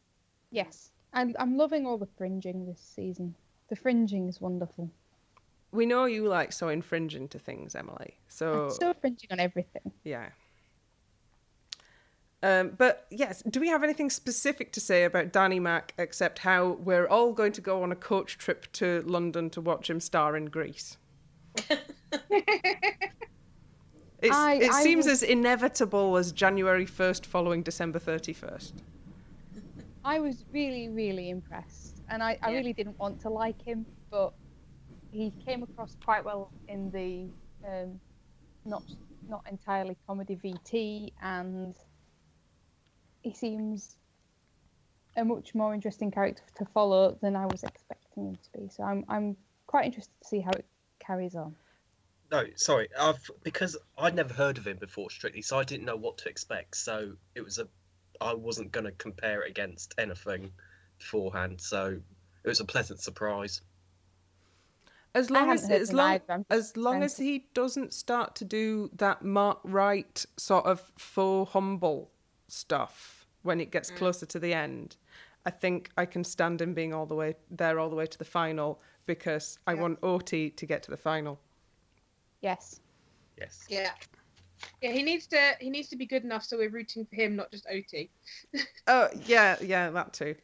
Yes. 0.50 0.90
I'm, 1.14 1.34
I'm 1.38 1.56
loving 1.56 1.86
all 1.86 1.96
the 1.96 2.08
fringing 2.18 2.66
this 2.66 2.80
season. 2.80 3.34
The 3.68 3.76
fringing 3.76 4.28
is 4.28 4.40
wonderful. 4.42 4.90
We 5.72 5.86
know 5.86 6.04
you 6.04 6.28
like 6.28 6.52
so 6.52 6.68
infringing 6.68 7.28
to 7.28 7.38
things, 7.38 7.74
Emily. 7.74 8.18
So 8.28 8.64
I'm 8.66 8.70
so 8.70 8.94
fringing 9.00 9.26
on 9.30 9.40
everything. 9.40 9.90
Yeah. 10.04 10.28
Um, 12.42 12.72
but 12.76 13.06
yes, 13.10 13.42
do 13.48 13.60
we 13.60 13.68
have 13.68 13.82
anything 13.84 14.10
specific 14.10 14.72
to 14.72 14.80
say 14.80 15.04
about 15.04 15.32
Danny 15.32 15.60
Mac 15.60 15.94
except 15.96 16.40
how 16.40 16.72
we're 16.72 17.06
all 17.06 17.32
going 17.32 17.52
to 17.52 17.60
go 17.60 17.82
on 17.82 17.92
a 17.92 17.96
coach 17.96 18.36
trip 18.36 18.70
to 18.72 19.02
London 19.06 19.48
to 19.50 19.60
watch 19.60 19.88
him 19.88 20.00
star 20.00 20.36
in 20.36 20.46
Grease? 20.46 20.96
It's, 24.24 24.36
I- 24.36 24.54
it 24.54 24.72
seems 24.74 25.06
was- 25.06 25.22
as 25.24 25.28
inevitable 25.28 26.16
as 26.16 26.30
January 26.30 26.86
1st 26.86 27.26
following 27.26 27.60
December 27.62 27.98
31st. 27.98 28.72
I 30.04 30.20
was 30.20 30.44
really, 30.52 30.88
really 30.88 31.30
impressed, 31.30 32.02
and 32.08 32.22
I, 32.22 32.38
I 32.40 32.50
Yeah. 32.50 32.58
really 32.58 32.72
didn't 32.72 32.96
want 33.00 33.20
to 33.22 33.28
like 33.30 33.60
him, 33.60 33.84
but 34.12 34.32
he 35.12 35.32
came 35.44 35.62
across 35.62 35.94
quite 36.04 36.24
well 36.24 36.50
in 36.66 36.90
the 36.90 37.28
um, 37.68 38.00
not 38.64 38.82
not 39.28 39.44
entirely 39.48 39.96
comedy 40.06 40.36
VT, 40.36 41.12
and 41.22 41.76
he 43.22 43.32
seems 43.32 43.96
a 45.16 45.24
much 45.24 45.54
more 45.54 45.74
interesting 45.74 46.10
character 46.10 46.42
to 46.56 46.64
follow 46.64 47.18
than 47.20 47.36
I 47.36 47.46
was 47.46 47.62
expecting 47.62 48.26
him 48.26 48.36
to 48.36 48.58
be. 48.58 48.68
So 48.68 48.82
I'm 48.82 49.04
I'm 49.08 49.36
quite 49.66 49.84
interested 49.84 50.14
to 50.22 50.28
see 50.28 50.40
how 50.40 50.50
it 50.50 50.64
carries 50.98 51.36
on. 51.36 51.54
No, 52.30 52.46
sorry. 52.56 52.88
I've 52.98 53.30
because 53.42 53.76
I'd 53.98 54.14
never 54.14 54.32
heard 54.32 54.56
of 54.56 54.66
him 54.66 54.78
before, 54.78 55.10
strictly, 55.10 55.42
so 55.42 55.58
I 55.58 55.64
didn't 55.64 55.84
know 55.84 55.96
what 55.96 56.18
to 56.18 56.30
expect. 56.30 56.78
So 56.78 57.12
it 57.34 57.42
was 57.42 57.58
a, 57.58 57.68
I 58.22 58.32
wasn't 58.32 58.72
going 58.72 58.86
to 58.86 58.92
compare 58.92 59.42
it 59.42 59.50
against 59.50 59.94
anything 59.98 60.52
beforehand. 60.98 61.60
So 61.60 62.00
it 62.44 62.48
was 62.48 62.60
a 62.60 62.64
pleasant 62.64 63.00
surprise. 63.00 63.60
As 65.14 65.30
long 65.30 65.50
as 65.50 65.68
as 65.68 65.92
long 65.92 66.12
either, 66.12 66.44
as 66.48 66.76
long 66.76 66.94
trying 66.94 67.02
as 67.04 67.16
he 67.18 67.46
doesn't 67.52 67.92
start 67.92 68.34
to 68.36 68.44
do 68.44 68.90
that 68.96 69.22
Mark 69.22 69.58
Wright 69.62 70.24
sort 70.36 70.64
of 70.64 70.80
faux 70.96 71.52
humble 71.52 72.10
stuff 72.48 73.26
when 73.42 73.60
it 73.60 73.70
gets 73.70 73.90
mm. 73.90 73.96
closer 73.96 74.24
to 74.24 74.38
the 74.38 74.54
end, 74.54 74.96
I 75.44 75.50
think 75.50 75.90
I 75.98 76.06
can 76.06 76.24
stand 76.24 76.62
him 76.62 76.72
being 76.72 76.94
all 76.94 77.06
the 77.06 77.14
way 77.14 77.34
there 77.50 77.78
all 77.78 77.90
the 77.90 77.96
way 77.96 78.06
to 78.06 78.18
the 78.18 78.24
final 78.24 78.80
because 79.06 79.58
I 79.66 79.74
want 79.74 79.98
Oti 80.02 80.50
to 80.50 80.66
get 80.66 80.82
to 80.84 80.90
the 80.90 80.96
final. 80.96 81.38
Yes. 82.40 82.80
Yes. 83.38 83.66
yeah. 83.68 83.90
Yeah, 84.80 84.92
he 84.92 85.02
needs 85.02 85.26
to 85.28 85.56
he 85.60 85.70
needs 85.70 85.88
to 85.88 85.96
be 85.96 86.06
good 86.06 86.24
enough 86.24 86.44
so 86.44 86.56
we're 86.56 86.70
rooting 86.70 87.04
for 87.04 87.16
him, 87.16 87.36
not 87.36 87.50
just 87.50 87.66
Oti. 87.70 88.10
Oh 88.86 89.08
yeah, 89.26 89.56
yeah, 89.60 89.90
that 89.90 90.12
too. 90.12 90.34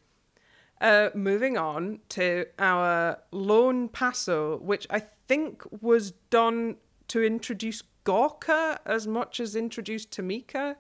Uh, 0.81 1.11
moving 1.15 1.57
on 1.59 1.99
to 2.11 2.47
our 2.59 3.19
lone 3.33 3.89
Paso, 3.89 4.59
which 4.59 4.87
I 4.91 5.01
think 5.27 5.63
was 5.83 6.13
done 6.31 6.77
to 7.09 7.23
introduce 7.25 7.83
Gorka 8.05 8.79
as 8.87 9.07
much 9.07 9.41
as 9.41 9.57
introduce 9.57 10.07
Tameka. 10.07 10.77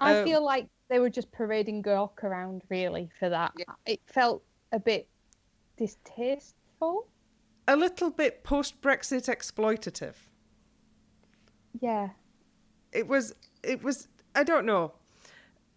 I 0.00 0.16
Uh, 0.16 0.24
feel 0.24 0.44
like 0.44 0.68
they 0.88 0.98
were 0.98 1.10
just 1.10 1.32
parading 1.32 1.82
Gork 1.82 2.22
around 2.22 2.62
really 2.68 3.10
for 3.18 3.28
that. 3.30 3.52
Yeah. 3.56 3.64
It 3.86 4.00
felt 4.06 4.42
a 4.72 4.78
bit 4.78 5.08
distasteful. 5.76 7.08
A 7.66 7.76
little 7.76 8.10
bit 8.10 8.44
post 8.44 8.80
Brexit 8.82 9.26
exploitative. 9.28 10.14
Yeah. 11.80 12.10
It 12.92 13.06
was. 13.06 13.34
It 13.62 13.82
was. 13.82 14.08
I 14.34 14.42
don't 14.44 14.66
know. 14.66 14.92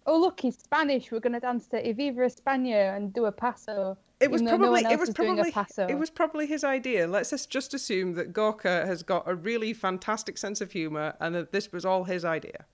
Oh 0.06 0.20
look, 0.20 0.39
he's 0.39 0.58
Spanish. 0.58 1.12
We're 1.12 1.20
gonna 1.20 1.39
dance 1.39 1.68
to 1.70 1.78
"Y 1.82 1.94
Viva 1.94 2.22
España" 2.22 2.96
and 2.96 3.13
do 3.13 3.26
a 3.26 3.32
paso. 3.32 3.98
It 4.20 4.32
was 4.32 4.42
even 4.42 4.52
though 4.52 4.58
no 4.58 4.72
probably. 4.72 4.82
it 4.82 4.86
else 4.92 5.00
was 5.00 5.10
is 5.10 5.16
doing 5.16 5.39
a 5.39 5.52
probably. 5.52 5.94
It 5.94 6.00
was 6.00 6.10
probably 6.10 6.48
his 6.48 6.63
idea. 6.63 7.08
Let's 7.08 7.30
just- 7.30 7.50
just 7.50 7.74
assume 7.74 8.13
that 8.13 8.32
Gorka 8.34 8.86
has 8.86 9.04
got 9.04 9.24
a 9.28 9.36
really 9.36 9.74
fantastic 9.74 10.38
sense 10.38 10.62
of 10.62 10.72
humour 10.72 11.16
and 11.20 11.36
that 11.36 11.52
this 11.52 11.72
was 11.72 11.84
all 11.86 12.04
his 12.04 12.24
idea. 12.24 12.66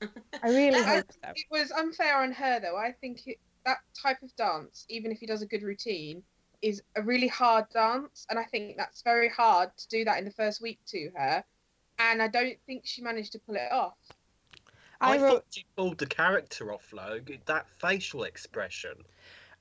I 0.00 0.48
really 0.48 0.78
I- 0.84 0.96
hope 0.96 1.12
so. 1.12 1.30
It 1.34 1.46
was 1.50 1.70
unfair 1.72 2.16
on 2.22 2.32
her 2.32 2.60
though. 2.60 2.76
I 2.76 2.92
think 2.92 3.26
it, 3.26 3.38
that 3.64 3.78
type 4.00 4.22
of 4.22 4.34
dance, 4.36 4.86
even 4.88 5.10
if 5.12 5.18
he 5.18 5.26
does 5.26 5.42
a 5.42 5.46
good 5.46 5.62
routine, 5.62 6.22
is 6.62 6.82
a 6.96 7.02
really 7.02 7.28
hard 7.28 7.68
dance, 7.70 8.26
and 8.30 8.38
I 8.38 8.44
think 8.44 8.76
that's 8.76 9.02
very 9.02 9.28
hard 9.28 9.76
to 9.76 9.88
do 9.88 10.04
that 10.04 10.18
in 10.18 10.24
the 10.24 10.30
first 10.30 10.60
week 10.62 10.78
to 10.88 11.10
her. 11.16 11.44
And 11.98 12.22
I 12.22 12.28
don't 12.28 12.58
think 12.66 12.82
she 12.86 13.02
managed 13.02 13.32
to 13.32 13.38
pull 13.38 13.56
it 13.56 13.72
off. 13.72 13.96
I, 15.00 15.14
I 15.14 15.18
wrote. 15.18 15.30
thought 15.30 15.44
she 15.50 15.64
pulled 15.76 15.98
the 15.98 16.06
character 16.06 16.72
off, 16.72 16.92
Logue. 16.92 17.30
That 17.46 17.66
facial 17.78 18.24
expression. 18.24 18.94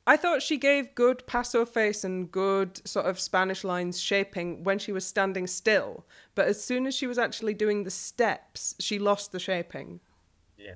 I 0.07 0.17
thought 0.17 0.43
she 0.43 0.57
gave 0.57 0.93
good 0.93 1.25
paso 1.25 1.65
face 1.65 2.03
and 2.03 2.31
good 2.31 2.87
sort 2.87 3.07
of 3.07 3.19
Spanish 3.19 3.63
lines 3.63 3.99
shaping 3.99 4.63
when 4.63 4.77
she 4.77 4.91
was 4.91 5.05
standing 5.05 5.47
still, 5.47 6.05
but 6.35 6.47
as 6.47 6.63
soon 6.63 6.85
as 6.85 6.93
she 6.93 7.07
was 7.07 7.17
actually 7.17 7.55
doing 7.55 7.83
the 7.83 7.91
steps, 7.91 8.75
she 8.79 8.99
lost 8.99 9.31
the 9.31 9.39
shaping. 9.39 9.99
Yeah. 10.59 10.75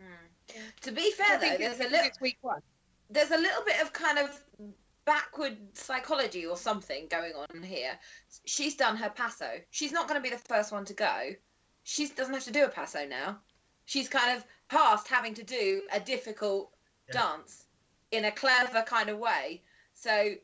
Hmm. 0.00 0.60
To 0.80 0.92
be 0.92 1.12
fair, 1.12 1.38
though, 1.38 1.56
there's 1.58 1.78
a 1.78 1.88
little 1.88 2.10
week 2.20 2.38
one. 2.40 2.60
there's 3.08 3.30
a 3.30 3.38
little 3.38 3.62
bit 3.64 3.80
of 3.80 3.92
kind 3.92 4.18
of 4.18 4.42
backward 5.04 5.56
psychology 5.74 6.44
or 6.44 6.56
something 6.56 7.06
going 7.08 7.34
on 7.34 7.62
here. 7.62 7.96
She's 8.46 8.74
done 8.74 8.96
her 8.96 9.10
paso. 9.10 9.60
She's 9.70 9.92
not 9.92 10.08
going 10.08 10.20
to 10.20 10.28
be 10.28 10.34
the 10.34 10.42
first 10.42 10.72
one 10.72 10.84
to 10.86 10.94
go. 10.94 11.30
She 11.84 12.08
doesn't 12.08 12.34
have 12.34 12.44
to 12.44 12.50
do 12.50 12.64
a 12.64 12.68
paso 12.68 13.06
now. 13.06 13.38
She's 13.86 14.08
kind 14.08 14.36
of 14.36 14.44
past 14.68 15.08
having 15.08 15.34
to 15.34 15.42
do 15.42 15.82
a 15.92 16.00
difficult 16.00 16.72
Yeah. 17.08 17.20
dance 17.20 17.66
in 18.10 18.24
a 18.24 18.32
clever 18.32 18.82
kind 18.82 19.08
of 19.08 19.18
way. 19.18 19.62
So 19.94 20.34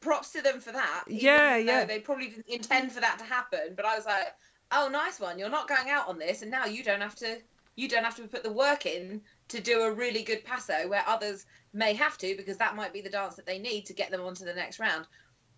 props 0.00 0.32
to 0.32 0.42
them 0.42 0.60
for 0.60 0.72
that. 0.72 1.04
Yeah, 1.06 1.56
yeah. 1.56 1.84
They 1.84 2.00
probably 2.00 2.28
didn't 2.28 2.48
intend 2.48 2.92
for 2.92 3.00
that 3.00 3.18
to 3.18 3.24
happen, 3.24 3.74
but 3.76 3.84
I 3.84 3.96
was 3.96 4.06
like, 4.06 4.34
oh, 4.72 4.88
nice 4.88 5.18
one. 5.20 5.38
You're 5.38 5.48
not 5.48 5.68
going 5.68 5.88
out 5.90 6.08
on 6.08 6.18
this, 6.18 6.42
and 6.42 6.50
now 6.50 6.66
you 6.66 6.82
don't 6.82 7.00
have 7.00 7.14
to. 7.16 7.40
You 7.76 7.88
don't 7.88 8.02
have 8.02 8.16
to 8.16 8.26
put 8.26 8.42
the 8.42 8.52
work 8.52 8.86
in 8.86 9.22
to 9.48 9.60
do 9.60 9.82
a 9.82 9.92
really 9.92 10.24
good 10.24 10.44
paso 10.44 10.88
where 10.88 11.04
others 11.06 11.46
may 11.72 11.94
have 11.94 12.18
to 12.18 12.36
because 12.36 12.56
that 12.56 12.74
might 12.74 12.92
be 12.92 13.00
the 13.00 13.08
dance 13.08 13.36
that 13.36 13.46
they 13.46 13.60
need 13.60 13.86
to 13.86 13.92
get 13.92 14.10
them 14.10 14.22
onto 14.22 14.44
the 14.44 14.52
next 14.52 14.80
round. 14.80 15.06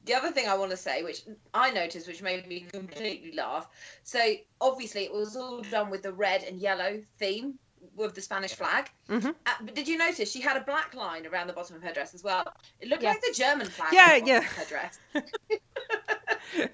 The 0.07 0.15
other 0.15 0.31
thing 0.31 0.49
I 0.49 0.55
want 0.57 0.71
to 0.71 0.77
say, 0.77 1.03
which 1.03 1.23
I 1.53 1.71
noticed, 1.71 2.07
which 2.09 2.23
made 2.23 2.47
me 2.47 2.61
completely 2.73 3.33
laugh. 3.33 3.69
So 4.03 4.19
obviously 4.61 5.05
it 5.05 5.13
was 5.13 5.37
all 5.37 5.61
done 5.63 5.91
with 5.91 6.03
the 6.03 6.13
red 6.13 6.43
and 6.43 6.59
yellow 6.59 7.01
theme 7.19 7.59
with 7.97 8.15
the 8.15 8.21
Spanish 8.23 8.55
flag. 8.55 8.91
Mhm. 9.09 9.35
Uh, 9.47 9.51
but 9.63 9.75
did 9.75 9.89
you 9.89 9.99
notice 9.99 10.31
she 10.31 10.41
had 10.41 10.57
a 10.57 10.61
black 10.61 10.95
line 10.95 11.27
around 11.27 11.49
the 11.49 11.53
bottom 11.53 11.77
of 11.77 11.83
her 11.83 11.93
dress 11.93 12.15
as 12.15 12.23
well? 12.25 12.45
It 12.81 12.89
looked 12.89 13.03
Yes. 13.03 13.15
like 13.17 13.23
the 13.23 13.35
German 13.43 13.67
flag. 13.69 13.93
Yeah, 13.93 14.17
yeah. 14.17 14.41
Her 14.43 14.65
dress. 14.65 14.99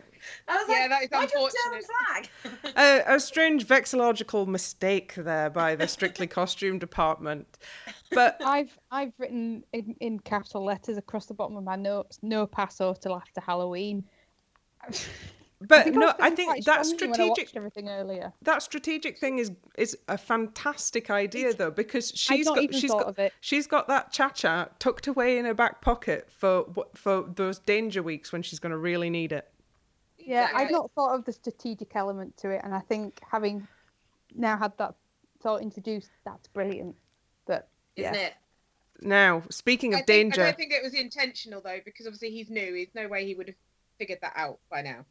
I 0.49 0.57
was 0.57 0.67
Yeah, 0.69 0.87
like, 0.91 0.91
that 0.91 1.03
is 1.05 1.09
why 1.11 1.27
do 1.27 1.39
you 1.39 1.45
have 1.45 1.53
German 1.65 1.81
unfortunate. 1.81 2.31
flag? 2.73 2.75
A, 3.09 3.15
a 3.17 3.21
strange 3.21 3.67
vexillological 3.67 4.47
mistake 4.47 5.15
there 5.17 5.51
by 5.51 5.75
the 5.77 5.89
strictly 5.89 6.27
costume 6.27 6.79
department. 6.79 7.59
But 8.11 8.37
I've 8.45 8.77
I've 8.91 9.13
written 9.19 9.65
in, 9.73 9.97
in 10.01 10.19
capital 10.21 10.65
letters 10.65 10.97
across 10.99 11.27
the 11.27 11.35
bottom 11.35 11.57
of 11.57 11.65
my 11.65 11.77
notes, 11.77 12.19
"No 12.23 12.47
paso 12.47 12.95
till 12.95 13.15
after 13.15 13.41
Halloween." 13.41 14.05
but 15.61 15.85
think 15.85 15.97
I 15.97 15.99
no, 15.99 16.13
I 16.21 16.31
think 16.31 16.65
that 16.67 16.85
strongly 16.87 17.13
when 17.13 17.21
I 17.21 17.25
watched 17.29 17.49
strategic 17.49 17.57
everything 17.57 17.89
earlier. 17.89 18.33
that 18.43 18.63
strategic 18.63 19.19
thing 19.19 19.39
is 19.39 19.53
is 19.79 19.97
a 20.07 20.19
fantastic 20.19 21.11
idea 21.11 21.55
though 21.55 21.71
because 21.71 22.13
she's 22.15 22.47
got 22.47 22.75
she's 22.75 22.91
got 22.91 23.19
she's 23.41 23.67
got 23.67 23.89
that 23.89 24.13
cha 24.13 24.29
cha 24.29 24.69
tucked 24.79 25.07
away 25.07 25.39
in 25.39 25.45
her 25.47 25.55
back 25.55 25.81
pocket 25.81 26.29
for 26.31 26.67
for 26.95 27.23
those 27.35 27.59
danger 27.59 28.03
weeks 28.03 28.33
when 28.33 28.43
she's 28.43 28.59
going 28.59 28.71
to 28.73 28.79
really 28.79 29.09
need 29.11 29.33
it. 29.33 29.49
Yeah, 30.27 30.51
I've 30.55 30.71
not 30.71 30.91
thought 30.93 31.15
of 31.15 31.25
the 31.25 31.33
strategic 31.33 31.95
element 31.95 32.37
to 32.39 32.51
it, 32.51 32.61
and 32.65 32.75
I 32.75 32.81
think 32.81 33.21
having 33.31 33.67
now 34.35 34.57
had 34.59 34.77
that 34.79 34.95
thought 35.41 35.63
introduced, 35.63 36.11
that's 36.25 36.49
brilliant. 36.49 36.97
But 37.47 37.69
isn't 37.95 38.13
Yeah. 38.13 38.21
it? 38.21 38.35
Now, 39.03 39.43
speaking 39.51 39.95
I 39.95 40.01
of 40.01 40.07
danger, 40.07 40.43
I 40.43 40.47
don't 40.47 40.57
think 40.57 40.73
it 40.73 40.83
was 40.83 40.95
intentional 40.95 41.61
though, 41.61 41.81
because 41.85 42.07
obviously 42.07 42.31
he's 42.31 42.51
new. 42.51 42.73
There's 42.73 42.95
no 42.95 43.09
way 43.09 43.25
he 43.25 43.35
would 43.35 43.49
have 43.49 43.57
figured 43.99 44.19
that 44.23 44.33
out 44.35 44.59
by 44.71 44.83
now. 44.83 45.05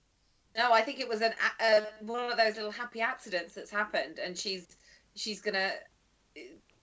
No, 0.57 0.71
I 0.71 0.81
think 0.81 0.99
it 0.99 1.07
was 1.07 1.21
an 1.21 1.33
uh, 1.59 1.81
one 2.01 2.31
of 2.31 2.37
those 2.37 2.55
little 2.55 2.71
happy 2.71 3.01
accidents 3.01 3.53
that's 3.53 3.71
happened, 3.71 4.19
and 4.19 4.37
she's 4.37 4.75
she's 5.15 5.41
gonna 5.41 5.71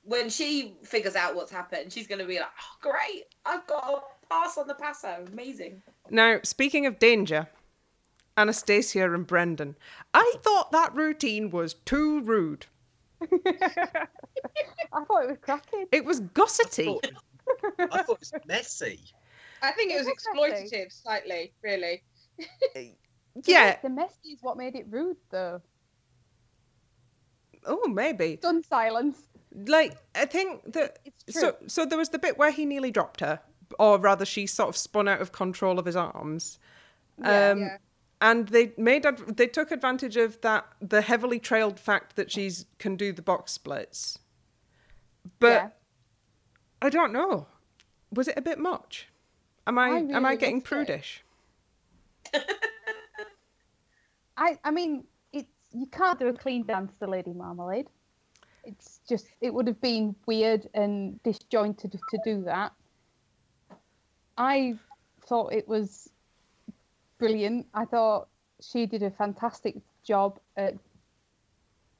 when 0.04 0.30
she 0.30 0.76
figures 0.84 1.16
out 1.16 1.34
what's 1.34 1.52
happened, 1.52 1.92
she's 1.92 2.06
gonna 2.06 2.24
be 2.24 2.38
like, 2.38 2.48
"Oh, 2.60 2.76
great! 2.80 3.24
I've 3.44 3.66
got 3.66 3.84
a 3.84 4.26
pass 4.28 4.56
on 4.58 4.66
the 4.66 4.74
paso. 4.74 5.24
Amazing." 5.32 5.82
now 6.10 6.40
speaking 6.42 6.86
of 6.86 6.98
danger, 6.98 7.48
Anastacia 8.36 9.14
and 9.14 9.26
Brendan, 9.26 9.76
I 10.14 10.34
thought 10.42 10.72
that 10.72 10.94
routine 10.94 11.50
was 11.50 11.74
too 11.74 12.20
rude. 12.22 12.66
I 13.22 15.04
thought 15.06 15.24
it 15.24 15.28
was 15.28 15.38
cracking. 15.40 15.86
It 15.92 16.04
was 16.04 16.20
I 16.20 16.24
thought, 16.24 17.06
I 17.78 18.02
thought 18.02 18.10
it 18.10 18.18
was 18.20 18.32
messy. 18.46 19.00
I 19.62 19.70
think 19.72 19.92
it 19.92 19.94
It 19.94 19.98
was 19.98 20.06
was 20.06 20.50
messy. 20.50 20.76
exploitative, 20.76 20.92
slightly, 20.92 21.52
really. 21.62 22.02
Yeah. 23.46 23.76
The 23.82 23.88
messy 23.88 24.28
is 24.34 24.40
what 24.42 24.58
made 24.58 24.74
it 24.76 24.84
rude, 24.90 25.16
though. 25.30 25.62
Oh, 27.64 27.88
maybe. 27.88 28.36
Done 28.36 28.62
silence. 28.62 29.18
Like 29.66 29.96
I 30.14 30.26
think 30.26 30.72
that 30.72 30.98
It's 31.26 31.32
true. 31.32 31.40
so 31.42 31.56
so 31.66 31.84
there 31.86 31.96
was 31.98 32.08
the 32.10 32.18
bit 32.18 32.36
where 32.36 32.50
he 32.50 32.64
nearly 32.66 32.90
dropped 32.90 33.20
her, 33.20 33.40
or 33.78 33.98
rather, 33.98 34.24
she 34.26 34.46
sort 34.46 34.68
of 34.68 34.76
spun 34.76 35.08
out 35.08 35.20
of 35.22 35.32
control 35.32 35.78
of 35.78 35.86
his 35.86 35.96
arms. 35.96 36.58
Yeah. 37.18 37.50
um, 37.52 37.60
yeah. 37.60 37.76
And 38.22 38.48
they 38.48 38.72
made 38.78 39.04
ad- 39.04 39.36
they 39.36 39.48
took 39.48 39.72
advantage 39.72 40.16
of 40.16 40.40
that 40.42 40.64
the 40.80 41.02
heavily 41.02 41.40
trailed 41.40 41.78
fact 41.78 42.14
that 42.16 42.30
she's 42.30 42.64
can 42.78 42.96
do 42.96 43.12
the 43.12 43.20
box 43.20 43.52
splits. 43.52 44.20
But 45.40 45.48
Yeah. 45.48 45.68
I 46.80 46.88
don't 46.88 47.12
know. 47.12 47.48
Was 48.12 48.28
it 48.28 48.38
a 48.38 48.40
bit 48.40 48.58
much? 48.58 49.08
Am 49.66 49.76
I, 49.78 49.88
I 49.88 49.98
am 49.98 50.24
I 50.24 50.36
getting 50.36 50.62
prudish? 50.62 51.24
I 54.36 54.58
I 54.64 54.70
mean, 54.70 55.04
it's 55.32 55.50
you 55.72 55.86
can't 55.86 56.18
do 56.18 56.28
a 56.28 56.32
clean 56.32 56.64
dance 56.64 56.92
to 57.00 57.08
Lady 57.08 57.32
Marmalade. 57.32 57.88
It's 58.64 59.00
just 59.08 59.26
it 59.40 59.52
would 59.52 59.66
have 59.66 59.80
been 59.80 60.14
weird 60.26 60.68
and 60.74 61.20
disjointed 61.24 61.92
to 61.92 62.18
do 62.24 62.44
that. 62.44 62.72
I 64.38 64.78
thought 65.26 65.52
it 65.52 65.66
was 65.66 66.08
brilliant. 67.22 67.66
I 67.74 67.84
thought 67.84 68.28
she 68.60 68.86
did 68.86 69.02
a 69.02 69.10
fantastic 69.10 69.76
job 70.04 70.38
at 70.56 70.74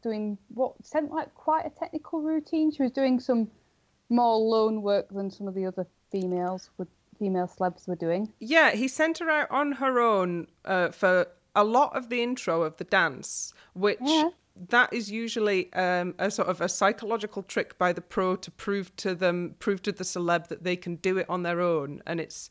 doing 0.03 0.37
what 0.49 0.75
sounded 0.85 1.13
like 1.13 1.33
quite 1.35 1.65
a 1.65 1.71
technical 1.71 2.21
routine. 2.21 2.71
She 2.73 2.83
was 2.83 2.93
doing 2.93 3.21
some 3.21 3.51
more 4.09 4.37
lone 4.37 4.83
work 4.83 5.09
than 5.11 5.31
some 5.31 5.49
of 5.49 5.55
the 5.55 5.67
other 5.67 5.87
females 6.11 6.71
would 6.77 6.89
female 7.19 7.47
celebs 7.47 7.87
were 7.87 7.95
doing. 7.97 8.33
Yeah, 8.41 8.73
he 8.73 8.89
sent 8.89 9.19
her 9.19 9.31
out 9.31 9.51
on 9.51 9.73
her 9.73 10.01
own 10.01 10.49
uh, 10.65 10.91
for 10.91 11.29
a 11.55 11.63
lot 11.63 11.95
of 11.97 12.09
the 12.09 12.23
intro 12.23 12.63
of 12.63 12.79
the 12.79 12.85
dance, 12.85 13.55
which 13.75 13.99
Yeah. 14.01 14.31
that 14.71 14.93
is 14.93 15.11
usually 15.11 15.73
um, 15.75 16.15
a 16.19 16.31
sort 16.31 16.49
of 16.49 16.61
a 16.61 16.69
psychological 16.69 17.43
trick 17.45 17.79
by 17.79 17.93
the 17.93 18.01
pro 18.01 18.35
to 18.37 18.51
prove 18.51 18.95
to 18.97 19.15
them, 19.15 19.55
prove 19.61 19.83
to 19.83 19.93
the 19.93 20.05
celeb 20.05 20.49
that 20.49 20.65
they 20.65 20.75
can 20.75 20.97
do 20.97 21.17
it 21.17 21.27
on 21.29 21.43
their 21.45 21.61
own, 21.61 22.03
and 22.07 22.21
it's 22.21 22.51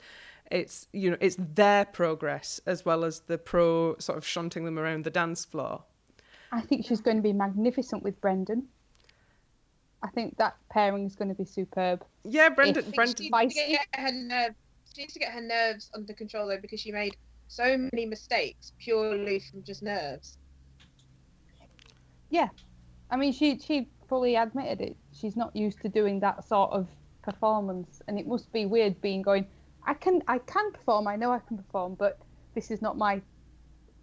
it's 0.51 0.87
you 0.93 1.11
know 1.11 1.17
it's 1.19 1.37
their 1.37 1.85
progress 1.85 2.59
as 2.65 2.85
well 2.85 3.03
as 3.03 3.21
the 3.21 3.37
pro 3.37 3.95
sort 3.99 4.17
of 4.17 4.25
shunting 4.25 4.65
them 4.65 4.77
around 4.77 5.03
the 5.03 5.09
dance 5.09 5.45
floor. 5.45 5.83
I 6.51 6.61
think 6.61 6.85
she's 6.85 7.01
going 7.01 7.17
to 7.17 7.23
be 7.23 7.33
magnificent 7.33 8.03
with 8.03 8.19
Brendan. 8.19 8.67
I 10.03 10.09
think 10.09 10.37
that 10.37 10.55
pairing 10.69 11.05
is 11.05 11.15
going 11.15 11.29
to 11.29 11.35
be 11.35 11.45
superb. 11.45 12.03
Yeah, 12.23 12.49
Brendan. 12.49 12.85
If- 12.87 12.93
Brendan. 12.93 13.15
she 13.23 13.29
needs 13.29 13.55
to 13.55 13.67
get 13.69 13.87
her 13.95 14.11
nerves. 14.11 14.55
She 14.93 15.01
needs 15.01 15.13
to 15.13 15.19
get 15.19 15.31
her 15.31 15.41
nerves 15.41 15.89
under 15.95 16.13
control 16.13 16.47
though, 16.47 16.59
because 16.59 16.81
she 16.81 16.91
made 16.91 17.15
so 17.47 17.77
many 17.77 18.05
mistakes 18.05 18.73
purely 18.79 19.39
from 19.39 19.63
just 19.63 19.83
nerves. 19.83 20.37
Yeah, 22.29 22.47
I 23.09 23.17
mean, 23.17 23.33
she 23.33 23.59
she 23.59 23.89
fully 24.07 24.35
admitted 24.35 24.81
it. 24.81 24.97
She's 25.13 25.35
not 25.35 25.55
used 25.55 25.81
to 25.81 25.89
doing 25.89 26.19
that 26.21 26.43
sort 26.45 26.71
of 26.71 26.87
performance, 27.23 28.01
and 28.07 28.19
it 28.19 28.27
must 28.27 28.51
be 28.51 28.65
weird 28.65 28.99
being 29.01 29.21
going. 29.21 29.47
I 29.85 29.93
can 29.93 30.21
I 30.27 30.39
can 30.39 30.71
perform. 30.71 31.07
I 31.07 31.15
know 31.15 31.31
I 31.31 31.39
can 31.39 31.57
perform, 31.57 31.95
but 31.95 32.19
this 32.55 32.71
is 32.71 32.81
not 32.81 32.97
my 32.97 33.21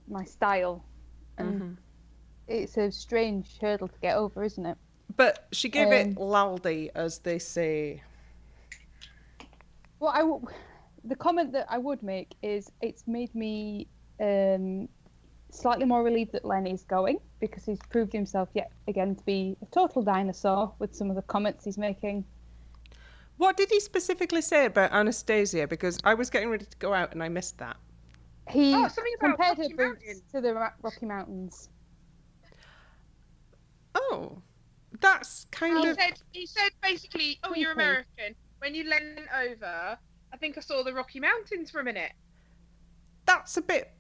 my 0.09 0.25
style, 0.25 0.85
and 1.37 1.61
Mhm. 1.61 1.77
it's 2.49 2.77
a 2.77 2.91
strange 2.91 3.59
hurdle 3.61 3.89
to 3.89 3.99
get 4.01 4.17
over, 4.17 4.43
isn't 4.43 4.65
it? 4.67 4.79
But 5.17 5.47
she 5.53 5.69
gave 5.69 5.93
it 5.93 6.09
Um, 6.09 6.15
laldi, 6.15 6.91
as 6.95 7.19
they 7.21 7.39
say. 7.39 8.03
Well, 10.01 10.13
I 10.15 10.21
w- 10.21 10.47
the 11.05 11.17
comment 11.17 11.53
that 11.53 11.67
I 11.69 11.79
would 11.79 12.03
make 12.03 12.35
is 12.43 12.71
it's 12.81 13.07
made 13.07 13.35
me 13.35 13.89
um, 14.21 14.89
slightly 15.51 15.85
more 15.85 16.03
relieved 16.03 16.33
that 16.33 16.45
Len 16.45 16.67
is 16.67 16.85
going 16.85 17.21
because 17.41 17.65
he's 17.65 17.79
proved 17.91 18.13
himself 18.13 18.49
yet 18.55 18.71
again 18.87 19.15
to 19.17 19.25
be 19.25 19.57
a 19.63 19.67
total 19.67 20.03
dinosaur 20.03 20.75
with 20.79 20.95
some 20.95 21.09
of 21.11 21.17
the 21.17 21.23
comments 21.23 21.65
he's 21.65 21.79
making. 21.79 22.25
What 23.39 23.57
did 23.57 23.71
he 23.71 23.81
specifically 23.81 24.43
say 24.43 24.67
about 24.67 24.91
Anastacia? 24.91 25.69
Because 25.69 25.99
I 26.05 26.15
was 26.15 26.29
getting 26.29 26.51
ready 26.51 26.67
to 26.67 26.77
go 26.79 26.93
out 26.93 27.13
and 27.13 27.23
I 27.23 27.29
missed 27.29 27.59
that. 27.59 27.77
He 28.51 28.75
Oh, 28.75 28.89
something 28.89 29.15
about 29.21 29.37
compared 29.37 29.57
her 29.59 29.63
Rocky 29.63 29.75
boots 29.75 30.23
to 30.33 30.41
the 30.41 30.55
Rocky 30.83 31.07
Mountains. 31.07 31.69
Oh, 33.95 34.43
that's 35.01 35.47
kind 35.51 35.79
He 35.79 35.89
of. 35.89 35.97
said 36.01 36.21
he 36.33 36.47
said 36.47 36.71
basically, 36.83 37.39
"Oh, 37.45 37.55
you're 37.55 37.73
American." 37.73 38.35
When 38.59 38.75
you 38.75 38.85
lean 38.85 39.21
over, 39.37 39.99
I 40.33 40.37
think 40.39 40.59
I 40.59 40.61
saw 40.61 40.83
the 40.83 40.93
Rocky 40.93 41.21
Mountains 41.21 41.71
for 41.71 41.81
a 41.81 41.85
minute. 41.85 42.13
That's 43.27 43.57
a 43.57 43.63
bit. 43.63 43.93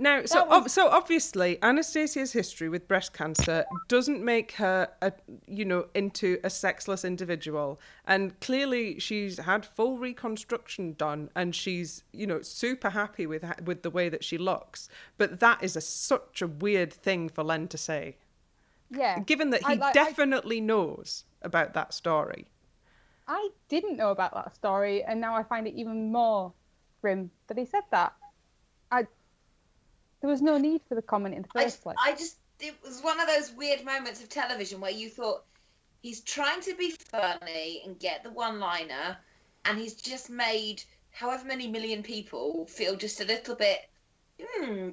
Now, 0.00 0.24
so 0.24 0.44
was- 0.46 0.62
ob- 0.62 0.70
so 0.70 0.88
obviously, 0.88 1.58
Anastacia's 1.62 2.32
history 2.32 2.70
with 2.70 2.88
breast 2.88 3.12
cancer 3.12 3.66
doesn't 3.88 4.24
make 4.24 4.52
her, 4.52 4.88
a, 5.02 5.12
you 5.46 5.66
know, 5.66 5.88
into 5.94 6.40
a 6.42 6.48
sexless 6.48 7.04
individual, 7.04 7.78
and 8.06 8.38
clearly 8.40 8.98
she's 8.98 9.36
had 9.38 9.66
full 9.66 9.98
reconstruction 9.98 10.94
done, 10.94 11.28
and 11.36 11.54
she's, 11.54 12.02
you 12.12 12.26
know, 12.26 12.40
super 12.40 12.88
happy 12.90 13.26
with 13.26 13.42
ha- 13.42 13.56
with 13.62 13.82
the 13.82 13.90
way 13.90 14.08
that 14.08 14.24
she 14.24 14.38
looks. 14.38 14.88
But 15.18 15.38
that 15.40 15.62
is 15.62 15.76
a 15.76 15.82
such 15.82 16.40
a 16.40 16.46
weird 16.46 16.92
thing 16.94 17.28
for 17.28 17.44
Len 17.44 17.68
to 17.68 17.76
say, 17.78 18.16
Yeah, 18.90 19.18
given 19.20 19.50
that 19.50 19.66
I 19.66 19.74
he 19.74 19.78
like- 19.80 19.94
I- 19.96 20.04
definitely 20.04 20.62
knows 20.62 21.24
about 21.42 21.74
that 21.74 21.92
story. 21.92 22.48
I 23.28 23.50
didn't 23.68 23.98
know 23.98 24.10
about 24.12 24.32
that 24.32 24.54
story, 24.54 25.04
and 25.04 25.20
now 25.20 25.36
I 25.36 25.42
find 25.42 25.66
it 25.68 25.74
even 25.74 26.10
more 26.10 26.54
grim 27.02 27.30
that 27.48 27.58
he 27.58 27.66
said 27.66 27.84
that. 27.90 28.14
I 30.22 30.26
there 30.26 30.30
was 30.30 30.42
no 30.42 30.58
need 30.58 30.82
for 30.88 30.94
the 30.94 31.02
comment 31.02 31.34
in 31.34 31.42
the 31.42 31.48
I, 31.54 31.64
first 31.64 31.82
place. 31.82 31.96
I 32.04 32.12
just 32.12 32.36
it 32.60 32.74
was 32.84 33.00
one 33.02 33.20
of 33.20 33.26
those 33.26 33.52
weird 33.52 33.84
moments 33.84 34.22
of 34.22 34.28
television 34.28 34.80
where 34.80 34.90
you 34.90 35.08
thought 35.08 35.42
he's 36.02 36.20
trying 36.20 36.60
to 36.62 36.74
be 36.74 36.90
funny 37.10 37.82
and 37.84 37.98
get 37.98 38.22
the 38.22 38.30
one 38.30 38.58
liner 38.60 39.16
and 39.64 39.78
he's 39.78 39.94
just 39.94 40.28
made 40.30 40.82
however 41.10 41.44
many 41.46 41.66
million 41.68 42.02
people 42.02 42.66
feel 42.66 42.96
just 42.96 43.20
a 43.20 43.24
little 43.24 43.54
bit 43.54 43.78
hmm 44.40 44.90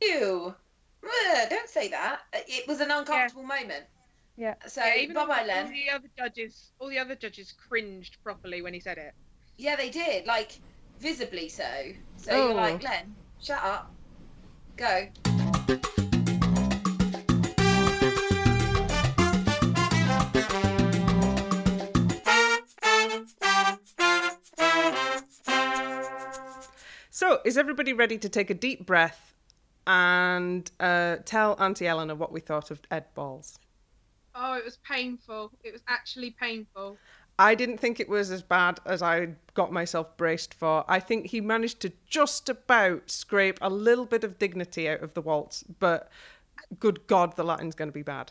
ew 0.00 0.54
Ugh, 1.02 1.48
don't 1.48 1.68
say 1.68 1.88
that 1.88 2.20
it 2.32 2.68
was 2.68 2.80
an 2.80 2.90
uncomfortable 2.90 3.42
moment 3.42 3.84
Yeah. 4.36 4.54
so 4.66 4.84
Yeah, 4.84 4.96
even 4.96 5.14
bye 5.14 5.26
bye 5.26 5.40
all 5.40 5.46
len 5.46 5.72
the 5.72 5.90
other 5.90 6.08
judges, 6.16 6.72
all 6.78 6.88
the 6.88 6.98
other 6.98 7.14
judges 7.16 7.52
cringed 7.52 8.16
properly 8.22 8.62
when 8.62 8.74
he 8.74 8.80
said 8.80 8.98
it. 8.98 9.14
yeah 9.58 9.76
they 9.76 9.90
did 9.90 10.26
like 10.26 10.60
visibly 11.00 11.48
so 11.48 11.64
so 12.16 12.32
Oh. 12.32 12.46
you're 12.48 12.54
like 12.54 12.82
len 12.82 13.16
shut 13.40 13.62
up 13.64 13.94
go 14.80 15.08
So, 27.12 27.40
is 27.44 27.58
everybody 27.58 27.92
ready 27.92 28.16
to 28.16 28.30
take 28.30 28.48
a 28.48 28.54
deep 28.54 28.86
breath 28.86 29.34
and 29.86 30.70
uh, 30.80 31.16
tell 31.26 31.54
Auntie 31.60 31.86
Eleanor 31.86 32.14
what 32.14 32.32
we 32.32 32.40
thought 32.40 32.70
of 32.70 32.80
Ed 32.90 33.04
Balls? 33.14 33.58
Oh, 34.34 34.54
it 34.54 34.64
was 34.64 34.78
painful. 34.78 35.52
It 35.62 35.72
was 35.72 35.82
actually 35.86 36.30
painful. 36.30 36.96
I 37.40 37.54
didn't 37.54 37.78
think 37.78 38.00
it 38.00 38.08
was 38.08 38.30
as 38.30 38.42
bad 38.42 38.80
as 38.84 39.00
I 39.00 39.28
got 39.54 39.72
myself 39.72 40.14
braced 40.18 40.52
for. 40.52 40.84
I 40.86 41.00
think 41.00 41.26
he 41.28 41.40
managed 41.40 41.80
to 41.80 41.92
just 42.06 42.50
about 42.50 43.10
scrape 43.10 43.56
a 43.62 43.70
little 43.70 44.04
bit 44.04 44.24
of 44.24 44.38
dignity 44.38 44.90
out 44.90 45.00
of 45.00 45.14
the 45.14 45.22
waltz, 45.22 45.62
but 45.62 46.10
good 46.78 47.06
God, 47.06 47.36
the 47.36 47.42
Latin's 47.42 47.74
going 47.74 47.88
to 47.88 47.94
be 47.94 48.02
bad. 48.02 48.30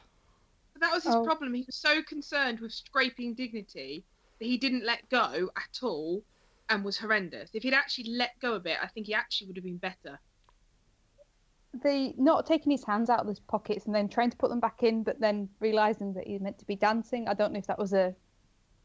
That 0.80 0.94
was 0.94 1.06
his 1.06 1.16
Oh. 1.16 1.26
problem. 1.26 1.56
He 1.56 1.64
was 1.66 1.76
so 1.76 2.04
concerned 2.04 2.60
with 2.60 2.72
scraping 2.72 3.34
dignity 3.34 4.06
that 4.38 4.46
he 4.46 4.58
didn't 4.58 4.86
let 4.86 5.10
go 5.10 5.50
at 5.56 5.80
all 5.82 6.24
and 6.70 6.86
was 6.86 7.00
horrendous. 7.00 7.50
If 7.56 7.64
he'd 7.64 7.74
actually 7.74 8.12
let 8.12 8.38
go 8.40 8.54
a 8.54 8.60
bit, 8.60 8.78
I 8.80 8.86
think 8.86 9.08
he 9.08 9.16
actually 9.16 9.48
would 9.48 9.58
have 9.58 9.66
been 9.66 9.78
better. 9.78 10.20
the 11.84 12.14
not 12.18 12.46
taking 12.46 12.72
his 12.72 12.84
hands 12.84 13.10
out 13.10 13.20
of 13.22 13.28
his 13.28 13.40
pockets 13.40 13.86
and 13.88 13.94
then 13.96 14.08
trying 14.08 14.30
to 14.30 14.38
put 14.38 14.50
them 14.50 14.60
back 14.60 14.84
in, 14.84 15.02
but 15.04 15.20
then 15.20 15.50
realizing 15.60 16.14
that 16.14 16.28
he's 16.28 16.42
meant 16.42 16.60
to 16.60 16.66
be 16.66 16.76
dancing. 16.76 17.28
I 17.28 17.34
don't 17.34 17.54
know 17.54 17.60
if 17.60 17.68
that 17.68 17.78
was 17.80 17.94
a 17.94 18.16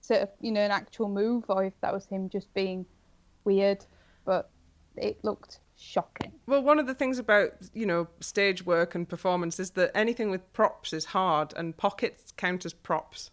sort 0.05 0.21
of 0.21 0.29
you 0.41 0.53
know 0.53 0.61
an 0.61 0.71
actual 0.71 1.09
move 1.09 1.45
or 1.49 1.65
if 1.65 1.73
that 1.81 1.93
was 1.93 2.07
him 2.07 2.29
just 2.29 2.53
being 2.55 2.85
weird, 3.45 3.85
but 4.25 4.51
it 4.97 5.25
looked 5.25 5.61
shocking. 5.77 6.33
Well, 6.47 6.63
one 6.63 6.79
of 6.79 6.87
the 6.87 6.95
things 6.95 7.19
about 7.19 7.53
you 7.73 7.87
know 7.87 8.09
stage 8.21 8.65
work 8.67 8.95
and 8.95 9.09
performance 9.09 9.59
is 9.59 9.71
that 9.73 9.91
anything 9.97 10.31
with 10.31 10.53
props 10.53 10.93
is 10.93 11.07
hard, 11.07 11.55
and 11.57 11.77
pockets 11.77 12.33
count 12.37 12.65
as 12.65 12.75
props. 12.75 13.31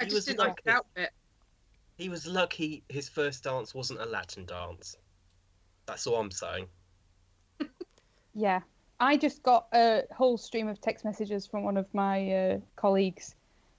I 0.00 0.04
He 0.04 0.10
just 0.10 0.14
was 0.14 0.24
didn't 0.26 0.40
like 0.40 0.48
lucky. 0.48 0.62
the 0.64 0.70
outfit. 0.72 1.10
He 1.96 2.08
was 2.10 2.26
lucky 2.26 2.84
his 2.88 3.08
first 3.08 3.44
dance 3.44 3.74
wasn't 3.74 4.00
a 4.00 4.06
Latin 4.06 4.44
dance. 4.44 4.96
That's 5.86 6.06
all 6.06 6.16
I'm 6.20 6.30
saying. 6.30 6.68
Yeah. 8.34 8.60
I 9.00 9.16
just 9.16 9.42
got 9.42 9.66
a 9.74 10.04
whole 10.12 10.38
stream 10.38 10.68
of 10.68 10.80
text 10.80 11.04
messages 11.04 11.46
from 11.46 11.64
one 11.64 11.76
of 11.76 11.92
my 11.94 12.30
uh, 12.32 12.58
colleagues, 12.76 13.34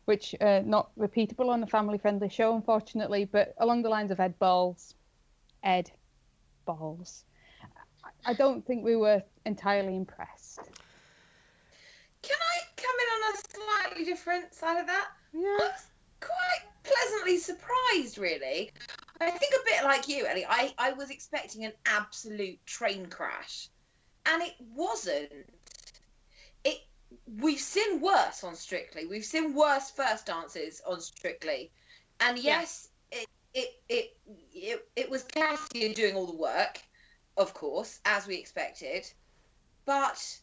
which 0.05 0.35
uh, 0.41 0.61
not 0.65 0.91
repeatable 0.97 1.49
on 1.49 1.63
a 1.63 1.67
family-friendly 1.67 2.29
show, 2.29 2.55
unfortunately, 2.55 3.25
but 3.25 3.53
along 3.57 3.83
the 3.83 3.89
lines 3.89 4.11
of 4.11 4.19
Ed 4.19 4.37
Balls. 4.39 4.95
Ed 5.63 5.91
Balls. 6.65 7.23
I- 8.03 8.31
I 8.31 8.33
don't 8.33 8.65
think 8.65 8.83
we 8.83 8.95
were 8.95 9.23
entirely 9.45 9.95
impressed. 9.95 10.59
Can 12.21 12.37
I 12.39 12.59
come 12.77 12.95
in 12.99 13.23
on 13.23 13.33
a 13.33 13.37
slightly 13.49 14.05
different 14.05 14.53
side 14.53 14.79
of 14.79 14.87
that? 14.87 15.07
I 15.33 15.37
Yeah. 15.37 15.57
was 15.57 15.85
quite 16.19 16.63
pleasantly 16.83 17.37
surprised, 17.37 18.17
really. 18.17 18.71
I 19.21 19.31
think 19.31 19.53
a 19.53 19.63
bit 19.65 19.83
like 19.83 20.07
you, 20.07 20.25
Ellie. 20.25 20.45
I, 20.45 20.73
I 20.77 20.93
was 20.93 21.09
expecting 21.09 21.63
an 21.65 21.73
absolute 21.85 22.65
train 22.65 23.05
crash, 23.07 23.69
and 24.25 24.41
it 24.41 24.55
wasn't. 24.59 25.31
We've 27.25 27.59
seen 27.59 28.01
worse 28.01 28.43
on 28.43 28.55
Strictly. 28.55 29.05
We've 29.05 29.25
seen 29.25 29.53
worse 29.53 29.91
first 29.91 30.25
dances 30.25 30.81
on 30.85 31.01
Strictly, 31.01 31.71
and 32.19 32.37
Yeah. 32.37 32.59
yes, 32.59 32.89
it, 33.11 33.27
it 33.53 33.69
it 33.89 34.17
it 34.53 34.87
it 34.95 35.09
was 35.09 35.23
Cassie 35.23 35.93
doing 35.93 36.15
all 36.15 36.27
the 36.27 36.37
work, 36.37 36.79
of 37.37 37.53
course, 37.53 37.99
as 38.05 38.27
we 38.27 38.35
expected, 38.35 39.05
but 39.85 40.39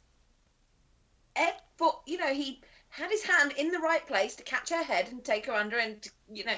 Ed, 1.37 1.55
but 1.79 2.01
you 2.07 2.19
know 2.19 2.33
he 2.33 2.63
had 2.89 3.11
his 3.11 3.23
hand 3.23 3.53
in 3.57 3.71
the 3.71 3.79
right 3.79 4.05
place 4.07 4.37
to 4.37 4.43
catch 4.43 4.71
her 4.71 4.83
head 4.83 5.09
and 5.09 5.25
take 5.25 5.47
her 5.47 5.55
under 5.55 5.79
and 5.79 6.07
you 6.31 6.45
know 6.45 6.57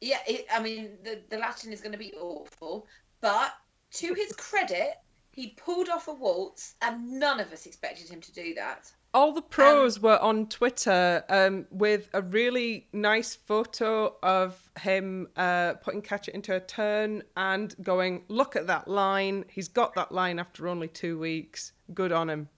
yeah 0.00 0.18
it, 0.26 0.46
i 0.52 0.60
mean 0.60 0.98
the, 1.04 1.22
the 1.30 1.38
latin 1.38 1.72
is 1.72 1.80
going 1.80 1.92
to 1.92 1.98
be 1.98 2.12
awful 2.14 2.86
but 3.20 3.52
to 3.92 4.12
his 4.14 4.32
credit 4.32 4.94
he 5.36 5.48
pulled 5.48 5.90
off 5.90 6.08
a 6.08 6.12
waltz 6.14 6.74
and 6.80 7.20
none 7.20 7.38
of 7.38 7.52
us 7.52 7.66
expected 7.66 8.08
him 8.08 8.20
to 8.20 8.32
do 8.32 8.54
that 8.54 8.90
All 9.14 9.32
the 9.32 9.42
pros 9.42 10.00
were 10.00 10.18
on 10.18 10.46
Twitter 10.48 11.24
um, 11.28 11.66
with 11.70 12.08
a 12.12 12.22
really 12.22 12.88
nice 12.92 13.34
photo 13.34 14.16
of 14.22 14.70
him 14.80 15.28
uh, 15.36 15.74
putting 15.74 16.02
Katya 16.02 16.34
into 16.34 16.54
a 16.54 16.60
turn 16.60 17.22
and 17.34 17.74
going, 17.82 18.24
"Look 18.28 18.56
at 18.56 18.66
that 18.66 18.88
line! 18.88 19.46
He's 19.48 19.68
got 19.68 19.94
that 19.94 20.12
line 20.12 20.38
after 20.38 20.68
only 20.68 20.88
two 20.88 21.18
weeks. 21.18 21.72
Good 21.94 22.12
on 22.12 22.28
him." 22.28 22.48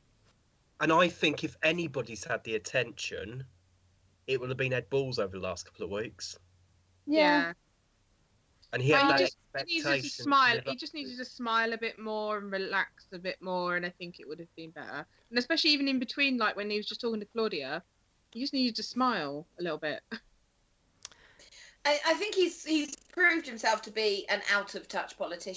And 0.80 0.92
I 0.92 1.08
think 1.08 1.44
if 1.44 1.56
anybody's 1.62 2.24
had 2.24 2.42
the 2.42 2.56
attention, 2.56 3.44
it 4.26 4.40
would 4.40 4.48
have 4.48 4.58
been 4.58 4.72
Ed 4.72 4.90
Balls 4.90 5.20
over 5.20 5.36
the 5.36 5.42
last 5.42 5.64
couple 5.64 5.84
of 5.84 5.90
weeks. 5.90 6.36
Yeah. 7.06 7.52
And 8.72 8.82
he 8.82 8.90
had 8.90 9.02
Well, 9.02 9.08
that 9.08 9.18
he 9.20 9.24
just 9.26 9.36
he 9.66 9.78
expectation. 9.84 9.90
needed 9.92 10.02
to 10.04 10.16
to 10.16 10.22
smile. 10.22 10.54
live 10.56 10.64
He 10.64 10.76
just 10.76 10.92
to. 10.92 10.98
needed 10.98 11.18
to 11.18 11.24
smile 11.24 11.72
a 11.72 11.78
bit 11.78 11.98
more 11.98 12.38
and 12.38 12.52
relax 12.52 13.06
a 13.12 13.18
bit 13.18 13.40
more, 13.40 13.76
and 13.76 13.86
I 13.86 13.90
think 13.90 14.20
it 14.20 14.28
would 14.28 14.38
have 14.40 14.54
been 14.56 14.70
better. 14.70 15.06
And 15.30 15.38
especially 15.38 15.70
even 15.70 15.88
in 15.88 15.98
between, 15.98 16.38
like 16.38 16.56
when 16.56 16.70
he 16.70 16.76
was 16.76 16.86
just 16.86 17.00
talking 17.00 17.20
to 17.20 17.26
Claudia, 17.26 17.82
he 18.32 18.40
just 18.40 18.52
needed 18.52 18.76
to 18.76 18.82
smile 18.82 19.46
a 19.58 19.62
little 19.62 19.78
bit. 19.78 20.00
I, 21.84 21.98
I 22.06 22.14
think 22.14 22.34
he's 22.34 22.64
he's 22.64 22.94
proved 23.12 23.46
himself 23.46 23.82
to 23.82 23.90
be 23.90 24.26
an 24.28 24.42
out 24.52 24.74
of 24.74 24.88
touch 24.88 25.16
politician 25.16 25.56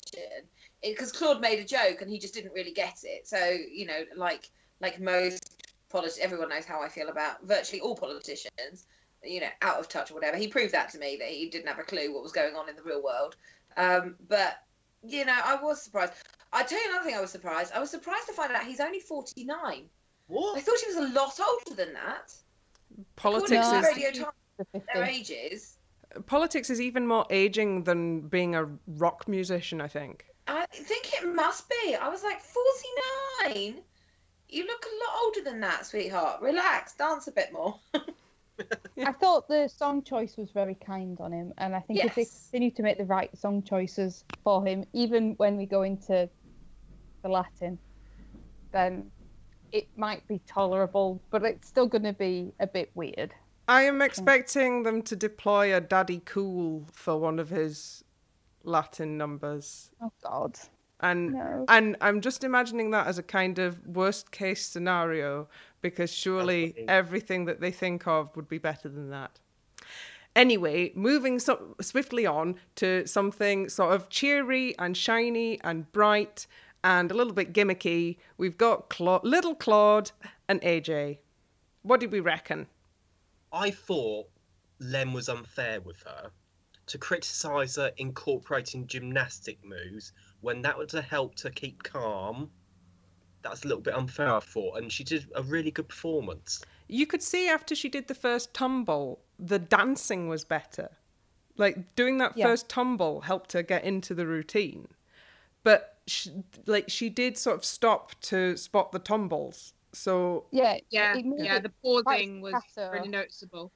eh, 0.84 0.92
because 0.92 1.12
Claude 1.12 1.42
made 1.42 1.60
a 1.60 1.66
joke 1.66 2.02
and 2.02 2.10
he 2.10 2.20
just 2.20 2.34
didn't 2.34 2.54
really 2.54 2.72
get 2.72 3.00
it. 3.04 3.28
So 3.28 3.38
you 3.72 3.86
know, 3.86 4.04
like 4.16 4.50
like 4.80 5.00
most 5.00 5.42
politics, 5.90 6.20
everyone 6.22 6.50
knows 6.50 6.66
how 6.66 6.82
I 6.82 6.90
feel 6.90 7.10
about 7.10 7.44
virtually 7.46 7.82
all 7.82 7.96
politicians. 7.96 8.88
You 9.24 9.42
know, 9.42 9.50
out 9.62 9.78
of 9.80 9.88
touch 9.88 10.12
or 10.12 10.16
whatever. 10.16 10.38
He 10.38 10.48
proved 10.48 10.74
that 10.74 10.90
to 10.92 10.98
me 10.98 11.16
that 11.20 11.28
he 11.30 11.50
didn't 11.50 11.68
have 11.68 11.80
a 11.80 11.84
clue 11.84 12.14
what 12.14 12.24
was 12.24 12.32
going 12.32 12.56
on 12.56 12.70
in 12.70 12.76
the 12.76 12.82
real 12.84 13.04
world. 13.04 13.36
Um, 13.78 14.16
but 14.28 14.64
you 15.04 15.26
know, 15.26 15.38
I 15.44 15.56
was 15.62 15.82
surprised. 15.82 16.14
I 16.54 16.64
tell 16.64 16.82
you 16.82 16.90
another 16.90 17.06
thing. 17.06 17.16
I 17.16 17.22
was 17.22 17.32
surprised. 17.32 17.72
I 17.74 17.80
was 17.80 17.90
surprised 17.90 18.28
to 18.28 18.34
find 18.34 18.52
out 18.52 18.64
he's 18.64 18.80
only 18.80 19.00
forty 19.00 19.44
nine. 19.44 19.84
What? 20.28 20.58
I 20.58 20.62
thought 20.62 20.80
he 20.80 20.96
was 20.96 21.10
a 21.12 21.14
lot 21.14 21.40
older 21.40 21.76
than 21.84 21.94
that. 21.94 22.34
Politics 23.16 23.52
According 23.52 23.74
No, 23.74 23.82
to 23.82 23.88
is 23.88 23.96
Radio 23.98 24.12
Times, 24.12 24.86
their 24.94 25.04
ages. 25.06 25.78
politics 26.26 26.70
is 26.70 26.82
even 26.82 27.08
more 27.08 27.26
aging 27.30 27.84
than 27.84 28.22
being 28.22 28.56
a 28.56 28.68
rock 28.88 29.28
musician. 29.28 29.82
I 29.82 29.88
think. 29.88 30.26
I 30.48 30.66
think 30.72 31.14
it 31.14 31.34
must 31.34 31.70
be. 31.70 31.96
I 31.96 32.10
was 32.10 32.24
like, 32.24 32.42
49? 32.42 33.82
You 34.50 34.66
look 34.68 34.86
a 34.86 35.06
lot 35.06 35.24
older 35.24 35.42
than 35.50 35.62
that, 35.62 35.86
sweetheart. 35.86 36.42
Relax, 36.42 36.94
dance 36.96 37.28
a 37.28 37.32
bit 37.32 37.54
more. 37.54 37.80
I 39.06 39.12
thought 39.12 39.48
the 39.48 39.68
song 39.68 40.04
choice 40.04 40.38
was 40.38 40.52
very 40.52 40.76
kind 40.76 41.20
on 41.20 41.32
him, 41.32 41.54
and 41.58 41.76
I 41.76 41.80
think 41.80 42.04
if 42.04 42.16
they 42.16 42.26
continue 42.26 42.72
to 42.72 42.84
make 42.84 42.98
the 42.98 43.06
right 43.06 43.36
song 43.38 43.64
choices 43.64 44.24
for 44.44 44.66
him, 44.66 44.86
even 44.94 45.34
when 45.38 45.58
we 45.58 45.66
go 45.66 45.84
into 45.84 46.30
the 47.24 47.30
Latin, 47.30 47.78
then 48.72 49.12
it 49.72 49.88
might 49.96 50.28
be 50.28 50.40
tolerable, 50.48 51.22
but 51.30 51.44
it's 51.44 51.68
still 51.68 51.88
going 51.88 52.04
to 52.04 52.14
be 52.14 52.54
a 52.60 52.68
bit 52.68 52.92
weird. 52.94 53.34
I 53.68 53.84
am 53.84 54.02
expecting 54.02 54.84
them 54.84 55.02
to 55.04 55.16
deploy 55.16 55.76
a 55.76 55.80
Daddy 55.80 56.22
Cool 56.26 56.88
for 56.92 57.18
one 57.18 57.40
of 57.40 57.50
his 57.50 58.04
Latin 58.64 59.18
numbers. 59.18 59.92
Oh 60.02 60.12
God, 60.24 60.60
And 61.02 61.34
no. 61.34 61.66
and 61.68 61.98
I'm 62.00 62.22
just 62.22 62.44
imagining 62.44 62.92
that 62.92 63.08
as 63.08 63.18
a 63.18 63.24
kind 63.24 63.58
of 63.60 63.86
worst 63.88 64.32
case 64.32 64.66
scenario 64.66 65.48
because 65.82 66.14
surely 66.14 66.66
Absolutely. 66.66 66.90
everything 66.90 67.46
that 67.46 67.60
they 67.60 67.72
think 67.72 68.08
of 68.08 68.36
would 68.36 68.48
be 68.48 68.60
better 68.60 68.88
than 68.88 69.10
that. 69.10 69.40
Anyway, 70.36 70.92
moving 70.96 71.40
so- 71.40 71.76
swiftly 71.82 72.26
on 72.26 72.56
to 72.76 73.06
something 73.06 73.68
sort 73.68 73.94
of 73.94 74.10
cheery 74.10 74.78
and 74.80 74.96
shiny 74.96 75.60
and 75.62 75.92
bright 75.92 76.48
and 76.84 77.12
a 77.12 77.14
little 77.14 77.34
bit 77.34 77.52
gimmicky. 77.52 78.18
We've 78.38 78.58
got 78.58 78.90
Cla- 78.90 79.22
little 79.24 79.56
Claude 79.56 80.12
and 80.48 80.62
AJ. 80.62 81.18
What 81.82 82.00
did 82.00 82.12
we 82.12 82.20
reckon? 82.20 82.68
I 83.52 83.72
thought 83.72 84.30
Len 84.80 85.12
was 85.14 85.28
unfair 85.30 85.82
with 85.82 86.02
her 86.04 86.32
to 86.88 86.98
criticise 86.98 87.76
her 87.76 87.92
incorporating 87.98 88.88
gymnastic 88.88 89.64
moves 89.66 90.14
when 90.42 90.62
that 90.64 90.78
would 90.78 90.92
have 90.92 91.06
helped 91.06 91.42
her 91.42 91.50
keep 91.50 91.84
calm. 91.84 92.50
That's 93.44 93.64
a 93.64 93.68
little 93.68 93.82
bit 93.82 93.96
unfair, 93.96 94.36
I 94.36 94.40
thought, 94.40 94.78
and 94.78 94.92
she 94.92 95.04
did 95.04 95.28
a 95.36 95.42
really 95.44 95.72
good 95.72 95.88
performance. 95.90 96.62
You 96.88 97.08
could 97.08 97.24
see 97.24 97.48
after 97.48 97.74
she 97.76 97.90
did 97.90 98.08
the 98.08 98.14
first 98.16 98.54
tumble, 98.54 99.22
the 99.40 99.58
dancing 99.60 100.28
was 100.28 100.44
better. 100.44 100.90
Like 101.58 101.96
doing 101.96 102.18
that 102.20 102.38
Yeah. 102.38 102.48
first 102.48 102.70
tumble 102.70 103.22
helped 103.22 103.54
her 103.54 103.64
get 103.64 103.84
into 103.84 104.14
the 104.14 104.28
routine. 104.28 104.88
But 105.64 106.00
she, 106.08 106.32
like 106.66 106.90
she 106.90 107.10
did 107.10 107.38
sort 107.38 107.56
of 107.58 107.66
stop 107.66 108.20
to 108.22 108.58
spot 108.58 108.92
the 108.92 109.00
tumbles. 109.00 109.74
So 109.94 110.46
Yeah, 110.52 110.78
Yeah, 110.90 111.16
yeah. 111.18 111.56
it 111.58 111.64
The 111.64 111.72
pausing 111.82 112.42
was 112.42 112.54
faster. 112.54 112.92
really 112.94 113.10
noticeable. 113.10 113.72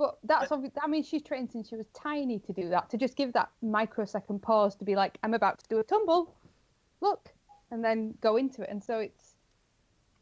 But 0.00 0.16
that's 0.24 0.50
obvious. 0.50 0.72
I 0.82 0.86
mean, 0.86 1.02
she's 1.02 1.22
trained 1.22 1.52
since 1.52 1.68
she 1.68 1.76
was 1.76 1.86
tiny 1.88 2.38
to 2.38 2.54
do 2.54 2.70
that. 2.70 2.88
To 2.88 2.96
just 2.96 3.16
give 3.16 3.34
that 3.34 3.50
microsecond 3.60 4.40
pause 4.40 4.74
to 4.76 4.84
be 4.86 4.96
like, 4.96 5.18
"I'm 5.22 5.34
about 5.34 5.58
to 5.58 5.68
do 5.68 5.78
a 5.78 5.82
tumble, 5.82 6.34
look," 7.02 7.28
and 7.70 7.84
then 7.84 8.14
go 8.22 8.36
into 8.36 8.62
it. 8.62 8.70
And 8.70 8.82
so 8.82 8.98
it's 9.00 9.34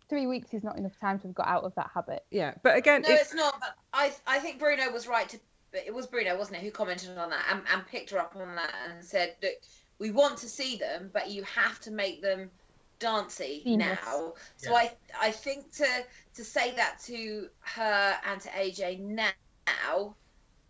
three 0.08 0.26
weeks 0.26 0.52
is 0.52 0.64
not 0.64 0.78
enough 0.78 0.98
time 0.98 1.20
to 1.20 1.28
have 1.28 1.34
got 1.36 1.46
out 1.46 1.62
of 1.62 1.76
that 1.76 1.90
habit. 1.94 2.24
yeah, 2.32 2.54
but 2.64 2.76
again, 2.76 3.02
No, 3.02 3.10
it- 3.10 3.20
it's 3.20 3.34
not. 3.34 3.54
But 3.60 3.76
I, 3.92 4.12
I 4.26 4.40
think 4.40 4.58
Bruno 4.58 4.90
was 4.90 5.06
right 5.06 5.28
to. 5.28 5.38
It 5.72 5.94
was 5.94 6.08
Bruno, 6.08 6.36
wasn't 6.36 6.56
it, 6.56 6.64
who 6.64 6.72
commented 6.72 7.16
on 7.16 7.30
that 7.30 7.44
and, 7.52 7.62
and 7.72 7.86
picked 7.86 8.10
her 8.10 8.18
up 8.18 8.34
on 8.34 8.56
that 8.56 8.74
and 8.88 9.04
said, 9.04 9.36
"Look, 9.40 9.52
we 10.00 10.10
want 10.10 10.38
to 10.38 10.48
see 10.48 10.76
them, 10.76 11.10
but 11.12 11.30
you 11.30 11.44
have 11.44 11.78
to 11.82 11.92
make 11.92 12.20
them 12.20 12.50
dancey 12.98 13.60
Seamless. 13.62 14.00
now." 14.04 14.32
So 14.56 14.70
Yeah. 14.72 14.76
I, 14.76 14.96
I 15.28 15.30
think 15.30 15.70
to 15.74 15.86
to 16.34 16.44
say 16.44 16.72
that 16.72 16.98
to 17.04 17.48
her 17.60 18.18
and 18.26 18.40
to 18.40 18.48
AJ 18.48 18.98
now 18.98 19.30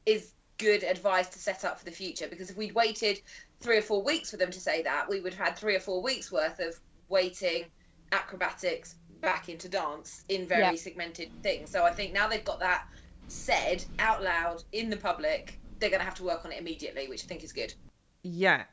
is 0.06 0.32
good 0.58 0.82
advice 0.82 1.28
to 1.28 1.38
set 1.38 1.64
up 1.64 1.78
for 1.78 1.84
the 1.84 1.90
future 1.90 2.26
because 2.28 2.50
if 2.50 2.56
we'd 2.56 2.74
waited 2.74 3.20
three 3.60 3.78
or 3.78 3.82
four 3.82 4.02
weeks 4.02 4.30
for 4.30 4.36
them 4.36 4.50
to 4.50 4.60
say 4.60 4.82
that, 4.82 5.08
we 5.08 5.20
would 5.20 5.34
have 5.34 5.46
had 5.48 5.56
three 5.56 5.76
or 5.76 5.80
four 5.80 6.02
weeks 6.02 6.32
worth 6.32 6.58
of 6.60 6.74
waiting 7.08 7.64
acrobatics 8.12 8.94
back 9.20 9.48
into 9.48 9.68
dance 9.68 10.24
in 10.28 10.46
very 10.46 10.62
Yeah. 10.62 10.74
segmented 10.74 11.30
things. 11.42 11.70
So 11.70 11.84
I 11.84 11.92
think 11.92 12.12
now 12.12 12.28
they've 12.28 12.44
got 12.44 12.60
that 12.60 12.84
said 13.28 13.84
out 13.98 14.22
loud 14.22 14.62
in 14.72 14.90
the 14.90 14.96
public, 14.96 15.58
they're 15.80 15.90
going 15.90 16.00
to 16.00 16.04
have 16.04 16.14
to 16.16 16.24
work 16.24 16.44
on 16.44 16.52
it 16.52 16.58
immediately, 16.58 17.08
which 17.08 17.24
I 17.24 17.26
think 17.26 17.44
is 17.44 17.52
good. 17.52 17.74
yeah. 18.22 18.64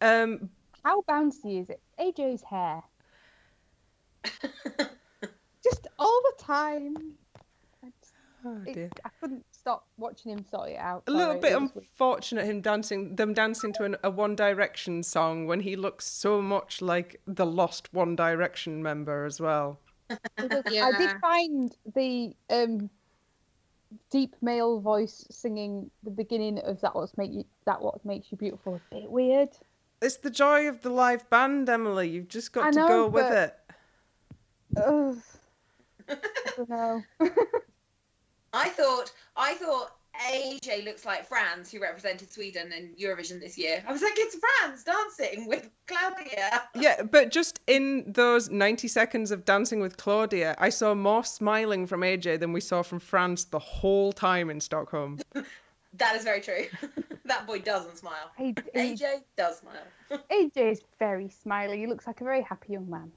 Um, 0.00 0.50
How 0.84 1.02
bouncy 1.02 1.60
is 1.62 1.70
it? 1.70 1.80
AJ's 1.98 2.42
hair. 2.42 2.82
Just 5.62 5.86
all 5.98 6.22
the 6.36 6.42
time. 6.42 6.96
I, 8.44 8.48
Oh, 8.48 8.62
it- 8.66 8.74
dear. 8.74 8.90
I 9.04 9.08
couldn't 9.20 9.44
stop 9.50 9.86
watching 9.96 10.32
him 10.32 10.44
sort 10.44 10.70
it 10.70 10.76
out. 10.78 11.04
A 11.06 11.10
little 11.10 11.38
bit 11.38 11.52
it 11.52 11.60
was 11.60 11.72
weird. 11.74 11.86
unfortunate 11.86 12.44
him 12.44 12.60
dancing 12.60 13.16
them 13.16 13.32
dancing 13.32 13.72
to 13.74 13.84
an, 13.84 13.96
a 14.04 14.10
One 14.10 14.36
Direction 14.36 15.02
song 15.02 15.46
when 15.46 15.60
he 15.60 15.76
looks 15.76 16.06
so 16.06 16.42
much 16.42 16.82
like 16.82 17.20
the 17.26 17.46
lost 17.46 17.92
One 17.94 18.14
Direction 18.16 18.82
member 18.82 19.24
as 19.24 19.40
well. 19.40 19.78
Because 20.36 20.62
I 20.66 20.92
did 20.98 21.10
find 21.20 21.74
the 21.94 22.34
um, 22.50 22.90
deep 24.10 24.36
male 24.42 24.80
voice 24.80 25.26
singing 25.30 25.90
the 26.02 26.10
beginning 26.10 26.58
of 26.58 26.80
that 26.82 26.94
what 26.94 27.16
make 27.16 27.32
you 27.32 27.44
that 27.64 27.80
what 27.80 28.04
makes 28.04 28.30
you 28.30 28.36
beautiful 28.36 28.74
a 28.74 28.94
bit 28.94 29.10
weird. 29.10 29.48
It's 30.02 30.16
the 30.16 30.28
joy 30.30 30.68
of 30.68 30.82
the 30.82 30.90
live 30.90 31.28
band, 31.30 31.70
Emily. 31.70 32.10
You've 32.10 32.28
just 32.28 32.52
got 32.52 32.66
I 32.66 32.70
to 32.72 32.76
know, 32.80 32.88
go 32.88 33.06
with 33.08 33.32
it. 33.32 33.56
Ugh. 34.76 35.16
I 36.06 36.16
don't 36.56 36.68
know. 36.68 37.02
I 38.54 38.68
thought 38.68 39.12
I 39.36 39.54
thought 39.54 39.90
AJ 40.30 40.84
looks 40.84 41.04
like 41.04 41.26
Frans, 41.26 41.72
who 41.72 41.80
represented 41.80 42.32
Sweden 42.32 42.72
in 42.72 42.94
Eurovision 42.94 43.40
this 43.40 43.58
year. 43.58 43.82
I 43.86 43.92
was 43.92 44.00
like, 44.00 44.12
it's 44.16 44.36
Frans 44.36 44.84
dancing 44.84 45.48
with 45.48 45.68
Claudia. 45.88 46.62
Yeah, 46.76 47.02
but 47.02 47.32
just 47.32 47.58
in 47.66 48.04
those 48.06 48.48
90 48.48 48.86
seconds 48.86 49.32
of 49.32 49.44
dancing 49.44 49.80
with 49.80 49.96
Claudia, 49.96 50.54
I 50.58 50.68
saw 50.68 50.94
more 50.94 51.24
smiling 51.24 51.88
from 51.88 52.02
AJ 52.02 52.38
than 52.38 52.52
we 52.52 52.60
saw 52.60 52.82
from 52.82 53.00
Frans 53.00 53.46
the 53.46 53.58
whole 53.58 54.12
time 54.12 54.50
in 54.50 54.60
Stockholm. 54.60 55.18
That 55.96 56.16
is 56.16 56.24
very 56.24 56.40
true. 56.40 56.64
that 57.24 57.46
boy 57.46 57.60
doesn't 57.60 57.98
smile. 57.98 58.32
AJ, 58.40 58.64
AJ 58.74 59.22
does 59.36 59.58
smile. 59.58 60.20
AJ 60.28 60.72
is 60.72 60.82
very 60.98 61.28
smiley. 61.28 61.78
He 61.78 61.86
looks 61.86 62.04
like 62.04 62.20
a 62.20 62.24
very 62.24 62.42
happy 62.42 62.72
young 62.72 62.90
man. 62.90 63.12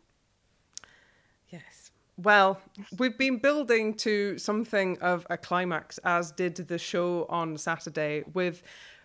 Yes. 1.50 1.87
Well, 2.18 2.60
we've 2.98 3.18
been 3.18 3.38
building 3.38 3.94
to 3.96 4.40
something 4.40 4.98
of 5.02 5.28
a 5.30 5.38
climax, 5.38 6.00
as 6.00 6.32
did 6.32 6.56
the 6.56 6.80
show 6.80 7.28
on 7.30 7.58
Saturday, 7.58 8.24
with 8.34 8.64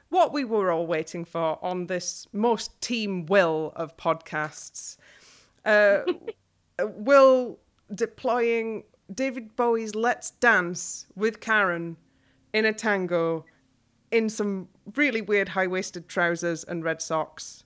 what 0.09 0.33
we 0.33 0.45
were 0.45 0.71
all 0.71 0.87
waiting 0.87 1.27
for 1.27 1.63
on 1.63 1.87
this 1.87 2.27
most 2.33 2.81
Team 2.81 3.27
Will 3.27 3.73
of 3.77 3.97
podcasts. 3.99 4.97
Uh, 5.65 6.01
Will 6.81 7.59
deploying 7.95 8.85
David 9.13 9.57
Bowie's 9.57 9.95
Let's 9.95 10.31
Dance 10.31 11.07
with 11.15 11.41
Karen 11.41 11.99
in 12.55 12.65
a 12.65 12.73
tango 12.73 13.45
in 14.11 14.31
some 14.31 14.69
really 14.97 15.21
weird 15.21 15.51
high 15.51 15.67
waisted 15.67 16.09
trousers 16.09 16.65
and 16.65 16.83
red 16.83 17.03
socks. 17.03 17.65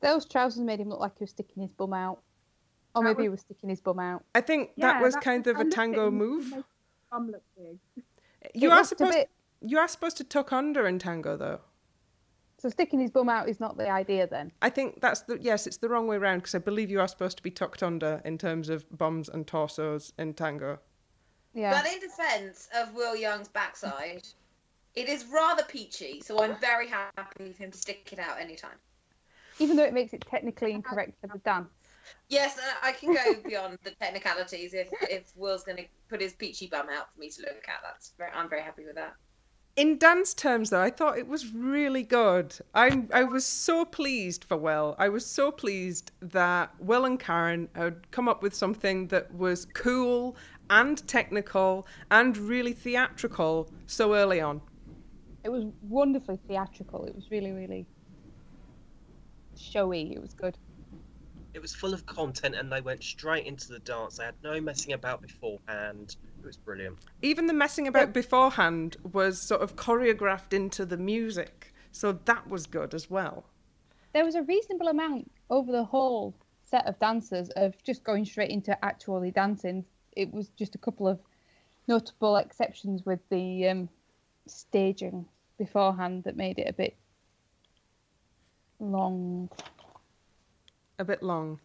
Those 0.00 0.24
trousers 0.24 0.60
made 0.60 0.80
him 0.80 0.88
look 0.88 1.00
like 1.00 1.18
he 1.18 1.24
was 1.24 1.30
sticking 1.30 1.62
his 1.62 1.72
bum 1.72 1.92
out. 1.92 2.20
Or 2.98 3.04
That 3.04 3.10
maybe 3.10 3.22
he 3.22 3.28
was- 3.28 3.38
was 3.38 3.40
sticking 3.42 3.68
his 3.70 3.80
bum 3.80 4.00
out. 4.00 4.24
I 4.34 4.40
think 4.40 4.72
that 4.78 5.00
was 5.00 5.14
kind 5.16 5.46
of 5.46 5.58
a 5.58 5.64
tango 5.64 6.08
him, 6.08 6.14
move. 6.14 6.64
Bum 7.10 7.30
look 7.30 7.42
big. 7.56 7.78
You 8.54 8.70
It 8.70 8.72
are 8.72 8.84
supposed 8.84 9.12
bit- 9.14 9.30
you 9.60 9.78
are 9.78 9.88
supposed 9.88 10.16
to 10.16 10.24
tuck 10.24 10.52
under 10.52 10.86
in 10.86 10.98
tango 10.98 11.36
though. 11.36 11.60
So 12.58 12.68
sticking 12.68 12.98
his 12.98 13.10
bum 13.12 13.28
out 13.28 13.48
is 13.48 13.60
not 13.60 13.76
the 13.76 13.88
idea 13.88 14.26
then. 14.26 14.50
I 14.62 14.70
think 14.70 15.00
that's 15.00 15.20
the 15.22 15.38
yes, 15.40 15.66
it's 15.68 15.76
the 15.76 15.88
wrong 15.88 16.08
way 16.08 16.16
around 16.16 16.38
because 16.38 16.56
I 16.56 16.58
believe 16.58 16.90
you 16.90 17.00
are 17.00 17.06
supposed 17.06 17.36
to 17.36 17.42
be 17.42 17.52
tucked 17.52 17.84
under 17.84 18.20
in 18.24 18.36
terms 18.36 18.68
of 18.68 18.84
bums 18.98 19.28
and 19.28 19.46
torsos 19.46 20.12
in 20.18 20.34
tango. 20.34 20.80
Yeah. 21.54 21.70
But 21.80 21.92
in 21.92 22.00
defence 22.00 22.68
of 22.74 22.94
Will 22.94 23.14
Young's 23.14 23.48
backside, 23.48 24.26
it 24.96 25.08
is 25.08 25.24
rather 25.26 25.62
peachy, 25.62 26.20
so 26.20 26.42
I'm 26.42 26.56
very 26.56 26.88
happy 26.88 27.52
for 27.52 27.62
him 27.62 27.70
to 27.70 27.78
stick 27.78 28.12
it 28.12 28.18
out 28.18 28.40
anytime. 28.40 28.78
Even 29.60 29.76
though 29.76 29.84
it 29.84 29.94
makes 29.94 30.12
it 30.12 30.20
technically 30.28 30.72
incorrect 30.72 31.14
for 31.20 31.28
the 31.28 31.38
dance. 31.38 31.68
Yes, 32.28 32.58
uh, 32.58 32.62
I 32.82 32.92
can 32.92 33.14
go 33.14 33.34
beyond 33.48 33.78
the 33.84 33.90
technicalities 33.92 34.74
if 34.74 34.88
if 35.02 35.32
Will's 35.36 35.64
going 35.64 35.78
to 35.78 35.84
put 36.08 36.20
his 36.20 36.34
peachy 36.34 36.66
bum 36.66 36.88
out 36.90 37.12
for 37.12 37.20
me 37.20 37.30
to 37.30 37.42
look 37.42 37.64
at. 37.68 37.80
That's 37.82 38.12
very, 38.18 38.30
I'm 38.32 38.48
very 38.48 38.62
happy 38.62 38.84
with 38.84 38.96
that. 38.96 39.14
In 39.76 39.96
dance 39.96 40.34
terms 40.34 40.70
though, 40.70 40.80
I 40.80 40.90
thought 40.90 41.18
it 41.18 41.28
was 41.28 41.52
really 41.52 42.02
good. 42.02 42.54
I 42.74 43.04
I 43.12 43.24
was 43.24 43.46
so 43.46 43.84
pleased 43.84 44.44
for 44.44 44.56
Will. 44.56 44.96
I 44.98 45.08
was 45.08 45.24
so 45.24 45.50
pleased 45.50 46.10
that 46.20 46.74
Will 46.80 47.04
and 47.04 47.18
Karen 47.18 47.68
had 47.74 48.10
come 48.10 48.28
up 48.28 48.42
with 48.42 48.54
something 48.54 49.06
that 49.08 49.32
was 49.32 49.66
cool 49.74 50.36
and 50.70 51.06
technical 51.06 51.86
and 52.10 52.36
really 52.36 52.72
theatrical 52.72 53.70
so 53.86 54.14
early 54.14 54.40
on. 54.40 54.60
It 55.44 55.50
was 55.50 55.64
wonderfully 55.82 56.38
theatrical. 56.46 57.04
It 57.04 57.14
was 57.14 57.30
really, 57.30 57.52
really 57.52 57.86
showy. 59.56 60.12
It 60.12 60.20
was 60.20 60.34
good. 60.34 60.58
It 61.54 61.62
was 61.62 61.74
full 61.74 61.94
of 61.94 62.04
content 62.06 62.54
and 62.54 62.70
they 62.70 62.80
went 62.80 63.02
straight 63.02 63.46
into 63.46 63.68
the 63.68 63.78
dance. 63.80 64.18
They 64.18 64.24
had 64.24 64.34
no 64.42 64.60
messing 64.60 64.92
about 64.92 65.22
beforehand. 65.22 66.16
It 66.38 66.46
was 66.46 66.56
brilliant. 66.56 66.98
Even 67.22 67.46
the 67.46 67.52
messing 67.52 67.88
about 67.88 68.12
beforehand 68.12 68.96
was 69.12 69.40
sort 69.40 69.62
of 69.62 69.76
choreographed 69.76 70.52
into 70.52 70.84
the 70.84 70.96
music. 70.96 71.72
So 71.90 72.12
that 72.12 72.48
was 72.48 72.66
good 72.66 72.94
as 72.94 73.10
well. 73.10 73.44
There 74.12 74.24
was 74.24 74.34
a 74.34 74.42
reasonable 74.42 74.88
amount 74.88 75.30
over 75.50 75.72
the 75.72 75.84
whole 75.84 76.34
set 76.64 76.86
of 76.86 76.98
dancers 76.98 77.48
of 77.50 77.82
just 77.82 78.04
going 78.04 78.24
straight 78.24 78.50
into 78.50 78.82
actually 78.84 79.30
dancing. 79.30 79.84
It 80.16 80.32
was 80.32 80.48
just 80.50 80.74
a 80.74 80.78
couple 80.78 81.08
of 81.08 81.18
notable 81.86 82.36
exceptions 82.36 83.04
with 83.06 83.20
the 83.30 83.68
um, 83.68 83.88
staging 84.46 85.26
beforehand 85.56 86.24
that 86.24 86.36
made 86.36 86.58
it 86.58 86.68
a 86.68 86.72
bit 86.72 86.96
long. 88.78 89.48
A 90.98 91.04
bit 91.04 91.22
long. 91.22 91.60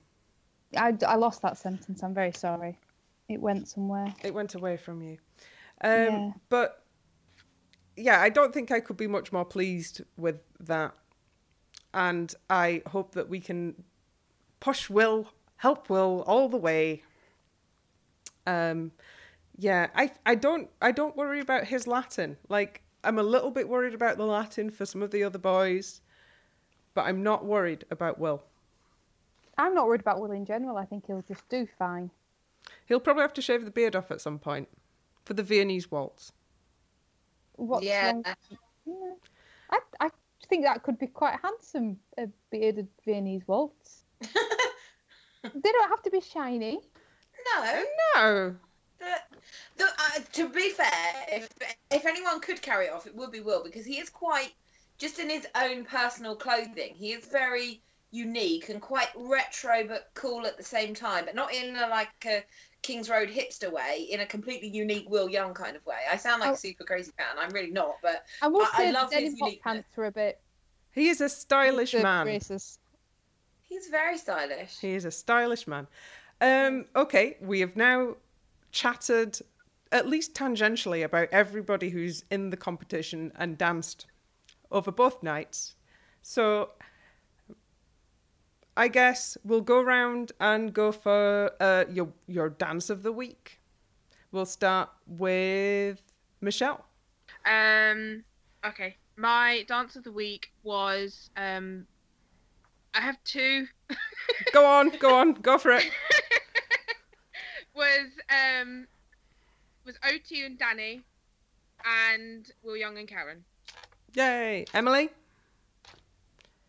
I, 0.76 0.94
I 1.08 1.16
lost 1.16 1.42
that 1.42 1.58
sentence. 1.58 2.04
I'm 2.04 2.14
very 2.14 2.32
sorry. 2.32 2.78
It 3.30 3.40
went 3.40 3.68
somewhere. 3.68 4.14
It 4.24 4.34
went 4.34 4.56
away 4.56 4.78
from 4.78 5.02
you. 5.02 5.18
Um, 5.84 5.92
Yeah. 5.92 6.32
But 6.50 6.84
yeah, 7.96 8.20
I 8.22 8.30
don't 8.30 8.54
think 8.54 8.72
I 8.72 8.80
could 8.80 8.98
be 8.98 9.08
much 9.08 9.32
more 9.32 9.46
pleased 9.46 10.02
with 10.18 10.44
that. 10.60 10.94
And 11.94 12.34
I 12.50 12.82
hope 12.88 13.14
that 13.14 13.30
we 13.30 13.40
can 13.40 13.84
push 14.60 14.90
Will, 14.90 15.28
help 15.58 15.90
Will 15.90 16.24
all 16.26 16.50
the 16.50 16.58
way. 16.58 17.04
Um, 18.48 18.92
yeah, 19.58 19.88
I 19.96 20.12
I 20.26 20.36
don't 20.36 20.70
I 20.82 20.92
don't 20.92 21.16
worry 21.16 21.40
about 21.40 21.66
his 21.66 21.86
Latin. 21.86 22.38
Like 22.50 22.82
I'm 23.04 23.20
a 23.20 23.24
little 23.24 23.52
bit 23.52 23.70
worried 23.70 23.94
about 23.94 24.18
the 24.18 24.26
Latin 24.26 24.72
for 24.72 24.86
some 24.86 25.04
of 25.04 25.12
the 25.12 25.24
other 25.24 25.38
boys, 25.38 26.02
but 26.96 27.02
I'm 27.06 27.22
not 27.22 27.46
worried 27.46 27.86
about 27.92 28.20
Will. 28.20 28.44
I'm 29.58 29.74
not 29.74 29.88
worried 29.88 30.02
about 30.02 30.20
Will 30.20 30.32
in 30.32 30.46
general. 30.46 30.78
I 30.78 30.86
think 30.86 31.06
he'll 31.08 31.24
just 31.28 31.48
do 31.50 31.68
fine. 31.78 32.10
He'll 32.86 33.00
probably 33.00 33.22
have 33.22 33.34
to 33.34 33.42
shave 33.42 33.66
the 33.66 33.72
beard 33.72 33.96
off 33.96 34.12
at 34.12 34.22
some 34.22 34.40
point 34.40 34.68
for 35.26 35.34
the 35.34 35.44
Viennese 35.44 35.92
waltz. 35.92 36.32
What's 37.56 37.86
yeah, 37.86 38.12
wrong- 38.12 38.26
Yeah. 38.86 39.14
I, 39.70 39.80
I 40.00 40.10
think 40.48 40.64
that 40.64 40.84
could 40.84 40.98
be 40.98 41.08
quite 41.08 41.40
handsome, 41.42 42.00
a 42.18 42.28
bearded 42.52 42.88
Viennese 43.06 43.48
waltz. 43.48 44.04
They 45.44 45.72
don't 45.72 45.90
have 45.90 46.02
to 46.04 46.10
be 46.10 46.22
shiny. 46.22 46.80
no. 47.56 47.84
No. 48.16 48.56
The, 49.00 49.06
the, 49.76 49.84
uh, 49.84 50.20
to 50.34 50.48
be 50.48 50.70
fair, 50.70 50.88
if 51.30 51.50
if 51.92 52.06
anyone 52.06 52.40
could 52.40 52.62
carry 52.62 52.86
it 52.86 52.94
off, 52.94 53.06
it 53.06 53.16
would 53.16 53.32
be 53.32 53.42
Will 53.42 53.62
because 53.62 53.86
he 53.86 54.00
is 54.00 54.10
quite 54.10 54.54
just 54.98 55.20
in 55.20 55.30
his 55.30 55.46
own 55.56 55.84
personal 55.84 56.38
clothing. 56.38 56.94
He 56.96 57.12
is 57.12 57.26
very 57.26 57.82
unique 58.24 58.70
and 58.70 58.80
quite 58.80 59.10
retro 59.16 59.86
but 59.88 60.12
cool 60.14 60.46
at 60.46 60.56
the 60.56 60.64
same 60.64 60.94
time, 60.94 61.26
but 61.26 61.34
not 61.36 61.54
in 61.54 61.76
a, 61.76 61.88
like 61.88 62.10
a 62.26 62.44
Kings 62.84 63.10
Road 63.10 63.28
hipster 63.30 63.72
way. 63.72 64.08
In 64.12 64.20
a 64.20 64.26
completely 64.26 64.68
unique 64.70 65.10
Will 65.10 65.30
Young 65.30 65.54
kind 65.54 65.76
of 65.76 65.84
way. 65.86 65.98
I 66.10 66.16
sound 66.18 66.42
like 66.42 66.52
Oh. 66.52 66.54
a 66.54 66.58
super 66.58 66.84
crazy 66.84 67.12
fan. 67.18 67.38
I'm 67.38 67.50
really 67.50 67.72
not, 67.72 67.96
but 68.04 68.24
I 68.42 68.48
will 68.48 68.62
I- 68.62 68.88
I 68.88 68.92
love 68.92 69.12
his 69.12 69.20
denim 69.20 69.32
hot 69.40 69.46
uniqueness. 69.48 69.64
pants 69.64 69.98
were 69.98 70.06
a 70.06 70.12
bit 70.12 70.40
He 70.92 71.10
is 71.10 71.22
a 71.22 71.30
stylish 71.30 71.92
the 71.94 72.04
man. 72.04 72.26
braces. 72.26 72.78
he's 73.62 73.88
very 73.88 74.18
stylish. 74.20 74.78
He 74.80 74.94
is 74.94 75.06
a 75.06 75.12
stylish 75.12 75.66
man. 75.66 75.88
Um, 76.40 76.86
okay, 76.96 77.38
we 77.42 77.62
have 77.62 77.76
now 77.76 78.18
chatted 78.72 79.40
at 79.92 80.08
least 80.08 80.36
tangentially 80.36 81.04
about 81.04 81.30
everybody 81.32 81.90
who's 81.90 82.24
in 82.30 82.52
the 82.52 82.58
competition 82.58 83.32
and 83.36 83.58
danced 83.58 84.06
over 84.70 84.92
both 84.92 85.24
nights. 85.24 85.76
So 86.22 86.70
I 88.76 88.88
guess 88.88 89.38
we'll 89.44 89.62
go 89.62 89.80
around 89.80 90.32
and 90.40 90.74
go 90.74 90.92
for 90.92 91.52
uh, 91.60 91.86
your 91.92 92.10
your 92.28 92.50
dance 92.50 92.90
of 92.90 93.04
the 93.04 93.12
week. 93.12 93.60
We'll 94.32 94.46
start 94.46 94.90
with 95.08 96.02
Michelle. 96.42 96.86
Um. 97.46 98.24
Okay. 98.66 98.96
My 99.16 99.64
dance 99.68 99.96
of 99.96 100.04
the 100.04 100.12
week 100.12 100.52
was 100.64 101.30
um. 101.38 101.86
I 102.96 103.02
have 103.02 103.24
two. 103.24 103.68
Go 104.54 104.66
on, 104.66 104.90
go 105.00 105.16
on, 105.16 105.34
go 105.34 105.58
for 105.58 105.72
it. 105.72 105.90
was 107.76 108.08
um. 108.30 108.88
Was 109.86 110.00
Oti 110.08 110.46
and 110.46 110.58
Danny, 110.58 111.02
and 111.86 112.50
Will 112.64 112.78
Young 112.78 112.98
and 112.98 113.08
Karen. 113.08 113.44
Yay, 114.16 114.66
Emily. 114.74 115.10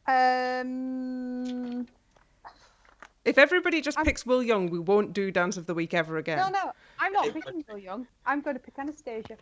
Um, 0.07 1.86
If 3.25 3.39
everybody 3.39 3.81
just 3.81 3.97
I'm- 3.97 4.05
picks 4.05 4.27
Will 4.27 4.43
Young, 4.43 4.68
we 4.68 4.79
won't 4.79 5.12
do 5.12 5.31
Dance 5.31 5.57
of 5.57 5.66
the 5.66 5.75
Week 5.75 5.95
ever 5.95 6.18
again. 6.18 6.39
no, 6.39 6.49
no, 6.49 6.72
I'm 6.99 7.12
not 7.12 7.33
picking 7.33 7.64
Will 7.68 7.79
Young. 7.79 8.07
I'm 8.27 8.41
going 8.41 8.55
to 8.57 8.61
pick 8.61 8.77
Anastacia. 8.77 9.37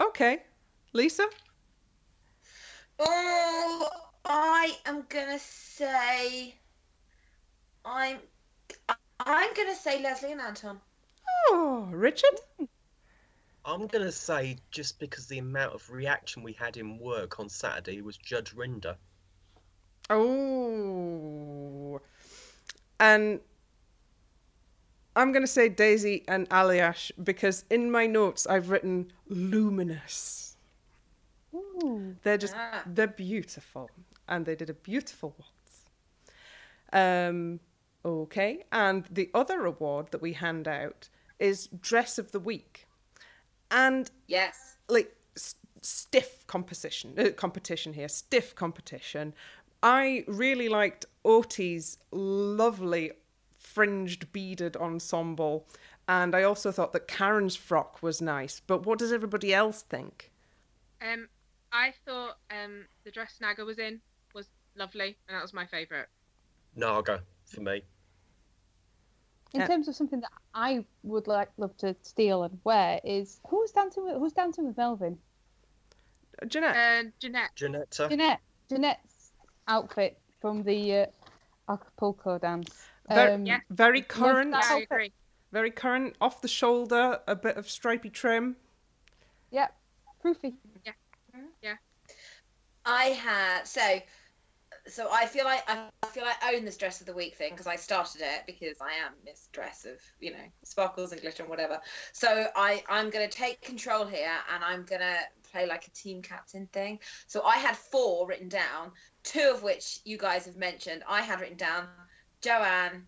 Okay. 0.00 0.42
Lisa? 0.92 1.26
Oh, 2.98 3.88
I 4.24 4.74
am 4.86 5.04
gonna 5.08 5.38
say. 5.38 6.54
I'm. 7.84 8.18
I'm 9.20 9.54
gonna 9.54 9.74
say 9.74 10.02
Lesley 10.02 10.32
and 10.32 10.40
Anton. 10.40 10.80
Oh, 11.48 11.88
Richard? 11.90 12.40
I'm 13.64 13.86
gonna 13.86 14.12
say 14.12 14.56
just 14.70 14.98
because 14.98 15.26
the 15.26 15.38
amount 15.38 15.74
of 15.74 15.90
reaction 15.90 16.42
we 16.42 16.52
had 16.54 16.76
in 16.76 16.98
work 16.98 17.38
on 17.38 17.48
Saturday 17.50 18.00
was 18.00 18.16
Judge 18.16 18.54
Rinder. 18.54 18.96
Oh. 20.08 22.00
And 22.98 23.40
I'm 25.14 25.32
going 25.32 25.42
to 25.42 25.46
say 25.50 25.68
Daisy 25.68 26.24
and 26.28 26.48
Aljaž 26.50 27.10
because 27.22 27.64
in 27.70 27.90
my 27.90 28.06
notes 28.06 28.46
I've 28.46 28.70
written 28.70 29.12
luminous. 29.28 30.56
Ooh. 31.54 32.16
They're 32.22 32.38
just, 32.38 32.54
Ah. 32.56 32.82
they're 32.86 33.06
beautiful. 33.06 33.90
And 34.28 34.44
they 34.44 34.54
did 34.56 34.70
a 34.70 34.74
beautiful 34.74 35.34
waltz. 35.38 35.84
Um, 36.92 37.60
okay. 38.04 38.64
And 38.72 39.04
the 39.10 39.30
other 39.34 39.64
award 39.64 40.08
that 40.10 40.20
we 40.22 40.32
hand 40.34 40.68
out 40.68 41.08
is 41.38 41.68
Dress 41.68 42.18
of 42.18 42.32
the 42.32 42.40
Week. 42.40 42.86
And 43.70 44.10
Yes. 44.26 44.76
like 44.88 45.14
s- 45.36 45.56
stiff 45.82 46.46
composition 46.46 47.14
uh, 47.18 47.30
competition 47.30 47.92
here 47.92 48.08
stiff 48.08 48.54
competition 48.54 49.34
i 49.82 50.24
really 50.26 50.68
liked 50.68 51.06
oti's 51.24 51.98
lovely 52.12 53.12
fringed 53.58 54.32
beaded 54.32 54.76
ensemble 54.76 55.66
and 56.08 56.34
i 56.34 56.42
also 56.42 56.70
thought 56.72 56.92
that 56.92 57.08
karen's 57.08 57.56
frock 57.56 58.02
was 58.02 58.20
nice 58.22 58.60
but 58.66 58.86
what 58.86 58.98
does 58.98 59.12
everybody 59.12 59.52
else 59.52 59.82
think 59.82 60.30
Um, 61.02 61.28
I 61.72 61.92
thought 62.06 62.38
um 62.50 62.86
the 63.04 63.10
dress 63.10 63.36
Naga 63.40 63.64
was 63.64 63.78
in 63.78 64.00
was 64.34 64.46
lovely, 64.76 65.16
and 65.28 65.36
that 65.36 65.42
was 65.42 65.52
my 65.52 65.66
favourite. 65.66 66.06
Naga 66.74 67.22
for 67.44 67.60
me. 67.60 67.82
In 69.52 69.60
Yeah. 69.60 69.66
terms 69.66 69.88
of 69.88 69.94
something 69.94 70.20
that 70.20 70.32
I 70.54 70.84
would 71.02 71.26
like 71.26 71.50
love 71.58 71.76
to 71.78 71.94
steal 72.02 72.44
and 72.44 72.58
wear 72.64 73.00
is 73.04 73.40
who's 73.48 73.72
dancing 73.72 74.04
with 74.04 74.16
who's 74.16 74.32
dancing 74.32 74.66
with 74.66 74.76
Melvin? 74.76 75.18
Uh, 76.40 76.46
janette 76.46 76.76
And 76.76 77.12
Janette. 77.20 77.50
Janetta. 77.56 78.08
Janette. 78.08 78.40
Janette's 79.66 79.82
outfit 79.82 80.18
from 80.40 80.62
the 80.62 80.94
uh, 80.94 81.06
Acapulco 81.72 82.38
dance. 82.38 82.86
Ver- 83.10 83.34
Um, 83.34 83.46
yeah. 83.46 83.60
very 83.70 84.02
current 84.02 84.52
that 84.52 84.64
Yeah, 84.68 84.76
I 84.76 84.80
agree. 84.80 85.12
very 85.52 85.70
current 85.70 86.16
off 86.20 86.40
the 86.40 86.48
shoulder 86.48 87.20
a 87.26 87.36
bit 87.36 87.56
of 87.56 87.68
stripy 87.70 88.10
trim 88.10 88.56
Yep. 89.52 89.72
Proofy. 90.20 90.54
Yeah, 90.84 90.92
yeah. 91.62 91.76
I 92.84 93.04
had 93.06 93.62
so. 93.66 94.00
So 94.88 95.08
I 95.10 95.26
feel 95.26 95.44
like 95.44 95.62
I 95.68 95.88
feel 96.12 96.24
I 96.24 96.54
own 96.54 96.64
this 96.64 96.76
dress 96.76 97.00
of 97.00 97.06
the 97.06 97.14
week 97.14 97.34
thing 97.36 97.50
because 97.52 97.66
I 97.66 97.74
started 97.76 98.20
it 98.22 98.42
because 98.46 98.76
I 98.80 98.92
am 99.04 99.14
Miss 99.24 99.48
Dress 99.52 99.84
of 99.84 100.00
you 100.20 100.32
know 100.32 100.44
sparkles 100.64 101.12
and 101.12 101.20
glitter 101.20 101.42
and 101.44 101.50
whatever. 101.50 101.80
So 102.12 102.48
I 102.56 102.82
I'm 102.88 103.10
gonna 103.10 103.28
take 103.28 103.60
control 103.62 104.04
here 104.04 104.30
and 104.52 104.62
I'm 104.64 104.84
gonna 104.84 105.18
play 105.50 105.66
like 105.66 105.86
a 105.86 105.90
team 105.90 106.22
captain 106.22 106.68
thing. 106.72 106.98
So 107.28 107.42
I 107.42 107.56
had 107.56 107.76
four 107.76 108.26
written 108.28 108.48
down, 108.48 108.92
two 109.26 109.50
of 109.52 109.62
which 109.62 110.00
you 110.04 110.16
guys 110.16 110.46
have 110.46 110.56
mentioned. 110.56 111.02
I 111.06 111.20
had 111.20 111.40
written 111.40 111.56
down 111.56 111.88
Joanne, 112.40 113.04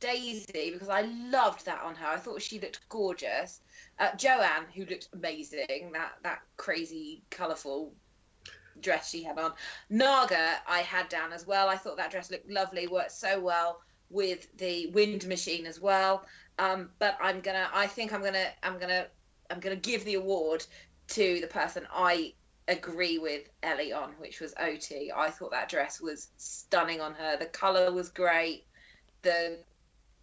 Daisy 0.00 0.70
because 0.70 0.88
I 0.88 1.02
loved 1.02 1.66
that 1.66 1.82
on 1.82 1.96
her. 1.96 2.06
I 2.06 2.16
thought 2.16 2.40
she 2.40 2.60
looked 2.60 2.88
gorgeous. 2.88 3.60
Uh, 3.98 4.14
Joanne, 4.16 4.66
who 4.74 4.84
looked 4.84 5.08
amazing, 5.12 5.90
that 5.92 6.12
that 6.22 6.40
crazy, 6.56 7.22
colourful 7.30 7.92
dress 8.80 9.10
she 9.10 9.24
had 9.24 9.38
on. 9.38 9.52
Naga, 9.90 10.58
I 10.68 10.78
had 10.80 11.08
down 11.08 11.32
as 11.32 11.46
well. 11.46 11.68
I 11.68 11.76
thought 11.76 11.96
that 11.96 12.12
dress 12.12 12.30
looked 12.30 12.48
lovely, 12.48 12.86
worked 12.86 13.10
so 13.10 13.40
well 13.40 13.80
with 14.08 14.56
the 14.58 14.86
wind 14.88 15.26
machine 15.26 15.66
as 15.66 15.80
well. 15.80 16.24
Um, 16.60 16.90
but 17.00 17.18
I'm 17.20 17.40
gonna, 17.40 17.68
I 17.74 17.88
think 17.88 18.12
I'm 18.12 18.22
gonna, 18.22 18.50
I'm 18.62 18.78
gonna, 18.78 19.08
I'm 19.50 19.58
gonna 19.58 19.76
give 19.76 20.04
the 20.04 20.14
award 20.14 20.64
to 21.08 21.40
the 21.40 21.46
person 21.48 21.86
I 21.92 22.34
agree 22.68 23.18
with 23.18 23.48
Ellie 23.62 23.92
on, 23.92 24.10
which 24.18 24.40
was 24.40 24.54
Oti. 24.60 25.10
I 25.12 25.30
thought 25.30 25.50
that 25.50 25.68
dress 25.68 26.00
was 26.00 26.28
stunning 26.36 27.00
on 27.00 27.14
her. 27.14 27.36
The 27.36 27.46
color 27.46 27.90
was 27.92 28.10
great. 28.10 28.64
The 29.22 29.58